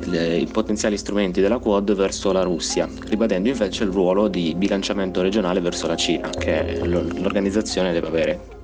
le, 0.07 0.37
i 0.37 0.47
potenziali 0.47 0.97
strumenti 0.97 1.41
della 1.41 1.59
Quad 1.59 1.95
verso 1.95 2.33
la 2.33 2.43
Russia, 2.43 2.89
ribadendo 3.05 3.49
invece 3.49 3.85
il 3.85 3.91
ruolo 3.91 4.27
di 4.27 4.55
bilanciamento 4.57 5.23
regionale 5.23 5.61
verso 5.61 5.87
la 5.87 5.97
Cina, 5.97 6.29
che 6.31 6.81
l'organizzazione 6.85 7.93
deve 7.93 8.07
avere 8.09 8.60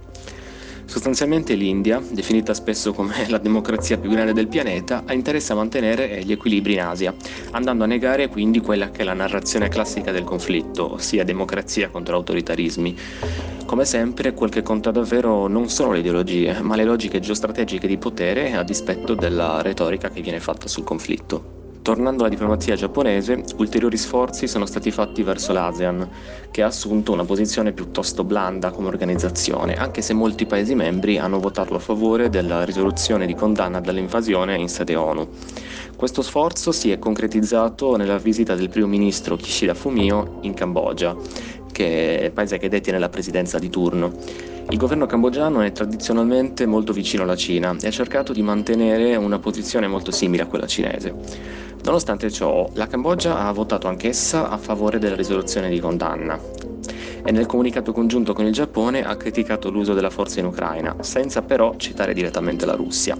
Sostanzialmente 0.97 1.53
l'India, 1.57 2.03
definita 2.11 2.55
spesso 2.55 2.94
come 2.94 3.12
la 3.28 3.36
democrazia 3.36 3.99
più 3.99 4.09
grande 4.09 4.32
del 4.32 4.49
pianeta, 4.49 5.03
ha 5.05 5.12
interesse 5.12 5.53
a 5.53 5.57
mantenere 5.57 6.24
gli 6.24 6.32
equilibri 6.32 6.72
in 6.72 6.80
Asia, 6.80 7.14
andando 7.51 7.84
a 7.84 7.86
negare 7.86 8.28
quindi 8.28 8.61
quella 8.61 8.90
che 8.90 9.03
è 9.03 9.05
la 9.05 9.12
narrazione 9.12 9.68
classica 9.68 10.11
del 10.11 10.24
conflitto, 10.24 10.94
ossia 10.94 11.22
democrazia 11.22 11.90
contro 11.90 12.16
autoritarismi. 12.16 12.97
Come 13.66 13.84
sempre, 13.84 14.32
quel 14.32 14.49
che 14.49 14.62
conta 14.62 14.90
davvero 14.90 15.49
non 15.49 15.68
sono 15.68 15.92
le 15.92 15.99
ideologie, 15.99 16.62
ma 16.62 16.76
le 16.76 16.84
logiche 16.84 17.20
geostrategiche 17.20 17.86
di 17.86 17.99
potere 17.99 18.55
a 18.55 18.62
dispetto 18.62 19.12
della 19.12 19.61
retorica 19.61 20.09
che 20.09 20.22
viene 20.22 20.40
fatta 20.40 20.66
sul 20.66 20.84
conflitto. 20.84 21.65
Tornando 21.87 22.22
alla 22.22 22.30
diplomazia 22.30 22.74
giapponese, 22.74 23.45
ulteriori 23.59 23.97
sforzi 23.97 24.49
sono 24.49 24.66
stati 24.66 24.91
fatti 24.91 25.22
verso 25.22 25.53
l'ASEAN, 25.53 26.09
che 26.51 26.64
ha 26.64 26.66
assunto 26.66 27.12
una 27.12 27.24
posizione 27.24 27.70
piuttosto 27.70 28.24
blanda 28.24 28.72
come 28.72 28.89
organizzazione, 28.89 29.74
anche 29.74 30.03
se 30.03 30.12
molti 30.12 30.47
Paesi 30.47 30.74
membri 30.74 31.16
hanno 31.16 31.39
votato 31.39 31.76
a 31.76 31.78
favore 31.78 32.28
della 32.28 32.64
risoluzione 32.64 33.24
di 33.24 33.37
condanna 33.37 33.78
dell'invasione 33.78 34.57
in 34.57 34.68
sede 34.68 34.97
ONU. 34.97 35.28
Questo 35.95 36.22
sforzo 36.22 36.72
si 36.72 36.91
è 36.91 36.99
concretizzato 36.99 37.95
nella 37.95 38.18
visita 38.18 38.57
del 38.57 38.68
primo 38.68 38.89
ministro 38.89 39.37
Kishida 39.37 39.74
Fumio 39.74 40.39
in 40.41 40.55
Cambogia, 40.55 41.16
che 41.76 42.20
è 42.20 42.24
il 42.24 42.32
paese 42.32 42.56
che 42.56 42.70
detiene 42.70 42.98
la 42.98 43.10
presidenza 43.10 43.58
di 43.58 43.68
turno. 43.68 44.14
Il 44.70 44.78
governo 44.78 45.04
cambogiano 45.04 45.60
è 45.60 45.72
tradizionalmente 45.72 46.64
molto 46.64 46.94
vicino 46.94 47.24
alla 47.24 47.36
Cina 47.36 47.76
e 47.78 47.86
ha 47.86 47.90
cercato 47.90 48.32
di 48.32 48.40
mantenere 48.40 49.14
una 49.16 49.38
posizione 49.38 49.86
molto 49.86 50.10
simile 50.10 50.44
a 50.44 50.46
quella 50.46 50.66
cinese. 50.66 51.14
Nonostante 51.84 52.30
ciò, 52.30 52.66
la 52.72 52.86
Cambogia 52.86 53.40
ha 53.40 53.52
votato 53.52 53.88
anch'essa 53.88 54.48
a 54.48 54.56
favore 54.56 54.98
della 54.98 55.16
risoluzione 55.16 55.68
di 55.68 55.78
condanna 55.78 56.40
e 57.22 57.30
nel 57.30 57.44
comunicato 57.44 57.92
congiunto 57.92 58.32
con 58.32 58.46
il 58.46 58.52
Giappone 58.52 59.04
ha 59.04 59.14
criticato 59.16 59.70
l'uso 59.70 59.92
della 59.92 60.10
forza 60.10 60.40
in 60.40 60.46
Ucraina, 60.46 60.96
senza 61.00 61.42
però 61.42 61.74
citare 61.76 62.14
direttamente 62.14 62.64
la 62.64 62.74
Russia. 62.74 63.18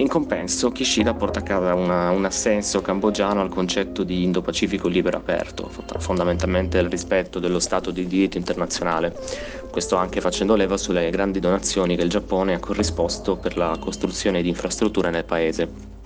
In 0.00 0.08
compenso, 0.08 0.70
Kishida 0.70 1.12
porta 1.12 1.40
a 1.40 1.42
casa 1.42 1.74
una, 1.74 2.08
un 2.08 2.24
assenso 2.24 2.80
cambogiano 2.80 3.42
al 3.42 3.50
concetto 3.50 4.02
di 4.02 4.22
Indo-Pacifico 4.22 4.88
libero 4.88 5.18
aperto, 5.18 5.70
fondamentalmente 5.98 6.78
il 6.78 6.88
rispetto 6.88 7.38
dello 7.38 7.58
Stato 7.58 7.90
di 7.90 8.06
diritto 8.06 8.38
internazionale, 8.38 9.14
questo 9.70 9.96
anche 9.96 10.22
facendo 10.22 10.54
leva 10.54 10.78
sulle 10.78 11.10
grandi 11.10 11.38
donazioni 11.38 11.96
che 11.96 12.02
il 12.02 12.08
Giappone 12.08 12.54
ha 12.54 12.58
corrisposto 12.58 13.36
per 13.36 13.58
la 13.58 13.76
costruzione 13.78 14.40
di 14.40 14.48
infrastrutture 14.48 15.10
nel 15.10 15.26
paese. 15.26 15.99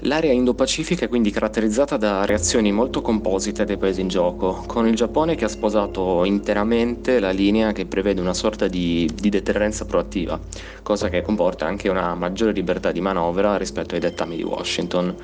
L'area 0.00 0.30
Indo-Pacifica 0.30 1.06
è 1.06 1.08
quindi 1.08 1.30
caratterizzata 1.30 1.96
da 1.96 2.26
reazioni 2.26 2.70
molto 2.70 3.00
composite 3.00 3.64
dei 3.64 3.78
paesi 3.78 4.02
in 4.02 4.08
gioco, 4.08 4.62
con 4.66 4.86
il 4.86 4.94
Giappone 4.94 5.36
che 5.36 5.46
ha 5.46 5.48
sposato 5.48 6.24
interamente 6.24 7.18
la 7.18 7.30
linea 7.30 7.72
che 7.72 7.86
prevede 7.86 8.20
una 8.20 8.34
sorta 8.34 8.68
di, 8.68 9.10
di 9.14 9.30
deterrenza 9.30 9.86
proattiva, 9.86 10.38
cosa 10.82 11.08
che 11.08 11.22
comporta 11.22 11.64
anche 11.64 11.88
una 11.88 12.14
maggiore 12.14 12.52
libertà 12.52 12.92
di 12.92 13.00
manovra 13.00 13.56
rispetto 13.56 13.94
ai 13.94 14.00
dettami 14.00 14.36
di 14.36 14.42
Washington. 14.42 15.14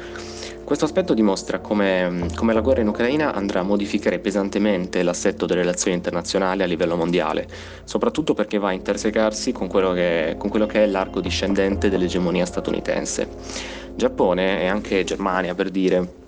Questo 0.65 0.87
aspetto 0.87 1.13
dimostra 1.13 1.59
come, 1.59 2.29
come, 2.35 2.55
la 2.55 2.61
guerra 2.61 2.81
in 2.81 2.89
Ucraina 2.89 3.35
andrà 3.35 3.61
a 3.61 3.65
modificare 3.65 4.21
pesantemente 4.21 5.03
l'assetto 5.03 5.45
delle 5.45 5.61
relazioni 5.61 5.97
internazionali 5.97 6.63
a 6.63 6.67
livello 6.67 6.97
mondiale, 6.97 7.47
soprattutto 7.85 8.33
perché 8.33 8.57
va 8.57 8.69
a 8.69 8.73
intersecarsi 8.73 9.53
con 9.53 9.69
quello 9.69 9.93
che, 9.93 10.37
con 10.39 10.49
quello 10.49 10.65
che 10.65 10.85
è 10.85 10.87
l'arco 10.87 11.21
discendente 11.21 11.91
dell'egemonia 11.91 12.47
statunitense. 12.47 13.82
Giappone 13.95 14.63
e 14.63 14.67
anche 14.67 15.05
Germania 15.05 15.55
per 15.55 15.71
dire. 15.71 16.21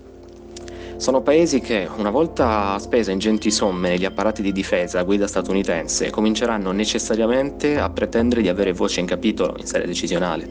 Sono 0.96 1.22
paesi 1.22 1.60
che, 1.60 1.88
una 1.96 2.10
volta 2.10 2.78
spese 2.78 3.10
ingenti 3.10 3.50
somme 3.50 3.88
negli 3.88 4.04
apparati 4.04 4.42
di 4.42 4.52
difesa 4.52 5.00
a 5.00 5.02
guida 5.02 5.26
statunitense, 5.26 6.10
cominceranno 6.10 6.70
necessariamente 6.70 7.78
a 7.78 7.90
pretendere 7.90 8.42
di 8.42 8.48
avere 8.48 8.72
voce 8.72 9.00
in 9.00 9.06
capitolo 9.06 9.56
in 9.58 9.66
sede 9.66 9.86
decisionale. 9.86 10.48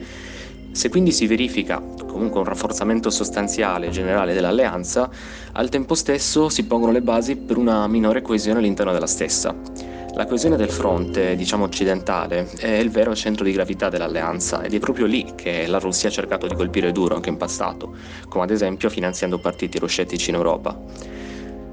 Se 0.71 0.89
quindi 0.89 1.11
si 1.11 1.27
verifica 1.27 1.79
comunque 1.79 2.39
un 2.39 2.45
rafforzamento 2.45 3.09
sostanziale 3.09 3.87
e 3.87 3.91
generale 3.91 4.33
dell'alleanza, 4.33 5.09
al 5.53 5.69
tempo 5.69 5.95
stesso 5.95 6.49
si 6.49 6.65
pongono 6.65 6.91
le 6.91 7.01
basi 7.01 7.35
per 7.37 7.57
una 7.57 7.87
minore 7.87 8.21
coesione 8.21 8.59
all'interno 8.59 8.91
della 8.91 9.07
stessa. 9.07 9.55
La 10.15 10.27
coesione 10.27 10.57
del 10.57 10.69
fronte, 10.69 11.35
diciamo 11.35 11.63
occidentale, 11.63 12.47
è 12.59 12.67
il 12.67 12.91
vero 12.91 13.15
centro 13.15 13.43
di 13.43 13.51
gravità 13.51 13.89
dell'alleanza 13.89 14.61
ed 14.61 14.75
è 14.75 14.79
proprio 14.79 15.07
lì 15.07 15.33
che 15.33 15.65
la 15.65 15.79
Russia 15.79 16.09
ha 16.09 16.11
cercato 16.11 16.45
di 16.45 16.53
colpire 16.53 16.91
duro 16.91 17.15
anche 17.15 17.29
in 17.29 17.37
passato, 17.37 17.95
come 18.29 18.43
ad 18.43 18.51
esempio 18.51 18.91
finanziando 18.91 19.39
partiti 19.39 19.77
euroscettici 19.77 20.29
in 20.29 20.35
Europa. 20.35 20.79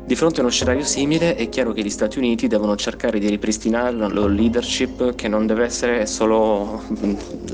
Di 0.06 0.16
fronte 0.16 0.40
a 0.40 0.42
uno 0.42 0.50
scenario 0.50 0.84
simile 0.84 1.34
è 1.34 1.50
chiaro 1.50 1.72
che 1.72 1.82
gli 1.82 1.90
Stati 1.90 2.16
Uniti 2.16 2.46
devono 2.46 2.76
cercare 2.76 3.18
di 3.18 3.28
ripristinare 3.28 3.94
una 3.94 4.08
loro 4.08 4.28
leadership 4.28 5.14
che 5.14 5.28
non 5.28 5.46
deve 5.46 5.64
essere 5.64 6.06
solo, 6.06 6.82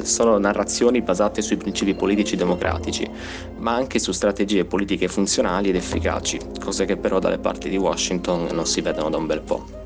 solo 0.03 0.39
narrazioni 0.39 1.03
basate 1.03 1.43
sui 1.43 1.57
principi 1.57 1.95
politici 1.95 2.37
democratici, 2.37 3.11
ma 3.57 3.74
anche 3.74 3.99
su 3.99 4.12
strategie 4.12 4.64
politiche 4.64 5.09
funzionali 5.09 5.70
ed 5.70 5.74
efficaci, 5.74 6.39
cose 6.61 6.84
che 6.84 6.97
però 6.97 7.18
dalle 7.18 7.39
parti 7.39 7.68
di 7.68 7.76
Washington 7.76 8.51
non 8.53 8.66
si 8.66 8.80
vedono 8.82 9.11
da 9.11 9.16
un 9.16 9.26
bel 9.26 9.41
po'. 9.43 9.86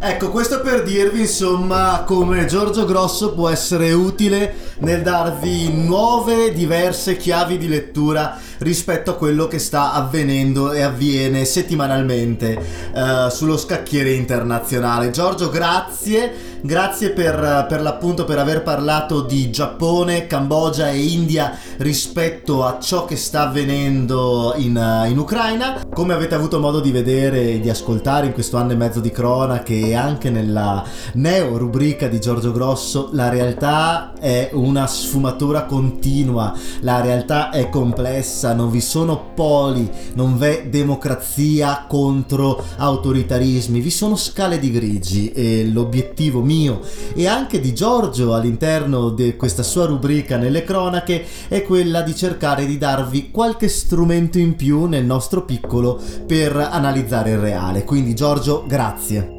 Ecco, 0.00 0.30
questo 0.30 0.60
per 0.60 0.84
dirvi 0.84 1.22
insomma 1.22 2.04
come 2.06 2.46
Giorgio 2.46 2.84
Grosso 2.84 3.34
può 3.34 3.48
essere 3.48 3.90
utile 3.92 4.54
nel 4.78 5.02
darvi 5.02 5.72
nuove, 5.72 6.52
diverse 6.52 7.16
chiavi 7.16 7.58
di 7.58 7.66
lettura 7.66 8.38
rispetto 8.58 9.10
a 9.10 9.16
quello 9.16 9.46
che 9.46 9.58
sta 9.58 9.92
avvenendo 9.92 10.72
e 10.72 10.82
avviene 10.82 11.44
settimanalmente 11.44 12.58
uh, 12.92 13.28
sullo 13.30 13.56
scacchiere 13.56 14.12
internazionale. 14.12 15.10
Giorgio, 15.10 15.50
grazie. 15.50 16.48
Grazie 16.60 17.10
per, 17.10 17.66
per, 17.68 17.80
l'appunto 17.80 18.24
per 18.24 18.38
aver 18.38 18.64
parlato 18.64 19.20
di 19.20 19.48
Giappone, 19.48 20.26
Cambogia 20.26 20.88
e 20.90 20.98
India 20.98 21.56
rispetto 21.76 22.64
a 22.64 22.80
ciò 22.80 23.04
che 23.04 23.14
sta 23.14 23.42
avvenendo 23.42 24.54
in, 24.56 25.04
in 25.08 25.18
Ucraina. 25.18 25.86
Come 25.94 26.14
avete 26.14 26.34
avuto 26.34 26.58
modo 26.58 26.80
di 26.80 26.90
vedere 26.90 27.52
e 27.52 27.60
di 27.60 27.70
ascoltare 27.70 28.26
in 28.26 28.32
questo 28.32 28.56
anno 28.56 28.72
e 28.72 28.76
mezzo 28.76 28.98
di 28.98 29.12
cronache 29.12 29.74
e 29.74 29.94
anche 29.94 30.30
nella 30.30 30.82
neo 31.14 31.56
rubrica 31.58 32.08
di 32.08 32.18
Giorgio 32.18 32.50
Grosso, 32.50 33.10
la 33.12 33.28
realtà 33.28 34.14
è 34.18 34.50
una 34.52 34.88
sfumatura 34.88 35.62
continua, 35.62 36.52
la 36.80 37.00
realtà 37.00 37.50
è 37.50 37.68
complessa, 37.68 38.47
non 38.52 38.70
vi 38.70 38.80
sono 38.80 39.32
poli, 39.34 39.90
non 40.14 40.36
v'è 40.36 40.68
democrazia 40.68 41.86
contro 41.88 42.62
autoritarismi, 42.76 43.80
vi 43.80 43.90
sono 43.90 44.16
scale 44.16 44.58
di 44.58 44.70
grigi 44.70 45.30
e 45.32 45.66
l'obiettivo 45.66 46.40
mio 46.40 46.80
e 47.14 47.26
anche 47.26 47.60
di 47.60 47.74
Giorgio 47.74 48.34
all'interno 48.34 49.10
di 49.10 49.36
questa 49.36 49.62
sua 49.62 49.86
rubrica 49.86 50.36
nelle 50.36 50.64
cronache 50.64 51.24
è 51.48 51.62
quella 51.62 52.02
di 52.02 52.14
cercare 52.14 52.66
di 52.66 52.78
darvi 52.78 53.30
qualche 53.30 53.68
strumento 53.68 54.38
in 54.38 54.56
più 54.56 54.86
nel 54.86 55.04
nostro 55.04 55.44
piccolo 55.44 56.00
per 56.26 56.56
analizzare 56.56 57.30
il 57.30 57.38
reale. 57.38 57.84
Quindi 57.84 58.14
Giorgio, 58.14 58.64
grazie. 58.66 59.37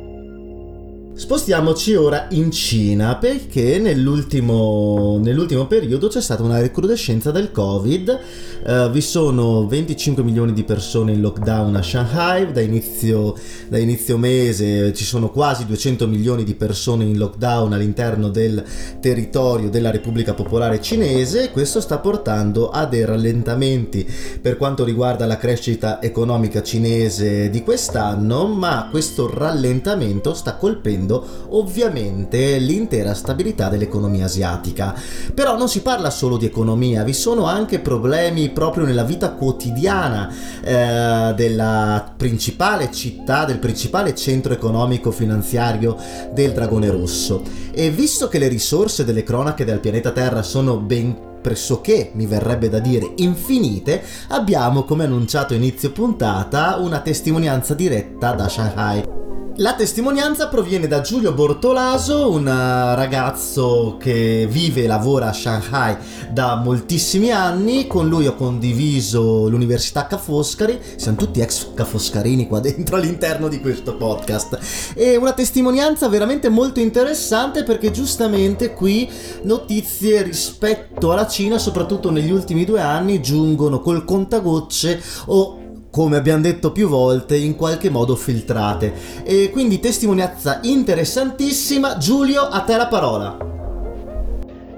Spostiamoci 1.20 1.96
ora 1.96 2.28
in 2.30 2.50
Cina 2.50 3.18
perché 3.18 3.78
nell'ultimo, 3.78 5.20
nell'ultimo, 5.22 5.68
periodo 5.68 6.08
c'è 6.08 6.22
stata 6.22 6.44
una 6.44 6.62
recrudescenza 6.62 7.30
del 7.32 7.52
Covid, 7.52 8.20
uh, 8.64 8.90
vi 8.90 9.02
sono 9.02 9.68
25 9.68 10.24
milioni 10.24 10.54
di 10.54 10.64
persone 10.64 11.12
in 11.12 11.20
lockdown 11.20 11.76
a 11.76 11.84
Shanghai, 11.84 12.50
da 12.54 12.62
inizio, 12.62 13.36
da 13.68 13.78
inizio, 13.78 14.18
mese 14.18 14.94
ci 14.94 15.04
sono 15.04 15.30
quasi 15.30 15.66
200 15.66 16.08
milioni 16.08 16.46
di 16.46 16.56
persone 16.56 17.04
in 17.04 17.18
lockdown 17.18 17.74
all'interno 17.74 18.30
del 18.30 18.64
territorio 19.02 19.70
della 19.70 19.92
Repubblica 19.92 20.34
Popolare 20.34 20.82
Cinese, 20.82 21.52
questo 21.52 21.82
sta 21.82 21.98
portando 21.98 22.70
a 22.70 22.86
dei 22.86 23.04
rallentamenti 23.04 24.08
per 24.42 24.56
quanto 24.56 24.86
riguarda 24.86 25.26
la 25.26 25.38
crescita 25.38 26.02
economica 26.02 26.64
cinese 26.64 27.50
di 27.50 27.62
quest'anno, 27.62 28.48
ma 28.48 28.88
questo 28.90 29.30
rallentamento 29.30 30.34
sta 30.34 30.56
colpendo 30.56 31.08
diminuendo 31.10 31.48
ovviamente 31.50 32.58
l'intera 32.60 33.16
stabilità 33.16 33.70
dell'economia 33.70 34.26
asiatica. 34.26 34.96
Però 35.34 35.58
non 35.58 35.68
si 35.68 35.82
parla 35.82 36.12
solo 36.12 36.38
di 36.38 36.46
economia, 36.46 37.04
vi 37.04 37.14
sono 37.14 37.46
anche 37.46 37.80
problemi 37.80 38.50
proprio 38.50 38.86
nella 38.86 39.04
vita 39.04 39.32
quotidiana 39.32 40.32
eh, 40.62 41.34
della 41.36 42.14
principale 42.16 42.92
città, 42.92 43.46
del 43.46 43.58
principale 43.58 44.14
centro 44.14 44.54
economico 44.54 45.12
finanziario 45.12 45.98
del 46.32 46.54
Dragone 46.54 46.92
Rosso. 46.92 47.42
E 47.72 47.90
visto 47.90 48.28
che 48.28 48.38
le 48.38 48.48
risorse 48.48 49.04
delle 49.04 49.24
cronache 49.24 49.66
del 49.66 49.80
pianeta 49.80 50.12
Terra 50.12 50.44
sono 50.44 50.78
ben 50.78 51.28
pressoché, 51.42 52.12
mi 52.16 52.26
verrebbe 52.26 52.68
da 52.68 52.80
dire, 52.80 53.14
infinite, 53.18 54.04
abbiamo, 54.28 54.84
come 54.84 55.06
annunciato 55.06 55.54
inizio 55.54 55.92
puntata, 55.92 56.76
una 56.78 57.00
testimonianza 57.00 57.74
diretta 57.74 58.34
da 58.34 58.50
Shanghai. 58.50 59.19
La 59.60 59.76
testimonianza 59.76 60.48
proviene 60.48 60.88
da 60.88 61.02
Giulio 61.02 61.34
Bortolaso, 61.34 62.32
un 62.32 62.48
eh, 62.48 62.96
ragazzo 62.96 63.98
che 64.00 64.48
vive 64.50 64.84
e 64.84 64.88
lavora 64.88 65.28
a 65.28 65.34
Shanghai 65.34 65.98
da 66.32 66.56
moltissimi 66.56 67.30
anni. 67.32 67.86
Con 67.86 68.08
lui 68.08 68.26
ho 68.26 68.36
condiviso 68.36 69.50
l'Università 69.50 70.08
Ca' 70.08 70.18
Foscari, 70.18 70.80
siamo 70.96 71.18
tutti 71.18 71.42
ex 71.42 71.74
Ca' 71.74 71.84
Foscarini 71.84 72.48
qua 72.48 72.62
dentro 72.62 72.96
all'interno 72.96 73.50
di 73.50 73.60
questo 73.60 73.98
podcast. 73.98 74.94
E 74.96 75.18
una 75.18 75.34
testimonianza 75.34 76.08
veramente 76.08 76.48
molto 76.48 76.80
interessante 76.80 77.64
perché 77.64 77.92
giustamente 77.92 78.74
qui 78.74 79.10
notizie 79.42 80.22
rispetto 80.22 81.12
alla 81.12 81.28
Cina, 81.28 81.58
soprattutto 81.58 82.12
negli 82.12 82.32
ultimi 82.32 82.64
due 82.64 82.80
anni, 82.80 83.22
giungono 83.22 83.82
col 83.82 84.06
contagocce 84.06 85.04
o 85.26 85.59
come 85.90 86.18
abbiamo 86.18 86.42
detto 86.42 86.72
più 86.72 86.88
volte, 86.88 87.36
in 87.36 87.56
qualche 87.56 87.90
modo 87.90 88.16
filtrate. 88.16 88.94
E 89.24 89.50
quindi 89.52 89.80
testimonianza 89.80 90.60
interessantissima. 90.64 91.98
Giulio, 91.98 92.44
a 92.44 92.62
te 92.62 92.78
la 92.78 92.88
parola. 92.88 93.38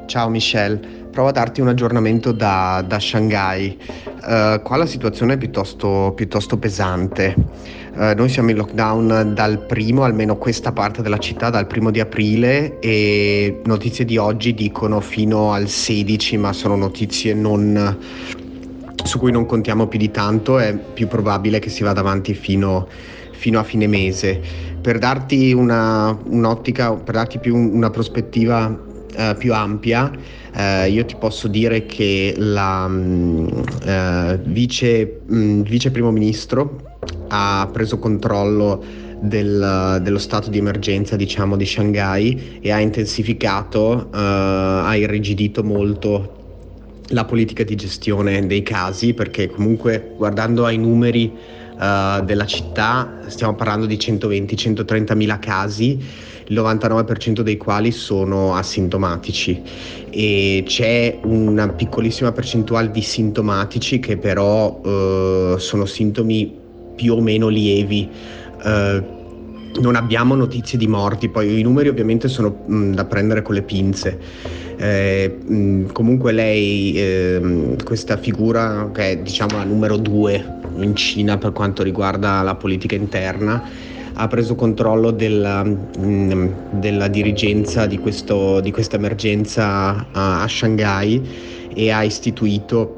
Ciao 0.06 0.28
Michelle, 0.28 0.78
provo 1.10 1.30
a 1.30 1.32
darti 1.32 1.62
un 1.62 1.70
aggiornamento 1.70 2.32
da, 2.32 2.84
da 2.86 3.00
Shanghai. 3.00 3.78
Uh, 4.24 4.62
qua 4.62 4.78
la 4.78 4.86
situazione 4.86 5.34
è 5.34 5.38
piuttosto, 5.38 6.12
piuttosto 6.16 6.58
pesante. 6.58 7.34
Uh, 7.94 8.14
noi 8.16 8.30
siamo 8.30 8.50
in 8.50 8.58
lockdown 8.58 9.32
dal 9.34 9.66
primo, 9.66 10.04
almeno 10.04 10.38
questa 10.38 10.72
parte 10.72 11.02
della 11.02 11.18
città, 11.18 11.50
dal 11.50 11.68
primo 11.68 11.92
di 11.92 12.00
aprile 12.00 12.80
e 12.80 13.62
notizie 13.66 14.06
di 14.06 14.18
oggi 14.18 14.54
dicono 14.54 15.00
fino 15.00 15.54
al 15.54 15.68
16, 15.68 16.38
ma 16.38 16.54
sono 16.54 16.76
notizie 16.76 17.34
non, 17.34 17.98
su 19.04 19.20
cui 19.20 19.32
non 19.32 19.46
contiamo 19.46 19.88
più 19.88 20.00
di 20.00 20.12
tanto, 20.12 20.60
è 20.60 20.76
più 20.76 21.08
probabile 21.08 21.60
che 21.60 21.70
si 21.70 21.84
vada 21.84 22.00
avanti 22.00 22.34
fino, 22.34 22.88
fino 23.32 23.60
a 23.60 23.64
fine 23.64 23.88
mese. 23.88 24.40
Per 24.82 24.98
darti 24.98 25.54
una, 25.54 26.18
un'ottica, 26.26 26.94
per 26.94 27.16
darti 27.16 27.40
più 27.40 27.56
una 27.56 27.90
prospettiva 27.90 28.90
eh, 29.16 29.36
più 29.38 29.54
ampia, 29.54 30.12
eh, 30.54 30.90
io 30.90 31.06
ti 31.06 31.16
posso 31.16 31.48
dire 31.48 31.86
che 31.86 32.34
la 32.38 32.88
mm, 32.88 33.48
eh, 33.86 34.40
vice, 34.44 35.22
mh, 35.26 35.36
mm, 35.36 35.62
vice 35.62 35.92
primo 35.92 36.12
ministro 36.12 36.98
ha 37.30 37.70
preso 37.72 37.98
controllo 38.00 38.84
del, 39.22 40.00
dello 40.02 40.18
stato 40.18 40.50
di 40.50 40.58
emergenza 40.58 41.16
diciamo 41.16 41.56
di 41.56 41.66
Shanghai 41.66 42.60
e 42.60 42.72
ha 42.72 42.80
intensificato, 42.80 44.10
uh, 44.12 44.18
ha 44.18 44.96
irrigidito 44.96 45.64
molto 45.64 46.41
la 47.12 47.26
politica 47.26 47.64
di 47.64 47.76
gestione 47.76 48.46
dei 48.46 48.64
casi 48.64 49.14
perché 49.14 49.50
comunque 49.50 50.14
guardando 50.18 50.66
ai 50.66 50.78
numeri 50.78 51.32
uh, 51.32 52.24
della 52.24 52.46
città 52.46 53.20
stiamo 53.28 53.56
parlando 53.56 53.86
di 53.86 53.96
120-130 53.96 55.16
mila 55.16 55.40
casi 55.40 56.30
il 56.52 56.60
99% 56.60 57.42
dei 57.42 57.58
quali 57.58 57.92
sono 57.92 58.56
asintomatici 58.56 59.62
e 60.10 60.64
c'è 60.66 61.20
una 61.24 61.70
piccolissima 61.70 62.34
percentuale 62.34 62.92
di 62.92 63.02
sintomatici 63.02 64.00
che 64.00 64.18
però 64.18 64.82
eh, 64.84 65.56
sono 65.58 65.86
sintomi 65.86 66.54
più 66.96 67.14
o 67.14 67.22
meno 67.22 67.48
lievi. 67.48 68.10
Eh, 68.64 69.20
non 69.80 69.96
abbiamo 69.96 70.36
notizie 70.36 70.78
di 70.78 70.88
morti, 70.88 71.30
poi 71.30 71.60
i 71.60 71.64
numeri 71.64 71.88
ovviamente 71.88 72.28
sono 72.28 72.64
mh, 72.66 72.92
da 72.92 73.06
prendere 73.06 73.42
con 73.42 73.56
le 73.56 73.62
pinze. 73.62 74.20
Eh, 74.84 75.86
comunque 75.94 76.32
lei, 76.32 76.94
eh, 76.96 77.76
questa 77.84 78.18
figura 78.18 78.90
che 78.92 79.12
è 79.12 79.18
diciamo 79.18 79.58
la 79.58 79.64
numero 79.64 79.96
due 79.96 80.44
in 80.80 80.96
Cina 80.96 81.38
per 81.38 81.52
quanto 81.52 81.84
riguarda 81.84 82.42
la 82.42 82.56
politica 82.56 82.96
interna, 82.96 83.62
ha 84.14 84.28
preso 84.28 84.56
controllo 84.56 85.12
della, 85.12 85.64
della 86.72 87.08
dirigenza 87.10 87.86
di, 87.86 88.02
di, 88.02 88.72
questa 88.72 88.96
emergenza 88.96 90.08
a, 90.12 90.42
a 90.42 90.48
Shanghai 90.48 91.22
e 91.76 91.92
ha 91.92 92.04
istituito 92.04 92.98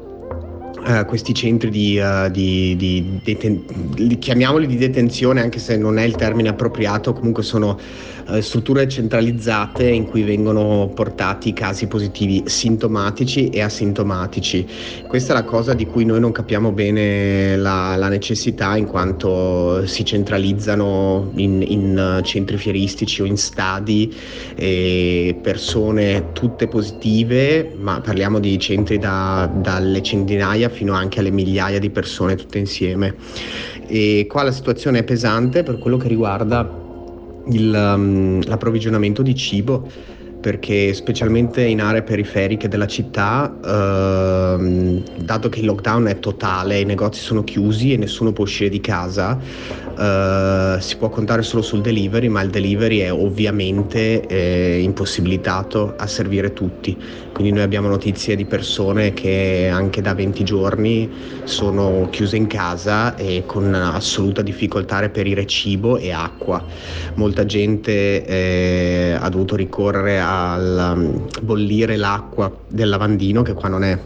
Uh, 0.84 1.06
questi 1.06 1.32
centri 1.32 1.70
di, 1.70 1.98
uh, 1.98 2.30
di, 2.30 2.76
di 2.76 3.18
deten- 3.24 4.18
chiamiamoli 4.18 4.66
di 4.66 4.76
detenzione 4.76 5.40
anche 5.40 5.58
se 5.58 5.78
non 5.78 5.96
è 5.96 6.02
il 6.02 6.14
termine 6.14 6.50
appropriato, 6.50 7.14
comunque 7.14 7.42
sono 7.42 7.78
uh, 8.26 8.40
strutture 8.40 8.88
centralizzate 8.88 9.88
in 9.88 10.06
cui 10.06 10.22
vengono 10.22 10.90
portati 10.94 11.52
casi 11.52 11.86
positivi 11.86 12.42
sintomatici 12.46 13.50
e 13.50 13.62
asintomatici. 13.62 14.66
Questa 15.06 15.32
è 15.32 15.36
la 15.36 15.44
cosa 15.44 15.74
di 15.74 15.86
cui 15.86 16.04
noi 16.04 16.20
non 16.20 16.32
capiamo 16.32 16.72
bene 16.72 17.56
la, 17.56 17.96
la 17.96 18.08
necessità 18.08 18.76
in 18.76 18.86
quanto 18.86 19.86
si 19.86 20.04
centralizzano 20.04 21.30
in, 21.36 21.64
in 21.66 22.20
centri 22.24 22.56
fieristici 22.56 23.22
o 23.22 23.24
in 23.24 23.36
stadi 23.36 24.14
e 24.54 25.38
persone 25.42 26.32
tutte 26.32 26.68
positive, 26.68 27.74
ma 27.78 28.00
parliamo 28.00 28.38
di 28.38 28.58
centri 28.58 28.98
da, 28.98 29.50
dalle 29.54 30.02
centinaia 30.02 30.68
fino 30.68 30.92
anche 30.92 31.20
alle 31.20 31.30
migliaia 31.30 31.78
di 31.78 31.90
persone 31.90 32.36
tutte 32.36 32.58
insieme. 32.58 33.14
E 33.86 34.26
qua 34.28 34.42
la 34.42 34.52
situazione 34.52 35.00
è 35.00 35.04
pesante 35.04 35.62
per 35.62 35.78
quello 35.78 35.96
che 35.96 36.08
riguarda 36.08 36.82
il, 37.48 37.72
um, 37.72 38.40
l'approvvigionamento 38.46 39.22
di 39.22 39.34
cibo 39.34 39.86
perché 40.44 40.92
specialmente 40.92 41.62
in 41.64 41.80
aree 41.80 42.02
periferiche 42.02 42.68
della 42.68 42.86
città, 42.86 43.50
ehm, 43.64 45.02
dato 45.22 45.48
che 45.48 45.60
il 45.60 45.64
lockdown 45.64 46.04
è 46.04 46.18
totale, 46.18 46.80
i 46.80 46.84
negozi 46.84 47.18
sono 47.20 47.42
chiusi 47.44 47.94
e 47.94 47.96
nessuno 47.96 48.30
può 48.34 48.44
uscire 48.44 48.68
di 48.68 48.78
casa, 48.82 49.38
eh, 49.98 50.76
si 50.80 50.98
può 50.98 51.08
contare 51.08 51.40
solo 51.40 51.62
sul 51.62 51.80
delivery, 51.80 52.28
ma 52.28 52.42
il 52.42 52.50
delivery 52.50 52.98
è 52.98 53.10
ovviamente 53.10 54.26
eh, 54.26 54.82
impossibilitato 54.82 55.94
a 55.96 56.06
servire 56.06 56.52
tutti. 56.52 56.94
Quindi 57.34 57.52
noi 57.52 57.62
abbiamo 57.62 57.88
notizie 57.88 58.36
di 58.36 58.44
persone 58.44 59.12
che 59.12 59.68
anche 59.68 60.00
da 60.00 60.14
20 60.14 60.44
giorni 60.44 61.10
sono 61.42 62.06
chiuse 62.10 62.36
in 62.36 62.46
casa 62.46 63.16
e 63.16 63.42
con 63.44 63.74
assoluta 63.74 64.40
difficoltà 64.40 64.96
a 64.96 65.00
reperire 65.00 65.44
cibo 65.44 65.96
e 65.96 66.12
acqua. 66.12 66.64
Molta 67.14 67.44
gente 67.44 68.24
eh, 68.24 69.16
ha 69.18 69.28
dovuto 69.30 69.56
ricorrere 69.56 70.20
a 70.20 70.92
um, 70.92 71.26
bollire 71.42 71.96
l'acqua 71.96 72.56
del 72.68 72.88
lavandino 72.88 73.42
che 73.42 73.52
qua 73.52 73.68
non 73.68 73.82
è, 73.82 73.98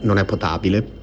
non 0.00 0.18
è 0.18 0.24
potabile. 0.24 1.01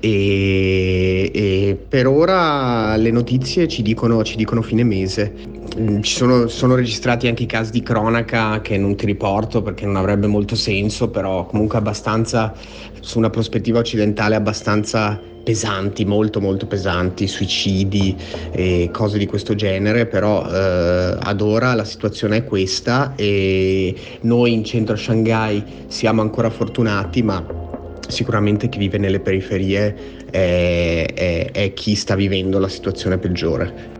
E, 0.00 1.30
e, 1.32 1.78
per 1.88 2.06
ora 2.06 2.96
le 2.96 3.10
notizie 3.10 3.66
ci 3.68 3.82
dicono, 3.82 4.22
ci 4.22 4.36
dicono 4.36 4.62
fine 4.62 4.84
mese. 4.84 5.32
Mm, 5.78 6.00
ci 6.00 6.14
sono, 6.14 6.48
sono, 6.48 6.74
registrati 6.74 7.28
anche 7.28 7.44
i 7.44 7.46
casi 7.46 7.70
di 7.70 7.82
cronaca 7.82 8.60
che 8.60 8.76
non 8.78 8.96
ti 8.96 9.06
riporto 9.06 9.62
perché 9.62 9.86
non 9.86 9.96
avrebbe 9.96 10.26
molto 10.26 10.54
senso, 10.54 11.08
però 11.08 11.46
comunque 11.46 11.78
abbastanza 11.78 12.54
su 13.00 13.18
una 13.18 13.30
prospettiva 13.30 13.78
occidentale 13.78 14.34
abbastanza 14.34 15.20
pesanti, 15.48 16.04
molto 16.04 16.40
molto 16.42 16.66
pesanti, 16.66 17.26
suicidi 17.26 18.14
e 18.50 18.90
cose 18.92 19.16
di 19.16 19.24
questo 19.24 19.54
genere, 19.54 20.04
però 20.04 20.46
eh, 20.46 21.16
ad 21.18 21.40
ora 21.40 21.72
la 21.72 21.84
situazione 21.84 22.38
è 22.38 22.44
questa 22.44 23.14
e 23.16 23.94
noi 24.22 24.52
in 24.52 24.62
centro 24.62 24.94
a 24.94 24.98
Shanghai 24.98 25.64
siamo 25.86 26.20
ancora 26.20 26.50
fortunati, 26.50 27.22
ma 27.22 27.67
sicuramente 28.08 28.68
chi 28.68 28.78
vive 28.78 28.98
nelle 28.98 29.20
periferie 29.20 30.26
è, 30.30 31.06
è, 31.14 31.50
è 31.52 31.72
chi 31.72 31.94
sta 31.94 32.14
vivendo 32.14 32.58
la 32.58 32.68
situazione 32.68 33.18
peggiore. 33.18 33.96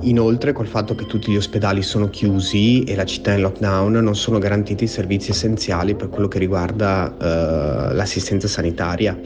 Inoltre, 0.00 0.52
col 0.52 0.66
fatto 0.66 0.94
che 0.94 1.06
tutti 1.06 1.32
gli 1.32 1.36
ospedali 1.36 1.82
sono 1.82 2.10
chiusi 2.10 2.84
e 2.84 2.94
la 2.94 3.04
città 3.04 3.32
è 3.32 3.36
in 3.36 3.40
lockdown, 3.40 3.92
non 3.92 4.14
sono 4.14 4.38
garantiti 4.38 4.84
i 4.84 4.88
servizi 4.88 5.30
essenziali 5.30 5.94
per 5.94 6.10
quello 6.10 6.28
che 6.28 6.38
riguarda 6.38 7.14
uh, 7.18 7.94
l'assistenza 7.94 8.46
sanitaria. 8.46 9.18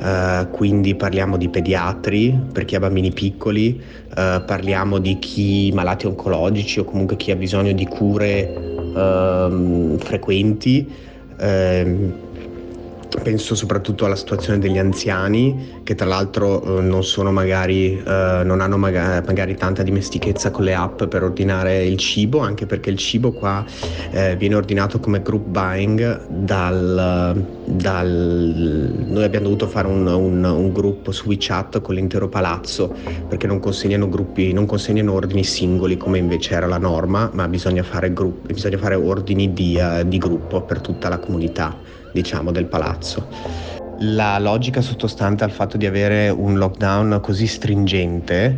Uh, 0.00 0.48
quindi 0.50 0.94
parliamo 0.94 1.36
di 1.36 1.48
pediatri 1.48 2.38
per 2.52 2.64
chi 2.64 2.76
ha 2.76 2.80
bambini 2.80 3.10
piccoli, 3.12 3.80
uh, 4.10 4.44
parliamo 4.44 4.98
di 4.98 5.18
chi 5.18 5.72
malati 5.72 6.06
oncologici 6.06 6.80
o 6.80 6.84
comunque 6.84 7.16
chi 7.16 7.30
ha 7.30 7.36
bisogno 7.36 7.72
di 7.72 7.86
cure 7.86 8.52
uh, 8.94 9.96
frequenti. 9.98 11.06
Penso 13.22 13.54
soprattutto 13.54 14.04
alla 14.04 14.16
situazione 14.16 14.58
degli 14.58 14.76
anziani 14.76 15.80
che 15.82 15.94
tra 15.94 16.06
l'altro 16.06 16.78
eh, 16.78 16.82
non, 16.82 17.02
magari, 17.32 17.96
eh, 17.96 18.42
non 18.44 18.60
hanno 18.60 18.76
magari, 18.76 19.24
magari, 19.26 19.54
tanta 19.56 19.82
dimestichezza 19.82 20.50
con 20.50 20.64
le 20.64 20.74
app 20.74 21.04
per 21.04 21.22
ordinare 21.22 21.84
il 21.84 21.96
cibo, 21.96 22.40
anche 22.40 22.66
perché 22.66 22.90
il 22.90 22.98
cibo 22.98 23.32
qua 23.32 23.64
eh, 24.10 24.36
viene 24.36 24.56
ordinato 24.56 25.00
come 25.00 25.22
group 25.22 25.46
buying 25.46 26.26
dal, 26.28 27.44
dal... 27.64 28.94
Noi 29.06 29.24
abbiamo 29.24 29.46
dovuto 29.46 29.68
fare 29.68 29.88
un, 29.88 30.06
un, 30.06 30.44
un, 30.44 30.72
gruppo 30.72 31.10
su 31.10 31.28
WeChat 31.28 31.80
con 31.80 31.94
l'intero 31.94 32.28
palazzo 32.28 32.94
perché 33.26 33.46
non 33.46 33.58
consegnano, 33.58 34.08
gruppi, 34.08 34.52
non 34.52 34.66
consegnano 34.66 35.14
ordini 35.14 35.44
singoli 35.44 35.96
come 35.96 36.18
invece 36.18 36.54
era 36.54 36.66
la 36.66 36.78
norma, 36.78 37.30
ma 37.32 37.48
bisogna 37.48 37.82
fare, 37.82 38.12
gruppi, 38.12 38.52
bisogna 38.52 38.76
fare 38.76 38.96
ordini 38.96 39.54
di, 39.54 39.78
uh, 39.80 40.06
di 40.06 40.18
gruppo 40.18 40.60
per 40.60 40.80
tutta 40.80 41.08
la 41.08 41.18
comunità 41.18 41.96
diciamo, 42.12 42.50
del 42.52 42.66
palazzo. 42.66 43.26
La 44.00 44.38
logica 44.38 44.80
sottostante 44.80 45.42
al 45.44 45.50
fatto 45.50 45.76
di 45.76 45.86
avere 45.86 46.28
un 46.28 46.56
lockdown 46.56 47.18
così 47.20 47.46
stringente 47.46 48.56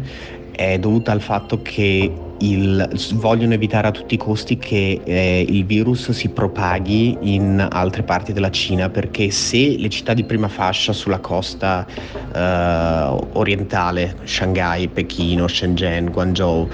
è 0.52 0.78
dovuta 0.78 1.12
al 1.12 1.22
fatto 1.22 1.62
che 1.62 2.12
il, 2.40 2.90
vogliono 3.14 3.54
evitare 3.54 3.88
a 3.88 3.90
tutti 3.90 4.14
i 4.14 4.18
costi 4.18 4.58
che 4.58 5.00
eh, 5.02 5.44
il 5.48 5.64
virus 5.64 6.10
si 6.10 6.28
propaghi 6.28 7.16
in 7.22 7.66
altre 7.70 8.02
parti 8.02 8.32
della 8.32 8.50
Cina 8.50 8.88
perché 8.90 9.30
se 9.30 9.76
le 9.78 9.88
città 9.88 10.14
di 10.14 10.24
prima 10.24 10.48
fascia 10.48 10.92
sulla 10.92 11.18
costa 11.18 11.86
eh, 12.34 13.28
orientale, 13.32 14.16
Shanghai, 14.24 14.88
Pechino, 14.88 15.48
Shenzhen, 15.48 16.10
Guangzhou, 16.10 16.68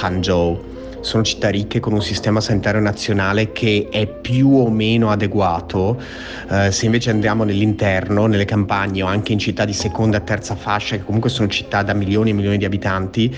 Hangzhou, 0.00 0.71
sono 1.02 1.24
città 1.24 1.50
ricche 1.50 1.80
con 1.80 1.92
un 1.92 2.00
sistema 2.00 2.40
sanitario 2.40 2.80
nazionale 2.80 3.52
che 3.52 3.88
è 3.90 4.06
più 4.06 4.56
o 4.56 4.70
meno 4.70 5.10
adeguato. 5.10 6.00
Eh, 6.48 6.70
se 6.70 6.86
invece 6.86 7.10
andiamo 7.10 7.44
nell'interno, 7.44 8.26
nelle 8.26 8.44
campagne 8.44 9.02
o 9.02 9.06
anche 9.06 9.32
in 9.32 9.38
città 9.38 9.64
di 9.64 9.72
seconda 9.72 10.18
e 10.18 10.24
terza 10.24 10.54
fascia, 10.54 10.96
che 10.96 11.04
comunque 11.04 11.28
sono 11.28 11.48
città 11.48 11.82
da 11.82 11.92
milioni 11.92 12.30
e 12.30 12.32
milioni 12.32 12.56
di 12.56 12.64
abitanti, 12.64 13.36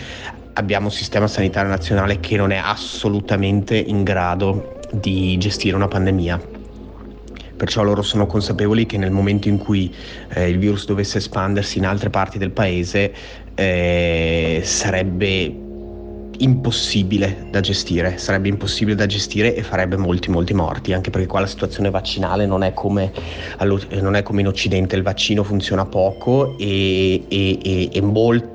abbiamo 0.53 0.87
un 0.87 0.93
sistema 0.93 1.27
sanitario 1.27 1.71
nazionale 1.71 2.21
che 2.21 2.37
non 2.37 2.53
è 2.53 2.61
assolutamente 2.63 3.77
in 3.77 4.05
grado 4.05 4.79
di 4.93 5.37
gestire 5.39 5.75
una 5.75 5.89
pandemia. 5.89 6.53
Perciò 7.57 7.83
loro 7.83 8.03
sono 8.03 8.27
consapevoli 8.27 8.85
che 8.85 8.99
nel 8.99 9.11
momento 9.11 9.49
in 9.49 9.59
cui 9.59 9.93
eh, 10.35 10.49
il 10.51 10.59
virus 10.59 10.85
dovesse 10.85 11.19
espandersi 11.19 11.79
in 11.79 11.87
altre 11.87 12.11
parti 12.11 12.37
del 12.37 12.51
paese 12.51 13.15
eh, 13.55 14.61
sarebbe 14.65 15.64
impossibile 16.39 17.47
da 17.51 17.61
gestire, 17.61 18.19
sarebbe 18.19 18.49
impossibile 18.49 18.97
da 18.97 19.07
gestire 19.07 19.55
e 19.55 19.63
farebbe 19.63 19.97
molti 19.97 20.31
molti 20.31 20.55
morti, 20.55 20.93
anche 20.93 21.11
perché 21.11 21.27
qua 21.27 21.41
la 21.41 21.47
situazione 21.47 21.91
vaccinale 21.91 22.47
non 22.47 22.63
è 22.63 22.73
come, 22.73 23.13
non 24.01 24.17
è 24.17 24.23
come 24.23 24.41
in 24.41 24.49
Occidente, 24.49 24.97
il 24.97 25.03
vaccino 25.03 25.43
funziona 25.43 25.85
poco 25.85 26.57
e, 26.59 27.25
e, 27.29 27.59
e, 27.63 27.89
e 27.93 28.01
molti 28.01 28.54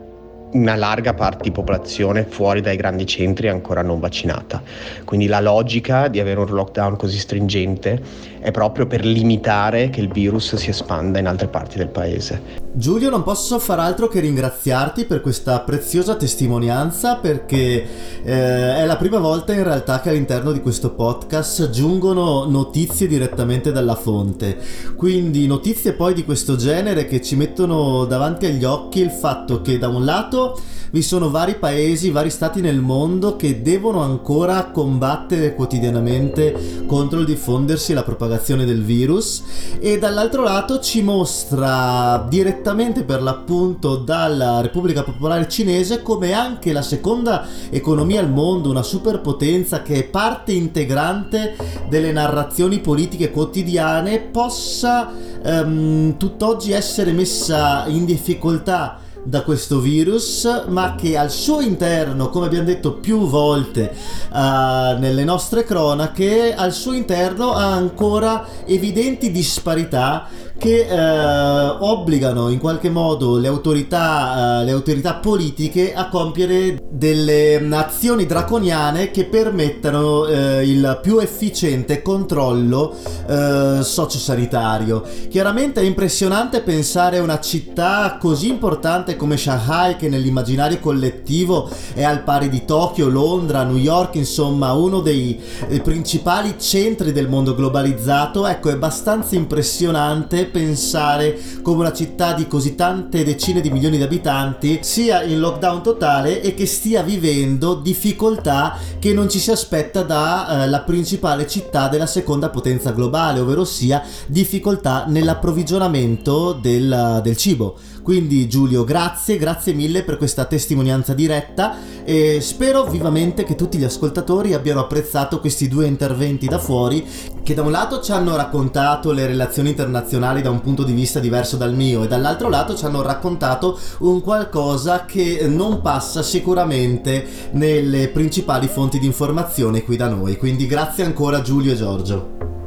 una 0.52 0.76
larga 0.76 1.14
parte 1.14 1.44
di 1.44 1.52
popolazione 1.52 2.26
fuori 2.28 2.62
dai 2.62 2.76
grandi 2.76 3.06
centri 3.06 3.50
ancora 3.50 3.82
non 3.82 4.00
vaccinata. 4.00 4.62
Quindi 5.06 5.28
la 5.28 5.40
logica 5.40 6.08
di 6.08 6.20
avere 6.20 6.40
un 6.40 6.48
lockdown 6.48 6.96
così 6.96 7.20
stringente 7.20 8.28
è 8.40 8.52
proprio 8.52 8.88
per 8.88 9.06
limitare 9.06 9.90
che 9.90 10.00
il 10.00 10.08
virus 10.08 10.56
si 10.56 10.70
espanda 10.70 11.20
in 11.20 11.28
altre 11.28 11.48
parti 11.48 11.78
del 11.78 11.90
paese. 11.90 12.68
Giulio, 12.72 13.10
non 13.10 13.24
posso 13.24 13.60
far 13.60 13.80
altro 13.80 14.08
che 14.08 14.22
ringraziarti 14.22 15.06
per 15.06 15.22
questa 15.22 15.60
preziosa 15.60 16.16
testimonianza 16.16 17.18
perché 17.18 17.86
eh, 18.24 18.78
è 18.78 18.86
la 18.86 18.96
prima 18.96 19.18
volta 19.20 19.54
in 19.54 19.64
realtà 19.64 20.00
che 20.00 20.10
all'interno 20.10 20.52
di 20.52 20.62
questo 20.62 20.92
podcast 20.92 21.70
giungono 21.70 22.46
notizie 22.46 23.08
direttamente 23.08 23.72
dalla 23.72 23.96
fonte. 23.96 24.58
Quindi 24.96 25.46
notizie 25.46 25.94
poi 25.94 26.14
di 26.14 26.24
questo 26.24 26.56
genere 26.56 27.06
che 27.06 27.22
ci 27.22 27.36
mettono 27.36 28.06
davanti 28.06 28.46
agli 28.46 28.64
occhi 28.64 29.02
il 29.02 29.12
fatto 29.12 29.62
che 29.62 29.78
da 29.78 29.90
un 29.90 30.06
lato 30.06 30.39
lato 30.40 30.62
vi 30.92 31.04
sono 31.04 31.30
vari 31.30 31.56
paesi, 31.56 32.10
vari 32.10 32.32
stati 32.32 32.62
nel 32.62 32.80
mondo 32.80 33.36
che 33.36 33.62
devono 33.62 34.02
ancora 34.02 34.72
combattere 34.72 35.54
quotidianamente 35.54 36.84
contro 36.88 37.20
il 37.20 37.28
diffondersi 37.28 37.92
e 37.92 37.96
la 37.96 38.04
propagazione 38.04 38.66
del 38.66 38.84
virus 38.84 39.44
e 39.80 40.00
dall'altro 40.00 40.42
lato 40.42 40.80
ci 40.80 41.04
mostra 41.04 42.26
direttamente 42.28 43.04
per 43.04 43.22
l'appunto 43.22 43.98
dalla 43.98 44.62
Repubblica 44.62 45.04
Popolare 45.04 45.48
Cinese 45.48 46.02
come 46.02 46.34
anche 46.34 46.74
la 46.74 46.82
seconda 46.82 47.46
economia 47.70 48.22
al 48.22 48.32
mondo, 48.32 48.72
una 48.72 48.82
superpotenza 48.82 49.84
che 49.84 49.96
è 49.96 50.04
parte 50.06 50.54
integrante 50.54 51.56
delle 51.88 52.12
narrazioni 52.12 52.80
politiche 52.80 53.30
quotidiane, 53.30 54.20
possa 54.20 55.12
ehm, 55.44 56.18
tutt'oggi 56.18 56.72
essere 56.72 57.12
messa 57.12 57.86
in 57.88 58.06
difficoltà 58.06 59.02
da 59.24 59.44
questo 59.44 59.80
virus, 59.80 60.66
ma 60.68 60.96
che 60.96 61.18
al 61.18 61.32
suo 61.32 61.62
interno, 61.62 62.30
come 62.30 62.46
abbiamo 62.48 62.66
detto 62.66 62.94
più 62.94 63.28
volte 63.28 63.94
uh, 64.32 64.98
nelle 65.00 65.24
nostre 65.24 65.64
cronache, 65.64 66.54
al 66.54 66.74
suo 66.74 66.94
interno 66.94 67.54
ha 67.54 67.72
ancora 67.72 68.46
evidenti 68.66 69.32
disparità 69.32 70.28
che 70.60 70.86
eh, 70.86 71.76
obbligano 71.80 72.50
in 72.50 72.60
qualche 72.60 72.90
modo 72.90 73.38
le 73.38 73.48
autorità, 73.48 74.60
eh, 74.60 74.66
le 74.66 74.72
autorità 74.72 75.16
politiche 75.16 75.94
a 75.96 76.10
compiere 76.10 76.84
delle 76.92 77.66
azioni 77.72 78.26
draconiane 78.26 79.10
che 79.10 79.24
permettano 79.24 80.28
eh, 80.28 80.70
il 80.70 81.00
più 81.02 81.20
efficiente 81.20 82.02
controllo 82.02 82.94
eh, 83.26 83.80
sociosanitario. 83.82 85.02
Chiaramente 85.30 85.80
è 85.80 85.86
impressionante 85.86 86.62
pensare 86.62 87.20
a 87.20 87.22
una 87.22 87.40
città 87.40 88.18
così 88.20 88.50
importante 88.50 89.16
come 89.16 89.38
Shanghai 89.38 89.96
che 89.96 90.10
nell'immaginario 90.10 90.80
collettivo 90.80 91.70
è 91.94 92.04
al 92.04 92.24
pari 92.24 92.50
di 92.50 92.66
Tokyo, 92.66 93.08
Londra, 93.08 93.64
New 93.64 93.78
York, 93.78 94.16
insomma 94.16 94.74
uno 94.74 95.00
dei, 95.00 95.40
dei 95.70 95.80
principali 95.80 96.56
centri 96.60 97.14
del 97.14 97.30
mondo 97.30 97.56
globalizzato. 97.56 98.46
Ecco, 98.46 98.70
è 98.70 98.74
abbastanza 98.74 99.36
impressionante 99.36 100.48
pensare 100.52 101.40
come 101.62 101.80
una 101.80 101.94
città 101.94 102.34
di 102.34 102.48
così 102.48 102.76
tante 102.76 103.24
decine 103.24 103.62
di 103.62 103.70
milioni 103.70 103.98
di 103.98 104.04
abitanti 104.04 104.80
sia 104.82 105.24
in 105.24 105.40
lockdown 105.40 105.82
totale 105.82 106.42
e 106.42 106.54
che 106.54 106.66
stia 106.66 107.02
vivendo 107.02 107.76
difficoltà 107.76 108.78
che 109.00 109.14
non 109.14 109.30
ci 109.30 109.40
si 109.40 109.52
aspetta 109.52 110.04
dalla 110.04 110.82
eh, 110.82 110.86
principale 110.86 111.48
città 111.48 111.88
della 111.88 112.06
seconda 112.06 112.50
potenza 112.50 112.92
globale, 112.92 113.40
ovvero 113.40 113.64
sia 113.64 114.04
difficoltà 114.28 115.06
nell'approvvigionamento 115.08 116.54
del, 116.54 117.22
del 117.24 117.38
cibo. 117.38 117.78
Quindi 118.10 118.50
Giulio, 118.50 118.84
grazie, 118.86 119.38
grazie 119.38 119.72
mille 119.72 120.02
per 120.02 120.18
questa 120.18 120.46
testimonianza 120.46 121.14
diretta 121.14 121.76
e 122.04 122.42
spero 122.42 122.86
vivamente 122.86 123.44
che 123.44 123.54
tutti 123.54 123.78
gli 123.78 123.84
ascoltatori 123.84 124.56
abbiano 124.56 124.80
apprezzato 124.80 125.40
questi 125.40 125.68
due 125.68 125.86
interventi 125.86 126.48
da 126.48 126.58
fuori 126.58 127.06
che 127.44 127.54
da 127.54 127.62
un 127.62 127.70
lato 127.70 128.02
ci 128.02 128.12
hanno 128.12 128.36
raccontato 128.36 129.12
le 129.12 129.28
relazioni 129.28 129.70
internazionali 129.70 130.42
da 130.42 130.50
un 130.50 130.62
punto 130.62 130.82
di 130.82 130.94
vista 130.94 131.20
diverso 131.20 131.56
dal 131.56 131.76
mio 131.76 132.04
e 132.04 132.08
dall'altro 132.08 132.50
lato 132.50 132.76
ci 132.76 132.84
hanno 132.84 133.04
raccontato 133.04 133.78
un 134.00 134.22
qualcosa 134.22 135.06
che 135.06 135.46
non 135.48 135.80
passa 135.84 136.24
sicuramente 136.24 137.28
nelle 137.52 138.08
principali 138.08 138.68
fonti 138.68 138.98
di 138.98 139.06
informazione 139.06 139.84
qui 139.84 139.98
da 139.98 140.08
noi. 140.08 140.36
Quindi 140.36 140.66
grazie 140.66 141.04
ancora 141.04 141.44
Giulio 141.44 141.74
e 141.74 141.76
Giorgio. 141.76 142.59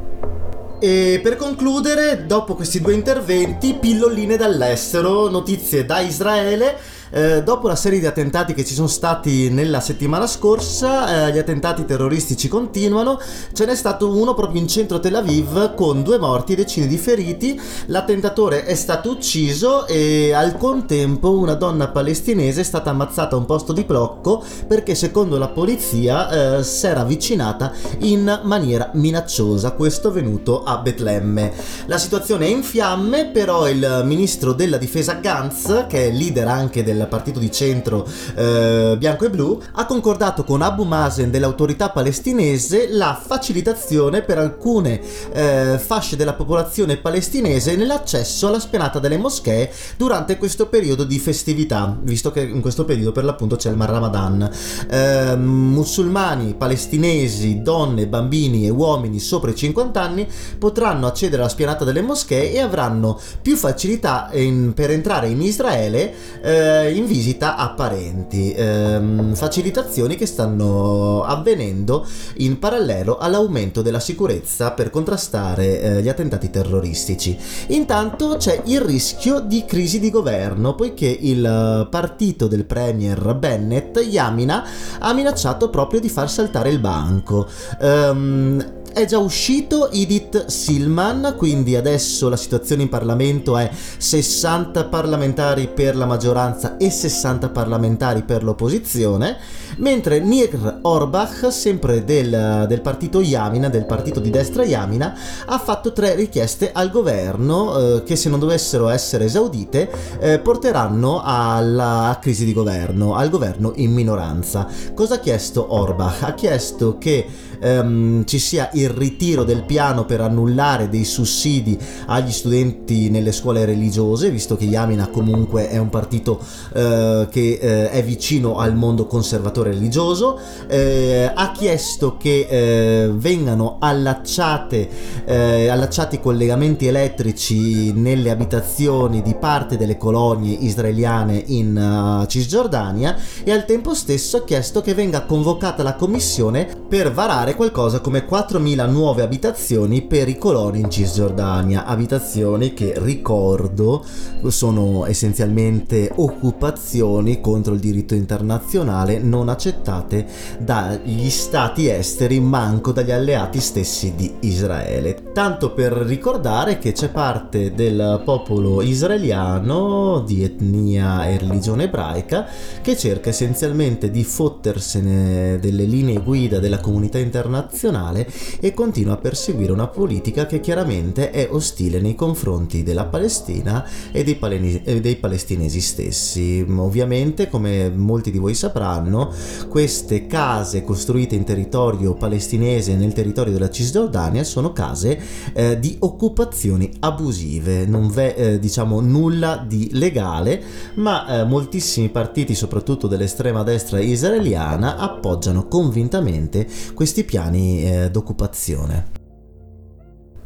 E 0.85 1.21
per 1.23 1.37
concludere, 1.37 2.25
dopo 2.25 2.55
questi 2.55 2.81
due 2.81 2.93
interventi, 2.93 3.73
pillolline 3.73 4.35
dall'estero, 4.35 5.29
notizie 5.29 5.85
da 5.85 6.01
Israele 6.01 6.77
eh, 7.13 7.43
dopo 7.43 7.67
la 7.67 7.75
serie 7.75 7.99
di 7.99 8.07
attentati 8.07 8.55
che 8.55 8.65
ci 8.65 8.73
sono 8.73 8.87
stati 8.87 9.49
nella 9.51 9.79
settimana 9.79 10.25
scorsa, 10.25 11.27
eh, 11.27 11.31
gli 11.31 11.37
attentati 11.37 11.85
terroristici 11.85 12.47
continuano, 12.47 13.19
ce 13.53 13.65
n'è 13.65 13.75
stato 13.75 14.17
uno 14.17 14.33
proprio 14.33 14.59
in 14.59 14.67
centro 14.67 14.99
Tel 14.99 15.15
Aviv 15.15 15.75
con 15.75 16.01
due 16.01 16.17
morti 16.17 16.53
e 16.53 16.55
decine 16.55 16.87
di 16.87 16.97
feriti, 16.97 17.59
l'attentatore 17.87 18.65
è 18.65 18.73
stato 18.73 19.11
ucciso 19.11 19.85
e 19.85 20.33
al 20.33 20.57
contempo 20.57 21.37
una 21.37 21.53
donna 21.53 21.89
palestinese 21.89 22.61
è 22.61 22.63
stata 22.63 22.89
ammazzata 22.89 23.35
a 23.35 23.39
un 23.39 23.45
posto 23.45 23.73
di 23.73 23.83
blocco 23.83 24.43
perché 24.67 24.95
secondo 24.95 25.37
la 25.37 25.49
polizia 25.49 26.57
eh, 26.57 26.63
si 26.63 26.87
era 26.87 27.01
avvicinata 27.01 27.71
in 27.99 28.39
maniera 28.43 28.89
minacciosa, 28.93 29.71
questo 29.71 30.11
venuto 30.11 30.63
a 30.63 30.77
Betlemme. 30.77 31.53
La 31.85 31.99
situazione 31.99 32.45
è 32.45 32.49
in 32.49 32.63
fiamme, 32.63 33.27
però 33.27 33.69
il 33.69 34.01
ministro 34.03 34.53
della 34.53 34.77
difesa 34.77 35.13
Gantz, 35.13 35.85
che 35.87 36.07
è 36.07 36.11
leader 36.11 36.47
anche 36.47 36.83
partito 37.07 37.39
di 37.39 37.51
centro 37.51 38.07
eh, 38.35 38.95
bianco 38.97 39.25
e 39.25 39.29
blu, 39.29 39.61
ha 39.73 39.85
concordato 39.85 40.43
con 40.43 40.61
Abu 40.61 40.83
Mazen 40.83 41.31
dell'autorità 41.31 41.89
palestinese 41.89 42.87
la 42.89 43.19
facilitazione 43.21 44.21
per 44.21 44.37
alcune 44.37 45.01
eh, 45.31 45.79
fasce 45.79 46.15
della 46.15 46.33
popolazione 46.33 46.97
palestinese 46.97 47.75
nell'accesso 47.75 48.47
alla 48.47 48.59
spianata 48.59 48.99
delle 48.99 49.17
moschee 49.17 49.71
durante 49.97 50.37
questo 50.37 50.67
periodo 50.67 51.03
di 51.03 51.19
festività, 51.19 51.97
visto 52.01 52.31
che 52.31 52.41
in 52.41 52.61
questo 52.61 52.85
periodo 52.85 53.11
per 53.11 53.23
l'appunto 53.23 53.55
c'è 53.55 53.69
il 53.69 53.77
Ramadan. 53.77 54.49
Eh, 54.89 55.35
musulmani, 55.35 56.55
palestinesi, 56.55 57.61
donne, 57.61 58.07
bambini 58.07 58.65
e 58.65 58.69
uomini 58.69 59.19
sopra 59.19 59.51
i 59.51 59.55
50 59.55 60.01
anni 60.01 60.27
potranno 60.57 61.07
accedere 61.07 61.41
alla 61.41 61.51
spianata 61.51 61.83
delle 61.83 62.01
moschee 62.01 62.51
e 62.51 62.59
avranno 62.59 63.19
più 63.41 63.55
facilità 63.55 64.29
in, 64.33 64.73
per 64.73 64.91
entrare 64.91 65.27
in 65.27 65.41
Israele 65.41 66.13
eh, 66.41 66.92
in 66.93 67.05
visita 67.05 67.55
a 67.55 67.69
parenti, 67.71 68.53
ehm, 68.53 69.33
facilitazioni 69.35 70.15
che 70.15 70.25
stanno 70.25 71.23
avvenendo 71.23 72.05
in 72.37 72.59
parallelo 72.59 73.17
all'aumento 73.17 73.81
della 73.81 73.99
sicurezza 73.99 74.71
per 74.71 74.89
contrastare 74.89 75.81
eh, 75.81 76.01
gli 76.01 76.09
attentati 76.09 76.49
terroristici. 76.49 77.37
Intanto 77.67 78.37
c'è 78.37 78.61
il 78.65 78.81
rischio 78.81 79.39
di 79.39 79.65
crisi 79.65 79.99
di 79.99 80.09
governo 80.09 80.75
poiché 80.75 81.07
il 81.07 81.87
partito 81.89 82.47
del 82.47 82.65
premier 82.65 83.35
Bennett, 83.35 83.97
Yamina, 83.97 84.63
ha 84.99 85.13
minacciato 85.13 85.69
proprio 85.69 85.99
di 85.99 86.09
far 86.09 86.29
saltare 86.29 86.69
il 86.69 86.79
banco. 86.79 87.47
Um, 87.79 88.81
è 88.93 89.05
già 89.05 89.17
uscito 89.17 89.91
Edith 89.91 90.45
Silman, 90.45 91.33
quindi 91.35 91.75
adesso 91.75 92.29
la 92.29 92.37
situazione 92.37 92.83
in 92.83 92.89
Parlamento 92.89 93.57
è 93.57 93.69
60 93.97 94.85
parlamentari 94.85 95.67
per 95.67 95.95
la 95.95 96.05
maggioranza 96.05 96.77
e 96.77 96.91
60 96.91 97.49
parlamentari 97.49 98.21
per 98.21 98.43
l'opposizione, 98.43 99.37
mentre 99.77 100.19
Nir 100.19 100.79
Orbach, 100.83 101.51
sempre 101.51 102.03
del, 102.03 102.65
del 102.67 102.81
partito 102.81 103.19
Yamina, 103.19 103.67
del 103.67 103.85
partito 103.85 104.19
di 104.19 104.29
destra 104.29 104.63
Yamina, 104.63 105.17
ha 105.47 105.57
fatto 105.57 105.91
tre 105.91 106.13
richieste 106.13 106.71
al 106.71 106.91
governo 106.91 107.77
eh, 107.95 108.03
che 108.03 108.15
se 108.15 108.29
non 108.29 108.39
dovessero 108.39 108.89
essere 108.89 109.25
esaudite 109.25 109.89
eh, 110.19 110.37
porteranno 110.37 111.21
alla 111.23 112.17
crisi 112.21 112.45
di 112.45 112.53
governo, 112.53 113.15
al 113.15 113.31
governo 113.31 113.71
in 113.75 113.91
minoranza. 113.91 114.67
Cosa 114.93 115.15
ha 115.15 115.19
chiesto 115.19 115.73
Orbach? 115.73 116.21
Ha 116.21 116.33
chiesto 116.35 116.97
che 116.99 117.27
ehm, 117.63 118.25
ci 118.25 118.39
sia 118.39 118.69
il 118.73 118.89
ritiro 118.89 119.43
del 119.43 119.63
piano 119.63 120.05
per 120.05 120.21
annullare 120.21 120.89
dei 120.89 121.05
sussidi 121.05 121.77
agli 122.07 122.31
studenti 122.31 123.09
nelle 123.09 123.31
scuole 123.31 123.65
religiose, 123.65 124.29
visto 124.29 124.57
che 124.57 124.65
Yamina 124.65 125.07
comunque 125.07 125.69
è 125.69 125.77
un 125.77 125.89
partito 125.89 126.39
eh, 126.73 127.27
che 127.31 127.59
eh, 127.61 127.89
è 127.89 128.03
vicino 128.03 128.57
al 128.57 128.75
mondo 128.75 129.07
conservatore 129.07 129.71
religioso, 129.71 130.39
eh, 130.67 131.31
ha 131.33 131.51
chiesto 131.51 132.17
che 132.17 132.47
eh, 132.49 133.11
vengano 133.13 133.77
allacciate, 133.79 134.89
eh, 135.25 135.67
allacciati 135.67 136.19
collegamenti 136.19 136.87
elettrici 136.87 137.93
nelle 137.93 138.29
abitazioni 138.29 139.21
di 139.21 139.35
parte 139.35 139.77
delle 139.77 139.97
colonie 139.97 140.57
israeliane 140.59 141.43
in 141.47 142.21
uh, 142.21 142.25
Cisgiordania 142.25 143.15
e 143.43 143.51
al 143.51 143.65
tempo 143.65 143.93
stesso 143.93 144.37
ha 144.37 144.43
chiesto 144.43 144.81
che 144.81 144.93
venga 144.93 145.23
convocata 145.23 145.83
la 145.83 145.95
commissione 145.95 146.67
per 146.87 147.11
varare 147.11 147.52
creare 147.53 147.55
qualcosa 147.55 147.99
come 147.99 148.25
4.000 148.27 148.89
nuove 148.89 149.21
abitazioni 149.21 150.01
per 150.01 150.27
i 150.27 150.37
coloni 150.37 150.79
in 150.79 150.89
Cisgiordania, 150.89 151.85
abitazioni 151.85 152.73
che 152.73 152.93
ricordo 152.97 154.03
sono 154.47 155.05
essenzialmente 155.05 156.11
occupazioni 156.15 157.39
contro 157.39 157.73
il 157.73 157.79
diritto 157.79 158.15
internazionale 158.15 159.19
non 159.19 159.49
accettate 159.49 160.25
dagli 160.59 161.29
stati 161.29 161.87
esteri, 161.87 162.39
manco 162.39 162.91
dagli 162.91 163.11
alleati 163.11 163.59
stessi 163.59 164.13
di 164.15 164.33
Israele. 164.41 165.31
Tanto 165.33 165.71
per 165.71 165.93
ricordare 165.93 166.77
che 166.77 166.91
c'è 166.91 167.09
parte 167.09 167.73
del 167.73 168.21
popolo 168.25 168.81
israeliano 168.81 170.23
di 170.25 170.43
etnia 170.43 171.27
e 171.27 171.37
religione 171.37 171.85
ebraica 171.85 172.45
che 172.81 172.97
cerca 172.97 173.29
essenzialmente 173.29 174.11
di 174.11 174.23
fottersene 174.23 175.59
delle 175.59 175.83
linee 175.83 176.21
guida 176.21 176.59
della 176.59 176.79
comunità 176.79 177.17
internazionale 177.17 177.41
internazionale 177.43 178.27
e 178.59 178.73
continua 178.73 179.13
a 179.13 179.17
perseguire 179.17 179.71
una 179.71 179.87
politica 179.87 180.45
che 180.45 180.59
chiaramente 180.59 181.31
è 181.31 181.47
ostile 181.51 181.99
nei 181.99 182.15
confronti 182.15 182.83
della 182.83 183.05
Palestina 183.05 183.85
e 184.11 184.23
dei, 184.23 184.35
paleni- 184.35 184.81
e 184.83 185.01
dei 185.01 185.17
palestinesi 185.17 185.81
stessi. 185.81 186.65
Ovviamente, 186.75 187.49
come 187.49 187.89
molti 187.89 188.31
di 188.31 188.37
voi 188.37 188.53
sapranno, 188.53 189.31
queste 189.67 190.27
case 190.27 190.83
costruite 190.83 191.35
in 191.35 191.43
territorio 191.43 192.13
palestinese 192.13 192.95
nel 192.95 193.13
territorio 193.13 193.53
della 193.53 193.69
Cisgiordania 193.69 194.43
sono 194.43 194.71
case 194.71 195.19
eh, 195.53 195.79
di 195.79 195.95
occupazioni 195.99 196.91
abusive, 196.99 197.85
non 197.85 198.09
v'è 198.09 198.35
eh, 198.37 198.59
diciamo 198.59 198.99
nulla 199.01 199.63
di 199.67 199.89
legale, 199.93 200.61
ma 200.95 201.27
eh, 201.27 201.43
moltissimi 201.43 202.09
partiti, 202.09 202.55
soprattutto 202.55 203.07
dell'estrema 203.07 203.63
destra 203.63 203.99
israeliana, 203.99 204.97
appoggiano 204.97 205.67
convintamente 205.67 206.67
questi 206.93 207.22
piani 207.23 207.83
eh, 207.83 208.11
d'occupazione. 208.11 209.22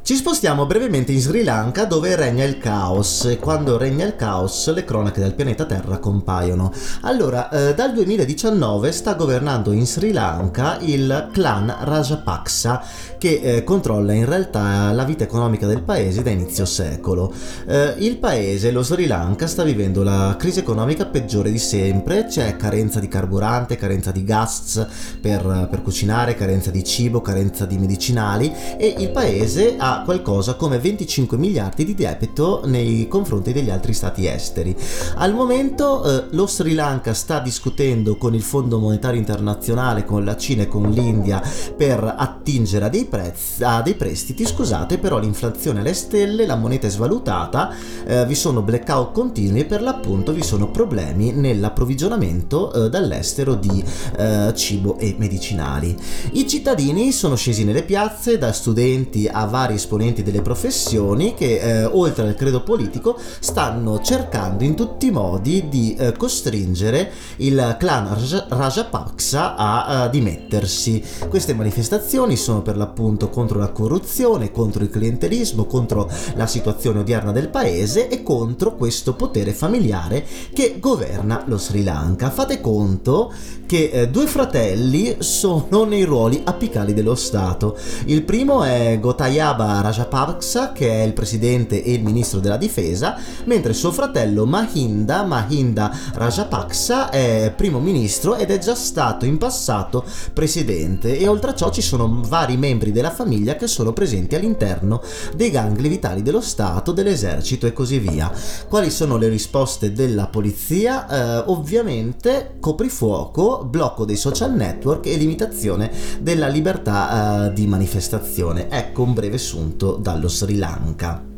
Ci 0.07 0.15
spostiamo 0.15 0.65
brevemente 0.65 1.11
in 1.11 1.19
Sri 1.19 1.43
Lanka 1.43 1.83
dove 1.83 2.15
regna 2.15 2.45
il 2.45 2.57
caos 2.57 3.25
e 3.25 3.39
quando 3.39 3.77
regna 3.77 4.05
il 4.05 4.15
caos 4.15 4.73
le 4.73 4.85
cronache 4.85 5.19
del 5.19 5.33
pianeta 5.33 5.65
Terra 5.65 5.97
compaiono. 5.97 6.71
Allora, 7.01 7.49
eh, 7.49 7.73
dal 7.73 7.91
2019 7.91 8.93
sta 8.93 9.15
governando 9.15 9.73
in 9.73 9.85
Sri 9.85 10.13
Lanka 10.13 10.77
il 10.79 11.27
clan 11.33 11.75
Rajapaksa 11.81 12.81
che 13.17 13.41
eh, 13.43 13.63
controlla 13.65 14.13
in 14.13 14.23
realtà 14.23 14.93
la 14.93 15.03
vita 15.03 15.25
economica 15.25 15.67
del 15.67 15.81
paese 15.81 16.23
da 16.23 16.29
inizio 16.29 16.63
secolo. 16.63 17.33
Eh, 17.67 17.95
il 17.97 18.15
paese, 18.15 18.71
lo 18.71 18.83
Sri 18.83 19.07
Lanka, 19.07 19.45
sta 19.45 19.63
vivendo 19.63 20.03
la 20.03 20.37
crisi 20.39 20.59
economica 20.59 21.05
peggiore 21.05 21.51
di 21.51 21.59
sempre, 21.59 22.27
c'è 22.29 22.55
carenza 22.55 23.01
di 23.01 23.09
carburante, 23.09 23.75
carenza 23.75 24.11
di 24.11 24.23
gas 24.23 24.87
per, 25.19 25.67
per 25.69 25.81
cucinare, 25.81 26.35
carenza 26.35 26.71
di 26.71 26.85
cibo, 26.85 27.19
carenza 27.19 27.65
di 27.65 27.77
medicinali 27.77 28.53
e 28.77 28.95
il 28.99 29.09
paese 29.09 29.75
ha 29.77 29.95
qualcosa 30.03 30.55
come 30.55 30.79
25 30.79 31.37
miliardi 31.37 31.85
di 31.85 31.95
debito 31.95 32.61
nei 32.65 33.07
confronti 33.07 33.53
degli 33.53 33.69
altri 33.69 33.93
stati 33.93 34.27
esteri. 34.27 34.75
Al 35.15 35.33
momento 35.33 36.03
eh, 36.03 36.25
lo 36.31 36.47
Sri 36.47 36.73
Lanka 36.73 37.13
sta 37.13 37.39
discutendo 37.39 38.17
con 38.17 38.33
il 38.33 38.41
Fondo 38.41 38.79
Monetario 38.79 39.19
Internazionale, 39.19 40.05
con 40.05 40.23
la 40.23 40.35
Cina 40.37 40.63
e 40.63 40.67
con 40.67 40.89
l'India 40.89 41.41
per 41.75 42.15
attingere 42.17 42.85
a 42.85 42.89
dei, 42.89 43.05
prezzi, 43.05 43.63
a 43.63 43.81
dei 43.81 43.95
prestiti, 43.95 44.45
scusate, 44.45 44.97
però 44.97 45.19
l'inflazione 45.19 45.79
alle 45.79 45.93
stelle, 45.93 46.45
la 46.45 46.55
moneta 46.55 46.87
è 46.87 46.89
svalutata, 46.89 47.73
eh, 48.05 48.25
vi 48.25 48.35
sono 48.35 48.61
blackout 48.61 49.13
continui 49.13 49.61
e 49.61 49.65
per 49.65 49.81
l'appunto 49.81 50.31
vi 50.31 50.43
sono 50.43 50.69
problemi 50.69 51.31
nell'approvvigionamento 51.31 52.71
eh, 52.71 52.89
dall'estero 52.89 53.55
di 53.55 53.83
eh, 54.17 54.53
cibo 54.55 54.97
e 54.97 55.15
medicinali. 55.17 55.95
I 56.33 56.47
cittadini 56.47 57.11
sono 57.11 57.35
scesi 57.35 57.63
nelle 57.63 57.83
piazze 57.83 58.37
da 58.37 58.51
studenti 58.51 59.27
a 59.27 59.45
vari 59.45 59.77
esponenti 59.87 60.21
delle 60.21 60.41
professioni 60.41 61.33
che 61.33 61.59
eh, 61.59 61.85
oltre 61.85 62.27
al 62.27 62.35
credo 62.35 62.61
politico 62.61 63.17
stanno 63.39 64.01
cercando 64.01 64.65
in 64.65 64.75
tutti 64.75 65.07
i 65.07 65.11
modi 65.11 65.69
di 65.69 65.95
eh, 65.95 66.11
costringere 66.11 67.09
il 67.37 67.77
clan 67.79 68.17
Rajapaksa 68.49 69.55
a, 69.55 69.85
a 69.85 70.07
dimettersi. 70.09 71.01
Queste 71.29 71.53
manifestazioni 71.53 72.35
sono 72.35 72.61
per 72.61 72.75
l'appunto 72.75 73.29
contro 73.29 73.59
la 73.59 73.69
corruzione, 73.69 74.51
contro 74.51 74.83
il 74.83 74.89
clientelismo, 74.89 75.63
contro 75.65 76.11
la 76.35 76.47
situazione 76.47 76.99
odierna 76.99 77.31
del 77.31 77.47
paese 77.47 78.09
e 78.09 78.23
contro 78.23 78.75
questo 78.75 79.13
potere 79.13 79.53
familiare 79.53 80.25
che 80.51 80.77
governa 80.79 81.43
lo 81.45 81.57
Sri 81.57 81.83
Lanka. 81.83 82.29
Fate 82.29 82.59
conto 82.59 83.31
che 83.65 83.89
eh, 83.91 84.09
due 84.09 84.27
fratelli 84.27 85.17
sono 85.19 85.85
nei 85.85 86.03
ruoli 86.03 86.41
apicali 86.43 86.93
dello 86.93 87.15
Stato. 87.15 87.77
Il 88.05 88.23
primo 88.23 88.63
è 88.63 88.97
Gotayaba 88.99 89.76
Rajapaksa, 89.81 90.71
che 90.71 90.89
è 90.89 91.03
il 91.03 91.13
presidente 91.13 91.83
e 91.83 91.93
il 91.93 92.03
ministro 92.03 92.39
della 92.39 92.57
difesa, 92.57 93.17
mentre 93.45 93.73
suo 93.73 93.91
fratello 93.91 94.45
Mahinda, 94.45 95.23
Mahinda 95.23 95.95
Rajapaksa, 96.13 97.09
è 97.09 97.53
primo 97.55 97.79
ministro 97.79 98.35
ed 98.35 98.51
è 98.51 98.57
già 98.57 98.75
stato 98.75 99.25
in 99.25 99.37
passato 99.37 100.03
presidente. 100.33 101.17
E 101.17 101.27
oltre 101.27 101.51
a 101.51 101.55
ciò 101.55 101.69
ci 101.71 101.81
sono 101.81 102.21
vari 102.27 102.57
membri 102.57 102.91
della 102.91 103.11
famiglia 103.11 103.55
che 103.55 103.67
sono 103.67 103.93
presenti 103.93 104.35
all'interno 104.35 105.01
dei 105.35 105.51
gangli 105.51 105.87
vitali 105.87 106.21
dello 106.21 106.41
Stato, 106.41 106.91
dell'esercito 106.91 107.67
e 107.67 107.73
così 107.73 107.99
via. 107.99 108.31
Quali 108.67 108.89
sono 108.89 109.17
le 109.17 109.29
risposte 109.29 109.91
della 109.91 110.27
polizia? 110.27 111.07
Eh, 111.07 111.43
ovviamente 111.47 112.55
coprifuoco, 112.59 113.65
blocco 113.65 114.05
dei 114.05 114.15
social 114.15 114.53
network 114.53 115.05
e 115.05 115.15
limitazione 115.15 115.91
della 116.19 116.47
libertà 116.47 117.47
eh, 117.47 117.53
di 117.53 117.67
manifestazione. 117.67 118.69
Ecco 118.69 119.03
un 119.03 119.13
breve 119.13 119.37
sunto 119.37 119.66
appunto 119.67 119.97
dallo 119.97 120.29
Sri 120.29 120.57
Lanka. 120.57 121.36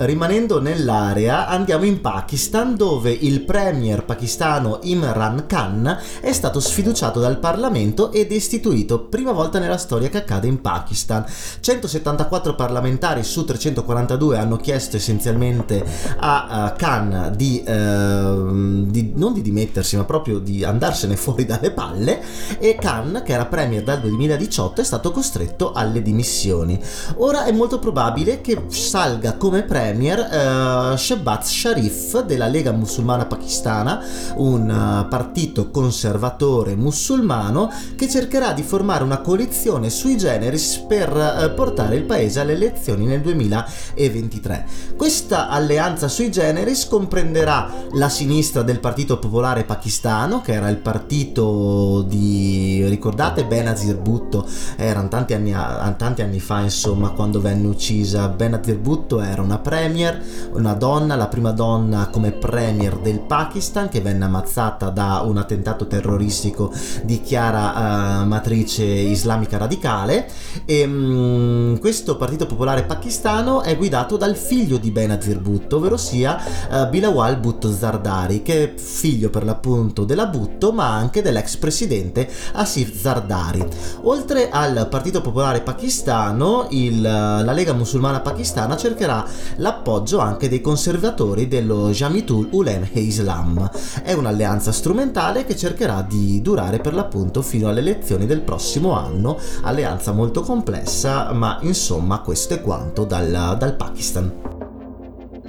Rimanendo 0.00 0.62
nell'area 0.62 1.46
andiamo 1.46 1.84
in 1.84 2.00
Pakistan 2.00 2.74
dove 2.74 3.10
il 3.10 3.42
premier 3.42 4.02
pakistano 4.02 4.78
Imran 4.84 5.44
Khan 5.46 5.98
è 6.22 6.32
stato 6.32 6.58
sfiduciato 6.58 7.20
dal 7.20 7.38
Parlamento 7.38 8.10
ed 8.10 8.32
istituito, 8.32 9.00
prima 9.00 9.32
volta 9.32 9.58
nella 9.58 9.76
storia 9.76 10.08
che 10.08 10.16
accade 10.16 10.46
in 10.46 10.62
Pakistan. 10.62 11.26
174 11.60 12.54
parlamentari 12.54 13.22
su 13.22 13.44
342 13.44 14.38
hanno 14.38 14.56
chiesto 14.56 14.96
essenzialmente 14.96 15.84
a 16.16 16.72
uh, 16.72 16.78
Khan 16.78 17.34
di, 17.36 17.62
uh, 17.66 18.86
di, 18.86 19.12
non 19.16 19.34
di 19.34 19.42
dimettersi 19.42 19.98
ma 19.98 20.04
proprio 20.04 20.38
di 20.38 20.64
andarsene 20.64 21.14
fuori 21.16 21.44
dalle 21.44 21.72
palle 21.72 22.22
e 22.58 22.74
Khan 22.80 23.20
che 23.22 23.34
era 23.34 23.44
premier 23.44 23.82
dal 23.82 24.00
2018 24.00 24.80
è 24.80 24.84
stato 24.84 25.10
costretto 25.10 25.72
alle 25.72 26.00
dimissioni. 26.00 26.80
Ora 27.16 27.44
è 27.44 27.52
molto 27.52 27.78
probabile 27.78 28.40
che 28.40 28.62
salga 28.68 29.34
come 29.34 29.62
premier 29.62 29.88
premier 29.90 30.92
uh, 30.92 30.96
Shehbaz 30.96 31.50
Sharif 31.50 32.22
della 32.22 32.46
Lega 32.46 32.70
Musulmana 32.70 33.26
Pakistana, 33.26 34.00
un 34.36 34.70
uh, 34.70 35.08
partito 35.08 35.70
conservatore 35.70 36.76
musulmano 36.76 37.72
che 37.96 38.08
cercherà 38.08 38.52
di 38.52 38.62
formare 38.62 39.02
una 39.02 39.18
coalizione 39.18 39.90
sui 39.90 40.16
generis 40.16 40.84
per 40.86 41.10
uh, 41.12 41.54
portare 41.54 41.96
il 41.96 42.04
paese 42.04 42.38
alle 42.38 42.52
elezioni 42.52 43.04
nel 43.04 43.20
2023. 43.20 44.66
Questa 44.96 45.48
alleanza 45.48 46.06
sui 46.06 46.30
generis 46.30 46.86
comprenderà 46.86 47.68
la 47.94 48.08
sinistra 48.08 48.62
del 48.62 48.78
Partito 48.78 49.18
Popolare 49.18 49.64
Pakistano, 49.64 50.40
che 50.40 50.52
era 50.52 50.68
il 50.68 50.76
partito 50.76 52.04
di 52.06 52.84
ricordate 52.86 53.44
Benazir 53.44 53.96
Bhutto, 53.96 54.46
erano 54.76 55.08
tanti 55.08 55.34
anni, 55.34 55.50
tanti 55.96 56.22
anni 56.22 56.38
fa, 56.38 56.60
insomma, 56.60 57.10
quando 57.10 57.40
venne 57.40 57.66
uccisa 57.66 58.28
Benazir 58.28 58.78
Bhutto 58.78 59.20
era 59.20 59.42
una 59.42 59.58
premier, 59.80 60.22
una 60.52 60.74
donna, 60.74 61.16
la 61.16 61.28
prima 61.28 61.52
donna 61.52 62.08
come 62.12 62.32
premier 62.32 62.98
del 62.98 63.20
Pakistan 63.20 63.88
che 63.88 64.02
venne 64.02 64.26
ammazzata 64.26 64.90
da 64.90 65.22
un 65.24 65.38
attentato 65.38 65.86
terroristico 65.86 66.70
di 67.02 67.22
chiara 67.22 68.20
uh, 68.20 68.26
matrice 68.26 68.84
islamica 68.84 69.56
radicale 69.56 70.28
e 70.66 70.84
um, 70.84 71.78
questo 71.78 72.18
partito 72.18 72.44
popolare 72.44 72.82
pakistano 72.82 73.62
è 73.62 73.74
guidato 73.74 74.18
dal 74.18 74.36
figlio 74.36 74.76
di 74.76 74.90
Benazir 74.90 75.40
Bhutto, 75.40 75.76
ovvero 75.76 75.96
sia 75.96 76.38
uh, 76.70 76.88
Bilawal 76.90 77.38
Bhutto 77.38 77.72
Zardari, 77.72 78.42
che 78.42 78.64
è 78.64 78.74
figlio 78.78 79.30
per 79.30 79.44
l'appunto 79.44 80.04
della 80.04 80.26
Bhutto 80.26 80.72
ma 80.72 80.94
anche 80.94 81.22
dell'ex 81.22 81.56
presidente 81.56 82.28
Asif 82.52 82.94
Zardari. 83.00 83.66
Oltre 84.02 84.50
al 84.50 84.88
partito 84.90 85.22
popolare 85.22 85.62
pakistano, 85.62 86.66
il, 86.68 87.00
la 87.00 87.52
Lega 87.52 87.72
musulmana 87.72 88.20
pakistana 88.20 88.76
cercherà 88.76 89.24
l'appoggio 89.60 90.18
anche 90.18 90.48
dei 90.48 90.60
conservatori 90.60 91.46
dello 91.46 91.90
Jamitul 91.90 92.48
Ulem 92.50 92.88
e 92.92 93.00
Islam. 93.00 93.70
È 94.02 94.12
un'alleanza 94.12 94.72
strumentale 94.72 95.44
che 95.44 95.56
cercherà 95.56 96.02
di 96.02 96.42
durare 96.42 96.78
per 96.78 96.94
l'appunto 96.94 97.42
fino 97.42 97.68
alle 97.68 97.80
elezioni 97.80 98.26
del 98.26 98.40
prossimo 98.40 98.92
anno, 98.92 99.38
alleanza 99.62 100.12
molto 100.12 100.42
complessa, 100.42 101.32
ma 101.32 101.58
insomma 101.62 102.20
questo 102.20 102.54
è 102.54 102.60
quanto 102.60 103.04
dal, 103.04 103.56
dal 103.58 103.76
Pakistan. 103.76 104.59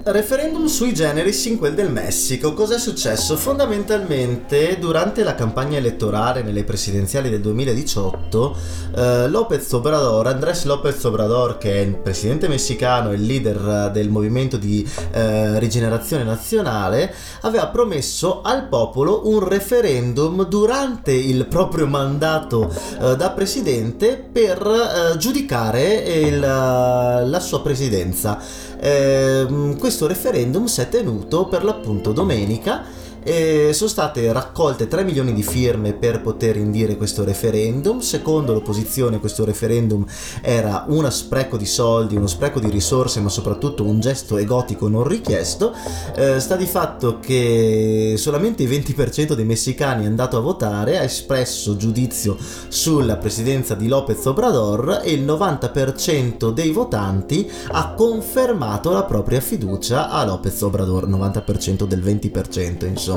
Referendum 0.04 0.66
sui 0.66 0.96
generis 0.96 1.46
in 1.46 1.60
quel 1.60 1.76
del 1.76 1.92
Messico. 1.92 2.54
Cos'è 2.54 2.80
successo? 2.80 3.38
Fondamentalmente, 3.38 4.80
durante 4.80 5.24
la 5.24 5.36
campagna 5.36 5.78
elettorale 5.78 6.42
nelle 6.42 6.64
presidenziali 6.64 7.30
del 7.30 7.40
2018, 7.40 8.58
eh, 8.96 9.28
López 9.28 9.72
Obrador, 9.74 10.26
Andrés 10.26 10.64
López 10.64 11.04
Obrador, 11.04 11.60
che 11.60 11.74
è 11.74 11.80
il 11.82 11.98
presidente 11.98 12.48
messicano 12.48 13.12
e 13.12 13.16
il 13.16 13.26
leader 13.26 13.92
del 13.92 14.10
movimento 14.10 14.58
di 14.58 14.90
eh, 15.12 15.60
rigenerazione 15.60 16.24
nazionale, 16.24 17.14
aveva 17.42 17.68
promesso 17.68 18.42
al 18.42 18.68
popolo 18.70 19.30
un 19.30 19.48
referendum 19.48 20.48
durante 20.48 21.12
il 21.12 21.46
proprio 21.46 21.86
mandato 21.86 22.74
eh, 23.00 23.16
da 23.16 23.30
presidente 23.30 24.18
per 24.18 24.66
eh, 24.66 25.18
giudicare 25.18 25.94
il, 25.94 26.40
la 26.40 27.40
sua 27.40 27.62
presidenza. 27.62 28.70
Eh, 28.84 29.76
questo 29.78 30.08
referendum 30.08 30.66
si 30.66 30.82
è 30.82 30.90
tenuto 30.90 31.46
per 31.46 31.64
l'appunto 31.64 32.14
domenica 32.14 32.84
e 33.24 33.72
sono 33.74 33.90
state 33.90 34.32
raccolte 34.34 34.88
3 34.88 35.04
milioni 35.04 35.34
di 35.34 35.44
firme 35.44 35.94
per 35.94 36.22
poter 36.22 36.58
indire 36.58 36.98
questo 36.98 37.24
referendum. 37.24 38.00
Secondo 38.00 38.54
l'opposizione 38.54 39.20
questo 39.20 39.46
referendum 39.46 40.06
era 40.42 40.86
uno 40.88 41.10
spreco 41.10 41.58
di 41.58 41.66
soldi, 41.66 42.16
uno 42.16 42.28
spreco 42.28 42.60
di 42.60 42.70
risorse, 42.70 43.20
ma 43.20 43.30
soprattutto 43.30 43.84
un 43.84 44.00
gesto 44.00 44.38
egotico 44.38 44.88
non 44.88 45.08
richiesto. 45.08 45.74
Eh, 46.16 46.40
sta 46.40 46.56
di 46.56 46.66
fatto 46.66 47.20
che 47.20 48.16
solamente 48.18 48.64
il 48.64 48.70
20% 48.70 49.34
dei 49.34 49.46
messicani 49.46 50.04
è 50.04 50.08
andato 50.08 50.38
a 50.38 50.42
votare, 50.42 50.98
ha 50.98 51.04
espresso 51.04 51.76
giudizio 51.76 52.38
sulla 52.68 53.18
presidenza 53.18 53.76
di 53.76 53.88
López 53.88 54.26
Obrador 54.26 55.02
e 55.04 55.12
il 55.12 55.24
90% 55.24 56.52
dei 56.52 56.72
votanti 56.72 57.50
ha 57.68 57.94
confermato 57.94 58.92
la 58.92 59.04
propria 59.04 59.40
fiducia 59.40 60.10
a 60.10 60.26
López 60.26 60.62
Obrador, 60.62 61.08
90% 61.08 61.86
del 61.86 62.02
20%, 62.02 62.86
insomma, 62.86 63.11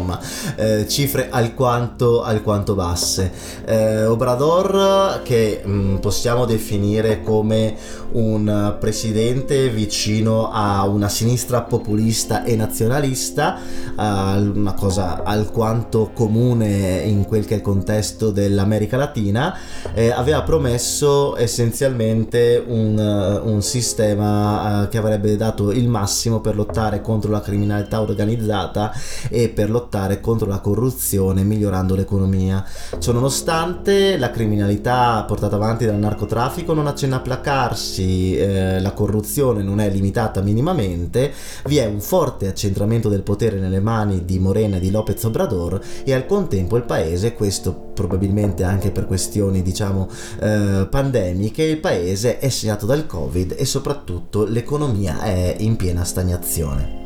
eh, 0.56 0.86
cifre 0.88 1.28
alquanto, 1.30 2.22
alquanto 2.22 2.74
basse. 2.74 3.30
Eh, 3.66 4.06
Obrador 4.06 5.22
che 5.22 5.62
mh, 5.64 5.70
mm, 5.70 5.96
possiamo 5.96 6.44
definire 6.44 7.22
come 7.22 7.76
un 8.12 8.76
presidente 8.78 9.68
vicino 9.68 10.50
a 10.50 10.86
una 10.86 11.08
sinistra 11.08 11.62
populista 11.62 12.44
e 12.44 12.54
nazionalista, 12.54 13.58
una 13.96 14.74
cosa 14.74 15.22
alquanto 15.24 16.10
comune 16.14 16.98
in 17.04 17.24
quel 17.24 17.44
che 17.44 17.54
è 17.54 17.56
il 17.56 17.62
contesto 17.62 18.30
dell'America 18.30 18.96
Latina, 18.96 19.56
eh, 19.94 20.10
aveva 20.10 20.42
promesso 20.42 21.36
essenzialmente 21.36 22.62
un, 22.66 22.96
uh, 22.96 23.48
un 23.48 23.62
sistema 23.62 24.82
uh, 24.82 24.88
che 24.88 24.98
avrebbe 24.98 25.36
dato 25.36 25.70
il 25.70 25.88
massimo 25.88 26.40
per 26.40 26.54
lottare 26.54 27.00
contro 27.00 27.30
la 27.30 27.40
criminalità 27.40 28.00
organizzata 28.00 28.92
e 29.28 29.48
per 29.48 29.70
lottare 29.70 29.83
contro 30.20 30.48
la 30.48 30.60
corruzione 30.60 31.42
migliorando 31.44 31.94
l'economia. 31.94 32.64
Ciononostante 32.98 34.16
la 34.16 34.30
criminalità 34.30 35.24
portata 35.26 35.56
avanti 35.56 35.84
dal 35.84 35.96
narcotraffico 35.96 36.72
non 36.74 36.86
accenna 36.86 37.16
a 37.16 37.20
placarsi, 37.20 38.36
eh, 38.36 38.80
la 38.80 38.92
corruzione 38.92 39.62
non 39.62 39.80
è 39.80 39.88
limitata 39.90 40.40
minimamente, 40.40 41.32
vi 41.66 41.78
è 41.78 41.86
un 41.86 42.00
forte 42.00 42.48
accentramento 42.48 43.08
del 43.08 43.22
potere 43.22 43.58
nelle 43.58 43.80
mani 43.80 44.24
di 44.24 44.38
Morena 44.38 44.76
e 44.76 44.80
di 44.80 44.90
Lopez 44.90 45.22
Obrador 45.24 45.80
e 46.04 46.12
al 46.12 46.26
contempo 46.26 46.76
il 46.76 46.84
paese, 46.84 47.34
questo 47.34 47.72
probabilmente 47.94 48.64
anche 48.64 48.90
per 48.90 49.06
questioni 49.06 49.62
diciamo 49.62 50.08
eh, 50.40 50.86
pandemiche, 50.90 51.62
il 51.62 51.78
paese 51.78 52.38
è 52.38 52.48
segnato 52.48 52.86
dal 52.86 53.06
Covid 53.06 53.54
e 53.56 53.64
soprattutto 53.64 54.44
l'economia 54.44 55.20
è 55.20 55.56
in 55.58 55.76
piena 55.76 56.04
stagnazione. 56.04 57.03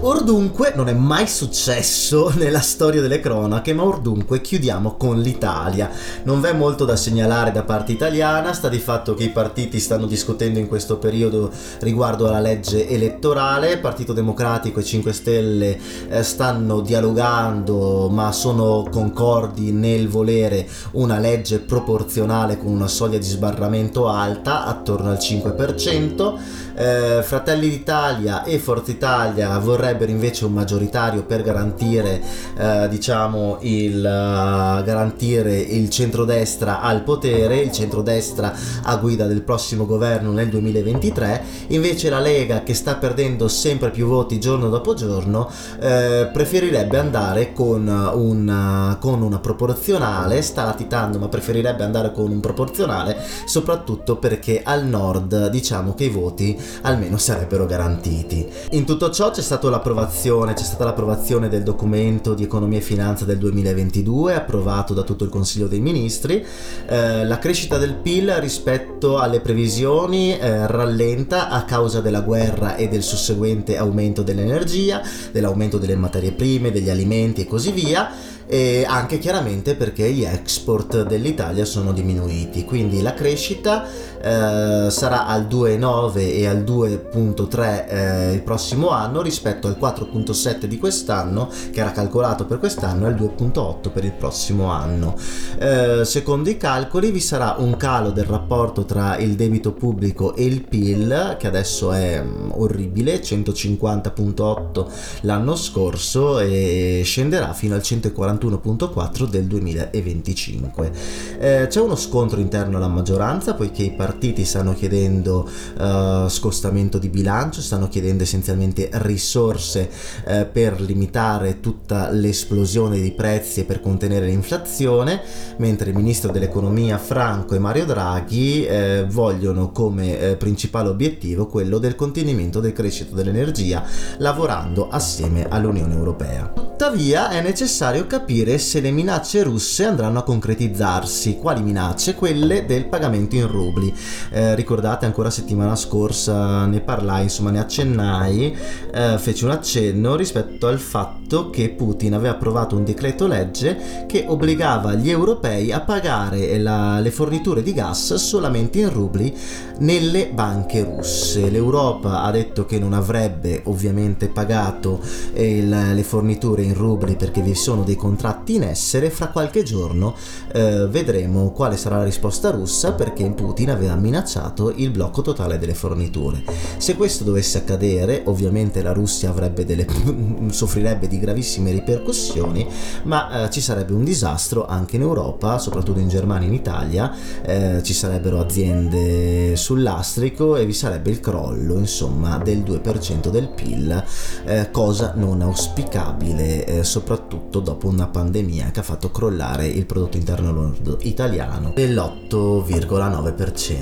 Ordunque 0.00 0.74
non 0.76 0.90
è 0.90 0.92
mai 0.92 1.26
successo 1.26 2.30
nella 2.36 2.60
storia 2.60 3.00
delle 3.00 3.18
cronache, 3.18 3.72
ma 3.72 3.82
ordunque 3.82 4.42
chiudiamo 4.42 4.94
con 4.96 5.18
l'Italia. 5.18 5.90
Non 6.24 6.42
v'è 6.42 6.52
molto 6.52 6.84
da 6.84 6.96
segnalare 6.96 7.50
da 7.50 7.62
parte 7.62 7.92
italiana, 7.92 8.52
sta 8.52 8.68
di 8.68 8.78
fatto 8.78 9.14
che 9.14 9.24
i 9.24 9.30
partiti 9.30 9.80
stanno 9.80 10.04
discutendo 10.04 10.58
in 10.58 10.68
questo 10.68 10.98
periodo 10.98 11.50
riguardo 11.80 12.28
alla 12.28 12.40
legge 12.40 12.86
elettorale, 12.86 13.78
Partito 13.78 14.12
Democratico 14.12 14.80
e 14.80 14.84
5 14.84 15.12
Stelle 15.14 15.78
eh, 16.08 16.22
stanno 16.22 16.80
dialogando 16.80 18.10
ma 18.10 18.32
sono 18.32 18.86
concordi 18.90 19.72
nel 19.72 20.08
volere 20.08 20.68
una 20.92 21.18
legge 21.18 21.58
proporzionale 21.58 22.58
con 22.58 22.70
una 22.70 22.88
soglia 22.88 23.18
di 23.18 23.24
sbarramento 23.24 24.08
alta, 24.08 24.66
attorno 24.66 25.08
al 25.10 25.16
5%. 25.16 26.34
Eh, 26.78 27.22
Fratelli 27.22 27.70
d'Italia 27.70 28.44
e 28.44 28.58
Forza 28.58 28.90
Italia 28.90 29.58
vorrebbero 29.58 29.85
invece 29.90 30.44
un 30.44 30.52
maggioritario 30.52 31.24
per 31.24 31.42
garantire, 31.42 32.20
eh, 32.56 32.88
diciamo, 32.88 33.58
il, 33.60 33.98
uh, 33.98 34.82
garantire 34.84 35.58
il 35.58 35.90
centrodestra 35.90 36.80
al 36.80 37.02
potere, 37.02 37.58
il 37.58 37.72
centrodestra 37.72 38.54
a 38.82 38.96
guida 38.96 39.26
del 39.26 39.42
prossimo 39.42 39.86
governo 39.86 40.32
nel 40.32 40.48
2023. 40.48 41.42
Invece 41.68 42.10
la 42.10 42.20
Lega, 42.20 42.62
che 42.62 42.74
sta 42.74 42.96
perdendo 42.96 43.48
sempre 43.48 43.90
più 43.90 44.06
voti 44.06 44.40
giorno 44.40 44.68
dopo 44.68 44.94
giorno, 44.94 45.50
eh, 45.80 46.28
preferirebbe 46.32 46.98
andare 46.98 47.52
con 47.52 47.86
una, 47.86 48.96
con 49.00 49.22
una 49.22 49.38
proporzionale, 49.38 50.42
sta 50.42 50.64
latitando, 50.64 51.18
ma 51.18 51.28
preferirebbe 51.28 51.84
andare 51.84 52.12
con 52.12 52.30
un 52.30 52.40
proporzionale, 52.40 53.16
soprattutto 53.44 54.16
perché 54.16 54.62
al 54.62 54.86
nord 54.86 55.48
diciamo 55.48 55.94
che 55.94 56.04
i 56.04 56.08
voti 56.08 56.58
almeno 56.82 57.18
sarebbero 57.18 57.66
garantiti. 57.66 58.46
In 58.70 58.84
tutto 58.84 59.10
ciò 59.10 59.30
c'è 59.30 59.42
stata 59.42 59.66
l'approvazione, 59.76 60.54
c'è 60.54 60.64
stata 60.64 60.84
l'approvazione 60.84 61.48
del 61.48 61.62
documento 61.62 62.34
di 62.34 62.42
economia 62.42 62.78
e 62.78 62.82
finanza 62.82 63.24
del 63.24 63.38
2022 63.38 64.34
approvato 64.34 64.94
da 64.94 65.02
tutto 65.02 65.24
il 65.24 65.30
Consiglio 65.30 65.66
dei 65.66 65.80
Ministri. 65.80 66.44
Eh, 66.86 67.24
la 67.24 67.38
crescita 67.38 67.76
del 67.76 67.94
PIL 67.94 68.32
rispetto 68.38 69.18
alle 69.18 69.40
previsioni 69.40 70.36
eh, 70.36 70.66
rallenta 70.66 71.50
a 71.50 71.64
causa 71.64 72.00
della 72.00 72.22
guerra 72.22 72.76
e 72.76 72.88
del 72.88 73.02
susseguente 73.02 73.76
aumento 73.76 74.22
dell'energia, 74.22 75.02
dell'aumento 75.30 75.78
delle 75.78 75.96
materie 75.96 76.32
prime, 76.32 76.72
degli 76.72 76.90
alimenti 76.90 77.42
e 77.42 77.46
così 77.46 77.70
via 77.70 78.10
e 78.48 78.84
anche 78.86 79.18
chiaramente 79.18 79.74
perché 79.74 80.10
gli 80.12 80.24
export 80.24 81.04
dell'Italia 81.04 81.64
sono 81.64 81.92
diminuiti, 81.92 82.64
quindi 82.64 83.02
la 83.02 83.12
crescita 83.12 83.84
eh, 84.26 84.90
sarà 84.90 85.26
al 85.26 85.46
2,9 85.46 86.18
e 86.18 86.46
al 86.46 86.62
2,3 86.62 87.88
eh, 87.88 88.32
il 88.32 88.42
prossimo 88.42 88.90
anno 88.90 89.22
rispetto 89.22 89.66
al 89.68 89.76
4,7 89.80 90.64
di 90.64 90.78
quest'anno 90.78 91.48
che 91.70 91.80
era 91.80 91.92
calcolato 91.92 92.44
per 92.46 92.58
quest'anno 92.58 93.06
e 93.06 93.08
al 93.08 93.14
2,8 93.14 93.90
per 93.92 94.04
il 94.04 94.12
prossimo 94.12 94.70
anno. 94.70 95.16
Eh, 95.58 96.04
secondo 96.04 96.50
i 96.50 96.56
calcoli 96.56 97.10
vi 97.10 97.20
sarà 97.20 97.56
un 97.58 97.76
calo 97.76 98.10
del 98.10 98.24
rapporto 98.24 98.84
tra 98.84 99.16
il 99.16 99.34
debito 99.34 99.72
pubblico 99.72 100.34
e 100.34 100.44
il 100.44 100.62
PIL 100.62 101.36
che 101.38 101.46
adesso 101.46 101.92
è 101.92 102.22
mm, 102.22 102.50
orribile, 102.52 103.20
150,8 103.20 104.86
l'anno 105.22 105.56
scorso 105.56 106.38
e 106.38 107.02
scenderà 107.04 107.52
fino 107.52 107.74
al 107.74 107.82
140 107.82 108.24
41.4 108.26 109.28
del 109.28 109.44
2025. 109.44 110.92
Eh, 111.38 111.66
c'è 111.68 111.80
uno 111.80 111.96
scontro 111.96 112.40
interno 112.40 112.76
alla 112.76 112.88
maggioranza 112.88 113.54
poiché 113.54 113.82
i 113.82 113.92
partiti 113.92 114.15
stanno 114.44 114.74
chiedendo 114.74 115.48
uh, 115.78 116.28
scostamento 116.28 116.98
di 116.98 117.08
bilancio, 117.08 117.60
stanno 117.60 117.88
chiedendo 117.88 118.22
essenzialmente 118.22 118.88
risorse 118.92 119.88
uh, 120.24 120.46
per 120.50 120.80
limitare 120.80 121.60
tutta 121.60 122.10
l'esplosione 122.10 122.98
di 123.00 123.12
prezzi 123.12 123.60
e 123.60 123.64
per 123.64 123.80
contenere 123.80 124.26
l'inflazione, 124.26 125.20
mentre 125.58 125.90
il 125.90 125.96
ministro 125.96 126.32
dell'economia 126.32 126.98
Franco 126.98 127.54
e 127.54 127.58
Mario 127.58 127.84
Draghi 127.84 128.66
uh, 128.68 129.06
vogliono 129.06 129.70
come 129.70 130.36
principale 130.38 130.88
obiettivo 130.88 131.46
quello 131.46 131.78
del 131.78 131.94
contenimento 131.94 132.60
del 132.60 132.72
crescita 132.72 133.14
dell'energia 133.14 133.84
lavorando 134.18 134.88
assieme 134.88 135.46
all'Unione 135.48 135.94
Europea. 135.94 136.52
Tuttavia 136.54 137.30
è 137.30 137.40
necessario 137.40 138.06
capire 138.06 138.58
se 138.58 138.80
le 138.80 138.90
minacce 138.90 139.42
russe 139.42 139.84
andranno 139.84 140.18
a 140.18 140.22
concretizzarsi. 140.24 141.38
Quali 141.38 141.62
minacce? 141.62 142.14
Quelle 142.14 142.66
del 142.66 142.86
pagamento 142.86 143.34
in 143.34 143.46
rubli. 143.46 143.94
Eh, 144.30 144.54
ricordate 144.54 145.06
ancora 145.06 145.30
settimana 145.30 145.76
scorsa 145.76 146.66
ne 146.66 146.80
parlai, 146.80 147.24
insomma 147.24 147.50
ne 147.50 147.60
accennai, 147.60 148.56
eh, 148.92 149.18
feci 149.18 149.44
un 149.44 149.50
accenno 149.50 150.16
rispetto 150.16 150.66
al 150.66 150.78
fatto 150.78 151.50
che 151.50 151.70
Putin 151.70 152.14
aveva 152.14 152.34
approvato 152.34 152.76
un 152.76 152.84
decreto 152.84 153.26
legge 153.26 154.04
che 154.06 154.24
obbligava 154.26 154.94
gli 154.94 155.10
europei 155.10 155.72
a 155.72 155.80
pagare 155.80 156.58
la, 156.58 157.00
le 157.00 157.10
forniture 157.10 157.62
di 157.62 157.72
gas 157.72 158.14
solamente 158.14 158.78
in 158.78 158.92
rubli 158.92 159.34
nelle 159.78 160.28
banche 160.32 160.82
russe. 160.82 161.50
L'Europa 161.50 162.22
ha 162.22 162.30
detto 162.30 162.64
che 162.66 162.78
non 162.78 162.92
avrebbe 162.92 163.62
ovviamente 163.64 164.28
pagato 164.28 165.00
eh, 165.32 165.62
le 165.62 166.02
forniture 166.02 166.62
in 166.62 166.74
rubli 166.74 167.16
perché 167.16 167.40
vi 167.40 167.54
sono 167.54 167.82
dei 167.82 167.96
contratti 167.96 168.54
in 168.54 168.62
essere, 168.62 169.10
fra 169.10 169.28
qualche 169.28 169.62
giorno 169.62 170.14
eh, 170.52 170.86
vedremo 170.88 171.50
quale 171.50 171.76
sarà 171.76 171.98
la 171.98 172.04
risposta 172.04 172.50
russa 172.50 172.92
perché 172.92 173.24
Putin 173.30 173.70
aveva 173.70 173.85
minacciato 173.94 174.72
il 174.74 174.90
blocco 174.90 175.22
totale 175.22 175.58
delle 175.58 175.74
forniture. 175.74 176.42
Se 176.78 176.96
questo 176.96 177.24
dovesse 177.24 177.58
accadere, 177.58 178.22
ovviamente 178.26 178.82
la 178.82 178.92
Russia 178.92 179.32
delle, 179.32 179.86
soffrirebbe 180.50 181.06
di 181.06 181.18
gravissime 181.18 181.70
ripercussioni, 181.70 182.66
ma 183.04 183.44
eh, 183.44 183.50
ci 183.50 183.60
sarebbe 183.60 183.92
un 183.92 184.04
disastro 184.04 184.66
anche 184.66 184.96
in 184.96 185.02
Europa, 185.02 185.58
soprattutto 185.58 186.00
in 186.00 186.08
Germania 186.08 186.46
e 186.46 186.50
in 186.50 186.56
Italia, 186.56 187.14
eh, 187.42 187.82
ci 187.82 187.94
sarebbero 187.94 188.40
aziende 188.40 189.56
sul 189.56 189.82
lastrico 189.82 190.56
e 190.56 190.66
vi 190.66 190.72
sarebbe 190.72 191.10
il 191.10 191.20
crollo, 191.20 191.78
insomma, 191.78 192.38
del 192.38 192.60
2% 192.60 193.28
del 193.28 193.48
PIL, 193.48 194.04
eh, 194.44 194.70
cosa 194.70 195.12
non 195.14 195.42
auspicabile, 195.42 196.64
eh, 196.64 196.84
soprattutto 196.84 197.60
dopo 197.60 197.88
una 197.88 198.06
pandemia 198.06 198.70
che 198.70 198.80
ha 198.80 198.82
fatto 198.82 199.10
crollare 199.10 199.66
il 199.66 199.86
prodotto 199.86 200.16
interno 200.16 200.52
lordo 200.52 200.98
italiano 201.02 201.72
dell'8,9%. 201.74 203.75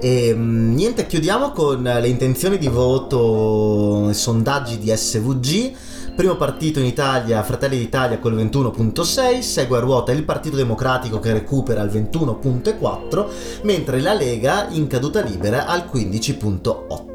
E 0.00 0.34
mm, 0.34 0.74
niente, 0.74 1.06
chiudiamo 1.06 1.52
con 1.52 1.82
le 1.82 2.08
intenzioni 2.08 2.58
di 2.58 2.68
voto, 2.68 4.12
sondaggi 4.12 4.78
di 4.78 4.92
SVG 4.94 5.72
Primo 6.20 6.36
partito 6.36 6.80
in 6.80 6.84
Italia, 6.84 7.42
Fratelli 7.42 7.78
d'Italia 7.78 8.18
col 8.18 8.34
21.6, 8.34 9.38
segue 9.38 9.78
a 9.78 9.80
ruota 9.80 10.12
il 10.12 10.24
Partito 10.24 10.56
Democratico 10.56 11.18
che 11.18 11.32
recupera 11.32 11.82
il 11.82 11.90
21.4, 11.90 13.26
mentre 13.62 14.00
la 14.00 14.12
Lega 14.12 14.66
in 14.68 14.86
caduta 14.86 15.22
libera 15.22 15.64
al 15.64 15.88
15.8. 15.90 17.09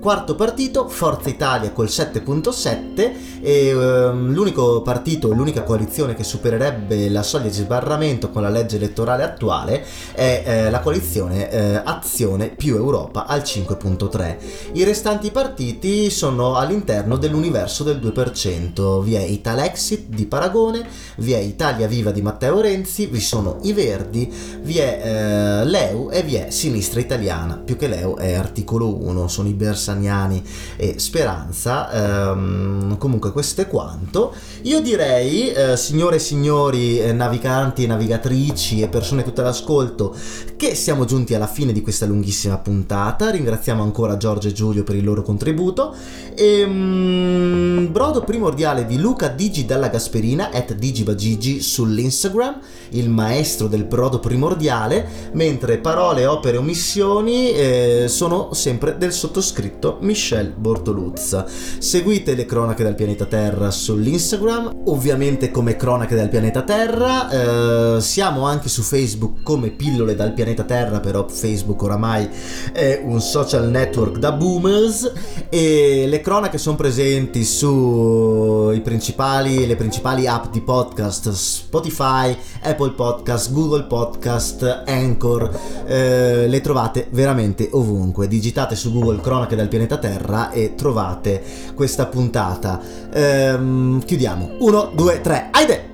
Quarto 0.00 0.34
partito, 0.34 0.88
Forza 0.88 1.28
Italia 1.28 1.72
col 1.72 1.86
7.7 1.86 3.40
e 3.40 3.74
um, 3.74 4.32
l'unico 4.32 4.82
partito, 4.82 5.32
l'unica 5.32 5.62
coalizione 5.62 6.14
che 6.14 6.24
supererebbe 6.24 7.08
la 7.08 7.22
soglia 7.22 7.48
di 7.48 7.54
sbarramento 7.54 8.30
con 8.30 8.42
la 8.42 8.48
legge 8.48 8.76
elettorale 8.76 9.22
attuale 9.22 9.84
è 10.12 10.42
eh, 10.44 10.70
la 10.70 10.80
coalizione 10.80 11.50
eh, 11.50 11.80
Azione 11.84 12.48
più 12.48 12.76
Europa 12.76 13.26
al 13.26 13.40
5.3. 13.40 14.36
I 14.72 14.84
restanti 14.84 15.30
partiti 15.30 16.10
sono 16.10 16.56
all'interno 16.56 17.16
dell'universo 17.16 17.84
del 17.84 17.98
2%. 17.98 19.02
Vi 19.02 19.14
è 19.14 19.20
Italexit 19.20 20.08
di 20.08 20.26
Paragone, 20.26 20.86
vi 21.16 21.32
è 21.32 21.38
Italia 21.38 21.86
Viva 21.86 22.10
di 22.10 22.22
Matteo 22.22 22.60
Renzi, 22.60 23.06
vi 23.06 23.20
sono 23.20 23.58
i 23.62 23.72
Verdi, 23.72 24.32
vi 24.62 24.78
è 24.78 25.00
eh, 25.02 25.64
Leu 25.64 26.10
e 26.10 26.22
vi 26.22 26.34
è 26.36 26.50
Sinistra 26.50 27.00
Italiana. 27.00 27.56
Più 27.56 27.76
che 27.76 27.88
Leu 27.88 28.16
è 28.16 28.34
articolo 28.34 28.96
1, 29.04 29.28
sono 29.38 29.48
i 29.48 29.52
Bersaniani 29.52 30.42
e 30.76 30.98
Speranza. 30.98 32.32
Ehm, 32.32 32.98
comunque 32.98 33.30
questo 33.30 33.60
è 33.60 33.68
quanto. 33.68 34.34
Io 34.62 34.80
direi, 34.80 35.52
eh, 35.52 35.76
signore 35.76 36.16
e 36.16 36.18
signori 36.18 36.98
eh, 36.98 37.12
naviganti 37.12 37.84
e 37.84 37.86
navigatrici 37.86 38.80
e 38.80 38.88
persone 38.88 39.22
tutte 39.22 39.40
all'ascolto, 39.40 40.14
che 40.56 40.74
siamo 40.74 41.04
giunti 41.04 41.34
alla 41.34 41.46
fine 41.46 41.72
di 41.72 41.82
questa 41.82 42.06
lunghissima 42.06 42.58
puntata. 42.58 43.30
Ringraziamo 43.30 43.82
ancora 43.82 44.16
Giorgio 44.16 44.48
e 44.48 44.52
Giulio 44.52 44.82
per 44.82 44.96
il 44.96 45.04
loro 45.04 45.22
contributo. 45.22 45.94
E, 46.34 46.66
mm, 46.66 47.92
brodo 47.92 48.22
primordiale 48.22 48.86
di 48.86 48.98
Luca 48.98 49.28
Digi 49.28 49.64
dalla 49.64 49.88
Gasperina, 49.88 50.50
at 50.50 50.74
digibagigi 50.74 51.60
sull'Instagram, 51.60 52.58
il 52.90 53.08
maestro 53.08 53.68
del 53.68 53.84
brodo 53.84 54.18
primordiale, 54.18 55.30
mentre 55.32 55.78
parole, 55.78 56.26
opere, 56.26 56.56
omissioni 56.56 57.50
eh, 57.52 58.06
sono 58.08 58.52
sempre 58.52 58.96
del 58.96 59.12
sottoscritto 59.28 59.98
Michel 60.00 60.54
Bortoluzza. 60.56 61.44
Seguite 61.78 62.34
le 62.34 62.46
cronache 62.46 62.82
dal 62.82 62.94
pianeta 62.94 63.26
Terra 63.26 63.70
sull'Instagram, 63.70 64.84
ovviamente 64.86 65.50
come 65.50 65.76
cronache 65.76 66.14
dal 66.14 66.30
pianeta 66.30 66.62
Terra, 66.62 67.96
eh, 67.96 68.00
siamo 68.00 68.46
anche 68.46 68.68
su 68.68 68.82
Facebook 68.82 69.42
come 69.42 69.68
pillole 69.70 70.14
dal 70.14 70.32
pianeta 70.32 70.64
Terra, 70.64 71.00
però 71.00 71.28
Facebook 71.28 71.82
oramai 71.82 72.28
è 72.72 73.02
un 73.04 73.20
social 73.20 73.68
network 73.68 74.16
da 74.16 74.32
boomers 74.32 75.12
e 75.50 76.06
le 76.08 76.20
cronache 76.20 76.56
sono 76.56 76.76
presenti 76.76 77.44
su 77.44 78.80
principali, 78.82 79.66
le 79.66 79.76
principali 79.76 80.26
app 80.26 80.50
di 80.50 80.62
podcast 80.62 81.30
Spotify, 81.32 82.34
Apple 82.62 82.92
Podcast, 82.92 83.52
Google 83.52 83.84
Podcast, 83.84 84.84
Anchor, 84.86 85.50
eh, 85.86 86.46
le 86.48 86.60
trovate 86.62 87.08
veramente 87.10 87.68
ovunque. 87.72 88.26
Digitate 88.26 88.74
su 88.74 88.90
Google 88.92 89.17
Cronache 89.20 89.56
dal 89.56 89.68
pianeta 89.68 89.98
Terra 89.98 90.50
e 90.50 90.74
trovate 90.74 91.42
questa 91.74 92.06
puntata. 92.06 92.80
Ehm, 93.12 94.04
chiudiamo. 94.04 94.56
1, 94.58 94.90
2, 94.94 95.20
3, 95.20 95.48
aide! 95.52 95.86